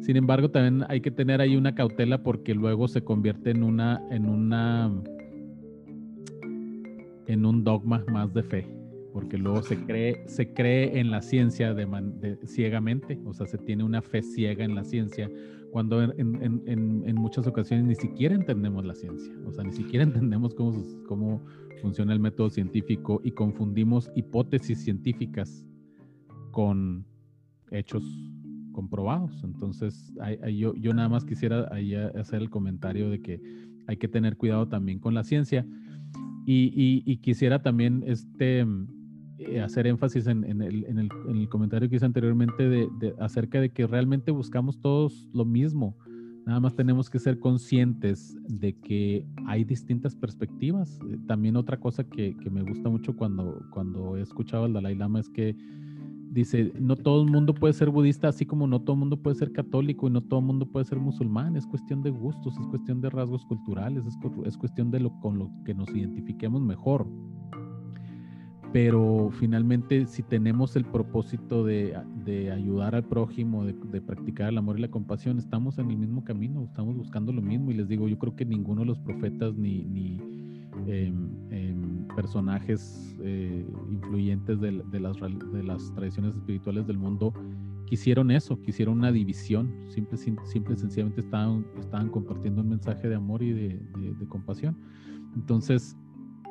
Sin 0.02 0.18
embargo, 0.18 0.52
también 0.52 0.86
hay 0.90 1.00
que 1.00 1.12
tener 1.12 1.40
ahí 1.40 1.56
una 1.56 1.74
cautela 1.74 2.22
porque 2.24 2.54
luego 2.54 2.90
se 2.90 3.06
convierte 3.06 3.52
en 3.52 3.64
una, 3.64 4.06
en 4.12 4.26
una, 4.28 4.92
en 7.28 7.46
un 7.46 7.64
dogma 7.64 8.04
más 8.12 8.34
de 8.34 8.44
fe, 8.44 8.68
porque 9.14 9.38
luego 9.38 9.64
se 9.64 9.78
cree, 9.78 10.28
se 10.28 10.52
cree 10.54 11.00
en 11.00 11.10
la 11.10 11.22
ciencia 11.22 11.74
ciegamente, 12.48 13.18
o 13.24 13.34
sea, 13.34 13.48
se 13.48 13.58
tiene 13.60 13.86
una 13.86 14.02
fe 14.02 14.22
ciega 14.22 14.66
en 14.66 14.76
la 14.76 14.84
ciencia, 14.84 15.30
cuando 15.72 16.04
en, 16.04 16.14
en, 16.18 17.04
en, 17.06 17.16
muchas 17.16 17.48
ocasiones 17.48 17.86
ni 17.86 17.96
siquiera 17.96 18.36
entendemos 18.36 18.84
la 18.84 18.94
ciencia, 18.94 19.34
o 19.48 19.54
sea, 19.54 19.64
ni 19.64 19.72
siquiera 19.72 20.04
entendemos 20.04 20.54
cómo, 20.54 20.84
cómo 21.08 21.46
funciona 21.82 22.12
el 22.12 22.20
método 22.20 22.50
científico 22.50 23.22
y 23.24 23.32
confundimos 23.32 24.12
hipótesis 24.16 24.84
científicas 24.84 25.66
con 26.52 27.06
hechos 27.72 28.04
comprobados. 28.72 29.44
Entonces, 29.44 30.14
yo, 30.54 30.76
yo, 30.76 30.94
nada 30.94 31.10
más 31.10 31.26
quisiera 31.26 31.68
ahí 31.72 31.94
hacer 31.96 32.42
el 32.42 32.50
comentario 32.50 33.10
de 33.10 33.22
que 33.22 33.42
hay 33.88 33.98
que 33.98 34.08
tener 34.08 34.38
cuidado 34.38 34.68
también 34.68 35.00
con 35.00 35.14
la 35.14 35.24
ciencia. 35.24 35.66
Y, 36.46 37.18
quisiera 37.18 37.62
también 37.62 38.04
este, 38.06 38.66
eh, 39.38 39.62
hacer 39.62 39.88
énfasis 39.88 40.28
en, 40.28 40.44
el, 40.62 41.50
comentario 41.50 41.90
que 41.90 41.98
hice 41.98 42.06
anteriormente 42.06 42.68
de, 42.68 43.14
acerca 43.20 43.62
de 43.62 43.70
que 43.70 43.88
realmente 43.88 44.32
buscamos 44.32 44.80
todos 44.80 45.30
lo 45.34 45.46
mismo. 45.46 45.96
Nada 46.46 46.60
más 46.60 46.76
tenemos 46.76 47.10
que 47.10 47.20
ser 47.20 47.40
conscientes 47.40 48.36
de 48.48 48.74
que 48.74 49.26
hay 49.46 49.64
distintas 49.64 50.16
perspectivas. 50.16 51.00
Eh, 51.08 51.20
también 51.28 51.56
otra 51.56 51.80
cosa 51.80 52.04
que, 52.04 52.36
que 52.38 52.50
me 52.50 52.64
gusta 52.64 52.90
mucho 52.90 53.16
cuando, 53.16 53.64
cuando 53.70 54.18
he 54.18 54.22
escuchado 54.22 54.66
al 54.66 54.74
Dalai 54.74 54.96
Lama 54.96 55.20
es 55.20 55.30
que 55.30 55.56
dice, 56.32 56.72
no 56.80 56.96
todo 56.96 57.24
el 57.24 57.30
mundo 57.30 57.54
puede 57.54 57.74
ser 57.74 57.90
budista, 57.90 58.30
así 58.30 58.46
como 58.46 58.66
no 58.66 58.80
todo 58.82 58.94
el 58.94 59.00
mundo 59.00 59.18
puede 59.18 59.36
ser 59.36 59.52
católico 59.52 60.08
y 60.08 60.12
no 60.12 60.22
todo 60.22 60.40
el 60.40 60.46
mundo 60.46 60.66
puede 60.66 60.86
ser 60.86 60.98
musulmán. 60.98 61.58
Es 61.58 61.68
cuestión 61.68 62.02
de 62.02 62.10
gustos, 62.10 62.58
es 62.58 62.66
cuestión 62.68 63.02
de 63.02 63.10
rasgos 63.10 63.46
culturales, 63.46 64.06
es, 64.06 64.58
cuestión 64.58 64.92
de 64.92 65.02
lo 65.02 65.20
con 65.20 65.38
lo 65.38 65.52
que 65.66 65.74
nos 65.74 65.90
identifiquemos 65.90 66.62
mejor. 66.62 67.06
Pero 68.72 69.30
finalmente, 69.34 70.06
si 70.06 70.24
tenemos 70.24 70.78
el 70.78 70.86
propósito 70.86 71.66
de, 71.66 71.98
ayudar 72.54 72.96
al 72.96 73.04
prójimo, 73.04 73.66
de, 73.66 74.02
practicar 74.02 74.48
el 74.48 74.58
amor 74.58 74.80
y 74.80 74.82
la 74.82 74.88
compasión, 74.88 75.38
estamos 75.38 75.78
en 75.78 75.92
el 75.92 75.98
mismo 75.98 76.24
camino, 76.24 76.64
estamos 76.64 76.96
buscando 76.96 77.34
lo 77.34 77.42
mismo. 77.42 77.72
Y 77.72 77.74
les 77.74 77.90
digo, 77.90 78.08
yo 78.08 78.18
creo 78.18 78.38
que 78.38 78.46
ninguno 78.46 78.82
de 78.82 78.88
los 78.88 79.00
profetas 79.00 79.54
ni, 79.56 79.84
ni 79.84 80.18
em, 80.88 81.30
em, 81.50 82.08
personajes 82.16 83.16
eh, 83.22 83.66
influyentes 83.90 84.60
de, 84.60 84.72
las, 84.72 85.18
de 85.20 85.64
las 85.64 85.94
tradiciones 85.94 86.36
espirituales 86.36 86.88
del 86.88 86.98
mundo 86.98 87.34
quisieron 87.92 88.32
eso, 88.32 88.62
quisieron 88.62 89.00
una 89.00 89.12
división, 89.12 89.70
simple, 89.90 90.18
simple 90.18 90.78
sencillamente 90.78 91.20
estaban, 91.20 91.66
estaban 91.78 92.08
compartiendo 92.08 92.62
un 92.62 92.70
mensaje 92.70 93.10
de 93.10 93.16
amor 93.16 93.44
y 93.44 93.52
de, 93.52 93.80
compasión. 94.30 94.78
Entonces, 95.36 95.98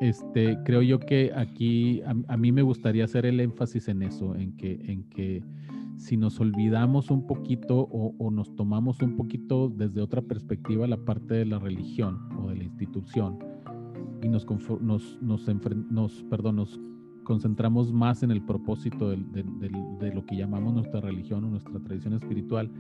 este, 0.03 0.59
creo 0.67 0.83
yo 0.83 1.01
que 1.01 1.33
aquí 1.35 2.03
a, 2.03 2.37
mí 2.37 2.53
me 2.53 2.61
gustaría 2.61 3.05
hacer 3.05 3.25
el 3.25 3.41
énfasis 3.41 3.89
en 3.89 4.03
eso, 4.03 4.35
en 4.35 4.55
que, 4.59 4.83
en 4.87 5.05
que 5.05 5.43
si 5.97 6.19
nos 6.19 6.39
olvidamos 6.41 7.11
un 7.11 7.27
poquito 7.27 7.89
o, 7.91 8.31
nos 8.31 8.55
tomamos 8.55 9.01
un 9.01 9.17
poquito 9.17 9.71
desde 9.71 10.03
otra 10.03 10.21
perspectiva 10.21 10.87
la 10.87 10.99
parte 10.99 11.33
de 11.33 11.47
la 11.47 11.59
religión 11.59 12.19
o 12.39 12.51
de 12.51 12.57
la 12.57 12.65
institución 12.65 13.39
y 14.23 14.29
nos, 14.29 14.47
nos, 14.81 15.19
nos, 15.23 15.49
nos, 15.91 16.23
perdón, 16.25 16.57
nos 16.57 16.81
concentramos 17.25 17.93
más 17.93 18.23
en 18.23 18.31
el 18.31 18.43
propósito 18.43 19.11
de, 19.11 20.11
lo 20.15 20.25
que 20.27 20.37
llamamos 20.37 20.75
nuestra 20.75 21.01
religión 21.01 21.45
o 21.45 21.51
nuestra 21.51 21.79
tradición 21.81 22.15
espiritual, 22.15 22.71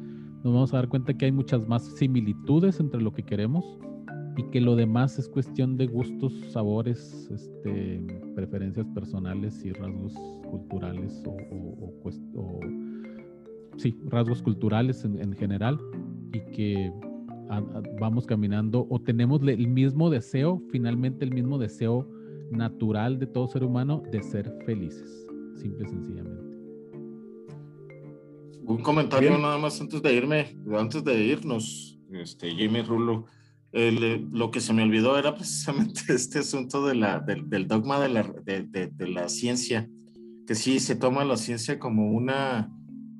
nos 0.43 0.53
vamos 0.53 0.75
a 0.75 0.79
dar 0.79 0.89
cuenta 0.89 1.15
que 1.15 1.27
hay 1.27 1.33
muchas 1.33 1.67
más 1.69 1.85
similitudes 1.97 2.81
entre 2.81 3.01
lo 3.01 3.13
que 3.13 3.23
queremos 3.23 3.65
y 4.37 4.43
que 4.45 4.61
lo 4.61 4.75
demás 4.75 5.19
es 5.19 5.29
cuestión 5.29 5.77
de 5.77 5.87
gustos, 5.87 6.33
sabores, 6.51 7.29
este, 7.31 8.01
preferencias 8.35 8.87
personales 8.89 9.65
y 9.65 9.73
rasgos 9.73 10.15
culturales 10.51 11.23
o, 11.27 11.37
o 12.37 12.61
sí, 13.81 13.99
rasgos 14.07 14.43
culturales 14.43 15.05
en, 15.05 15.33
general 15.33 15.79
y 16.33 16.41
que 16.53 16.93
vamos 17.99 18.27
caminando 18.27 18.87
o 18.89 19.01
tenemos 19.01 19.41
el 19.43 19.67
mismo 19.69 20.11
deseo, 20.11 20.63
finalmente 20.71 21.25
el 21.25 21.33
mismo 21.33 21.59
deseo 21.59 22.09
natural 22.51 23.19
de 23.19 23.27
todo 23.27 23.49
ser 23.49 23.65
humano 23.65 24.03
de 24.11 24.23
ser 24.23 24.53
felices, 24.67 25.27
simple 25.55 25.87
y 25.87 25.91
sencillamente. 25.91 26.41
Un 28.65 28.83
comentario 28.83 29.37
nada 29.39 29.59
más 29.59 29.81
antes 29.81 30.01
de 30.01 30.15
irme, 30.15 30.57
antes 30.77 31.03
de 31.03 31.25
irnos, 31.25 31.99
este, 32.13 32.51
Jimmy 32.53 32.83
Rulo. 32.83 33.27
Eh, 33.73 34.27
lo 34.33 34.51
que 34.51 34.61
se 34.61 34.73
me 34.73 34.83
olvidó 34.83 35.17
era 35.17 35.35
precisamente 35.35 36.01
este 36.09 36.41
asunto 36.41 36.87
de 36.87 36.95
la, 36.97 37.21
del, 37.21 37.67
dogma 37.69 38.01
de 38.01 38.09
la, 38.09 38.23
de, 38.45 38.63
de 38.65 39.09
la 39.09 39.29
ciencia, 39.29 39.89
que 40.47 40.55
sí 40.55 40.81
se 40.81 40.97
toma 40.97 41.25
la 41.25 41.37
ciencia 41.37 41.79
como 41.79 42.11
una, 42.11 42.73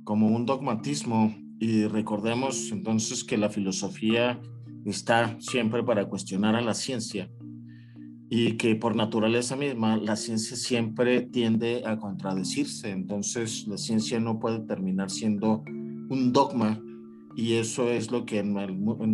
como 0.05 0.29
un 0.29 0.47
dogmatismo 0.47 1.35
y 1.61 1.85
recordemos 1.85 2.73
entonces 2.73 3.23
que 3.23 3.37
la 3.37 3.51
filosofía 3.51 4.41
está 4.87 5.39
siempre 5.41 5.85
para 5.85 6.07
cuestionar 6.07 6.57
a 6.57 6.63
la 6.63 6.73
ciencia 6.73 7.31
y 8.31 8.53
que 8.53 8.77
por 8.77 8.97
naturaleza 8.97 9.57
misma 9.57 9.99
la 9.99 10.17
ciencia 10.17 10.57
siempre 10.57 11.21
tiende 11.21 11.83
a 11.85 11.99
contradecirse. 11.99 12.91
Entonces 12.91 13.67
la 13.69 13.77
ciencia 13.77 14.19
no 14.19 14.41
puede 14.41 14.61
terminar 14.61 15.11
siendo 15.11 15.63
un 15.67 16.33
dogma 16.33 16.83
y 17.37 17.53
eso 17.55 17.91
es 17.91 18.11
lo 18.11 18.25
que 18.25 18.39
en, 18.39 18.55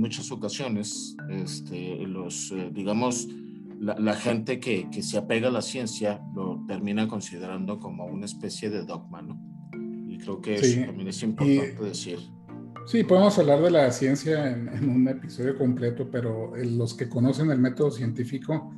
muchas 0.00 0.30
ocasiones 0.30 1.16
este, 1.28 2.06
los, 2.06 2.52
eh, 2.52 2.70
digamos, 2.72 3.26
la, 3.80 4.14
gente 4.14 4.60
que, 4.60 4.88
que, 4.90 5.02
se 5.02 5.18
apega 5.18 5.48
a 5.48 5.50
la 5.50 5.62
ciencia 5.62 6.22
lo 6.34 6.64
termina 6.66 7.08
considerando 7.08 7.78
como 7.80 8.06
una 8.06 8.24
especie 8.24 8.70
de 8.70 8.84
dogma, 8.84 9.20
¿no? 9.20 9.38
creo 10.18 10.40
que 10.40 10.54
eso 10.56 10.80
también 10.86 11.08
es 11.08 11.22
importante 11.22 11.84
decir. 11.84 12.18
Sí, 12.86 13.02
podemos 13.02 13.36
hablar 13.38 13.60
de 13.62 13.70
la 13.72 13.90
ciencia 13.90 14.48
en, 14.48 14.88
un 14.88 15.08
episodio 15.08 15.58
completo, 15.58 16.08
pero 16.08 16.52
los 16.56 16.94
que 16.94 17.08
conocen 17.08 17.50
el 17.50 17.58
método 17.58 17.90
científico 17.90 18.72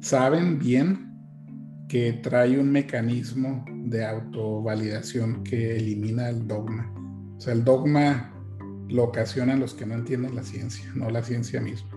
saben 0.00 0.60
bien 0.60 1.08
que 1.88 2.12
trae 2.12 2.56
un 2.56 2.70
mecanismo 2.70 3.64
de 3.86 4.06
autovalidación 4.06 5.42
que 5.42 5.76
elimina 5.76 6.28
el 6.28 6.46
dogma. 6.46 6.92
O 7.36 7.40
sea, 7.40 7.52
el 7.52 7.64
dogma 7.64 8.32
lo 8.88 9.04
ocasionan 9.04 9.58
los 9.58 9.74
que 9.74 9.86
no 9.86 9.94
entienden 9.94 10.36
la 10.36 10.44
ciencia, 10.44 10.88
no 10.94 11.10
la 11.10 11.22
ciencia 11.22 11.60
misma. 11.60 11.90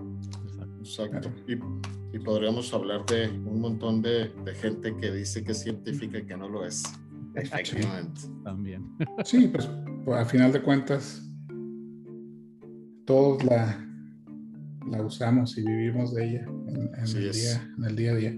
Exacto. 0.80 1.30
Y, 1.46 2.18
podríamos 2.18 2.74
hablar 2.74 3.06
de 3.06 3.28
un 3.28 3.60
montón 3.60 4.02
de, 4.02 4.30
de, 4.44 4.54
gente 4.54 4.94
que 4.96 5.10
dice 5.10 5.42
que 5.42 5.52
es 5.52 5.62
científica 5.62 6.18
y 6.18 6.26
que 6.26 6.36
no 6.36 6.48
lo 6.48 6.66
es. 6.66 6.82
Efectivamente. 7.34 8.20
También. 8.44 8.84
Sí, 9.24 9.48
pues, 9.48 9.68
pues 10.04 10.20
a 10.20 10.24
final 10.24 10.52
de 10.52 10.60
cuentas, 10.60 11.31
todos 13.04 13.44
la, 13.44 13.84
la 14.88 15.02
usamos 15.02 15.56
y 15.58 15.62
vivimos 15.62 16.14
de 16.14 16.28
ella 16.28 16.46
en, 16.46 16.90
el 16.94 17.32
día, 17.32 17.70
en, 17.78 17.84
el 17.84 17.96
día, 17.96 18.12
a 18.12 18.14
día. 18.14 18.34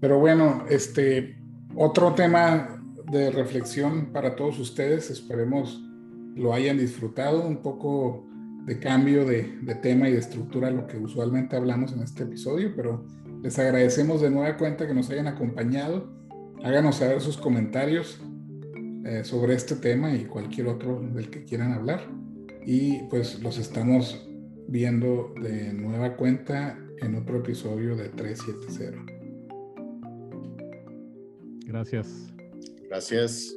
Pero 0.00 0.18
bueno, 0.18 0.64
este 0.68 1.36
otro 1.74 2.14
tema 2.14 2.82
de 3.10 3.30
reflexión 3.30 4.12
para 4.12 4.36
todos 4.36 4.58
ustedes, 4.58 5.10
esperemos 5.10 5.82
lo 6.34 6.52
hayan 6.52 6.78
disfrutado, 6.78 7.46
un 7.46 7.62
poco 7.62 8.26
de 8.66 8.78
cambio 8.78 9.24
de, 9.24 9.58
de 9.62 9.74
tema 9.76 10.08
y 10.08 10.12
de 10.12 10.18
estructura, 10.18 10.70
lo 10.70 10.86
que 10.86 10.96
usualmente 10.96 11.54
hablamos 11.54 11.92
en 11.92 12.02
este 12.02 12.24
episodio, 12.24 12.72
pero 12.74 13.06
les 13.42 13.58
agradecemos 13.58 14.20
de 14.22 14.30
nueva 14.30 14.56
cuenta 14.56 14.86
que 14.86 14.94
nos 14.94 15.10
hayan 15.10 15.26
acompañado 15.26 16.14
háganos 16.64 16.96
saber 16.96 17.20
sus 17.20 17.36
comentarios 17.36 18.20
eh, 19.04 19.22
sobre 19.22 19.54
este 19.54 19.76
tema 19.76 20.14
y 20.14 20.24
cualquier 20.24 20.66
otro 20.68 20.98
del 21.00 21.28
que 21.28 21.44
quieran 21.44 21.72
hablar. 21.72 22.00
Y 22.66 23.02
pues 23.10 23.42
los 23.42 23.58
estamos 23.58 24.26
viendo 24.68 25.34
de 25.40 25.72
nueva 25.72 26.16
cuenta 26.16 26.78
en 27.00 27.14
otro 27.16 27.38
episodio 27.38 27.96
de 27.96 28.08
370. 28.08 29.12
Gracias. 31.66 32.32
Gracias. 32.88 33.54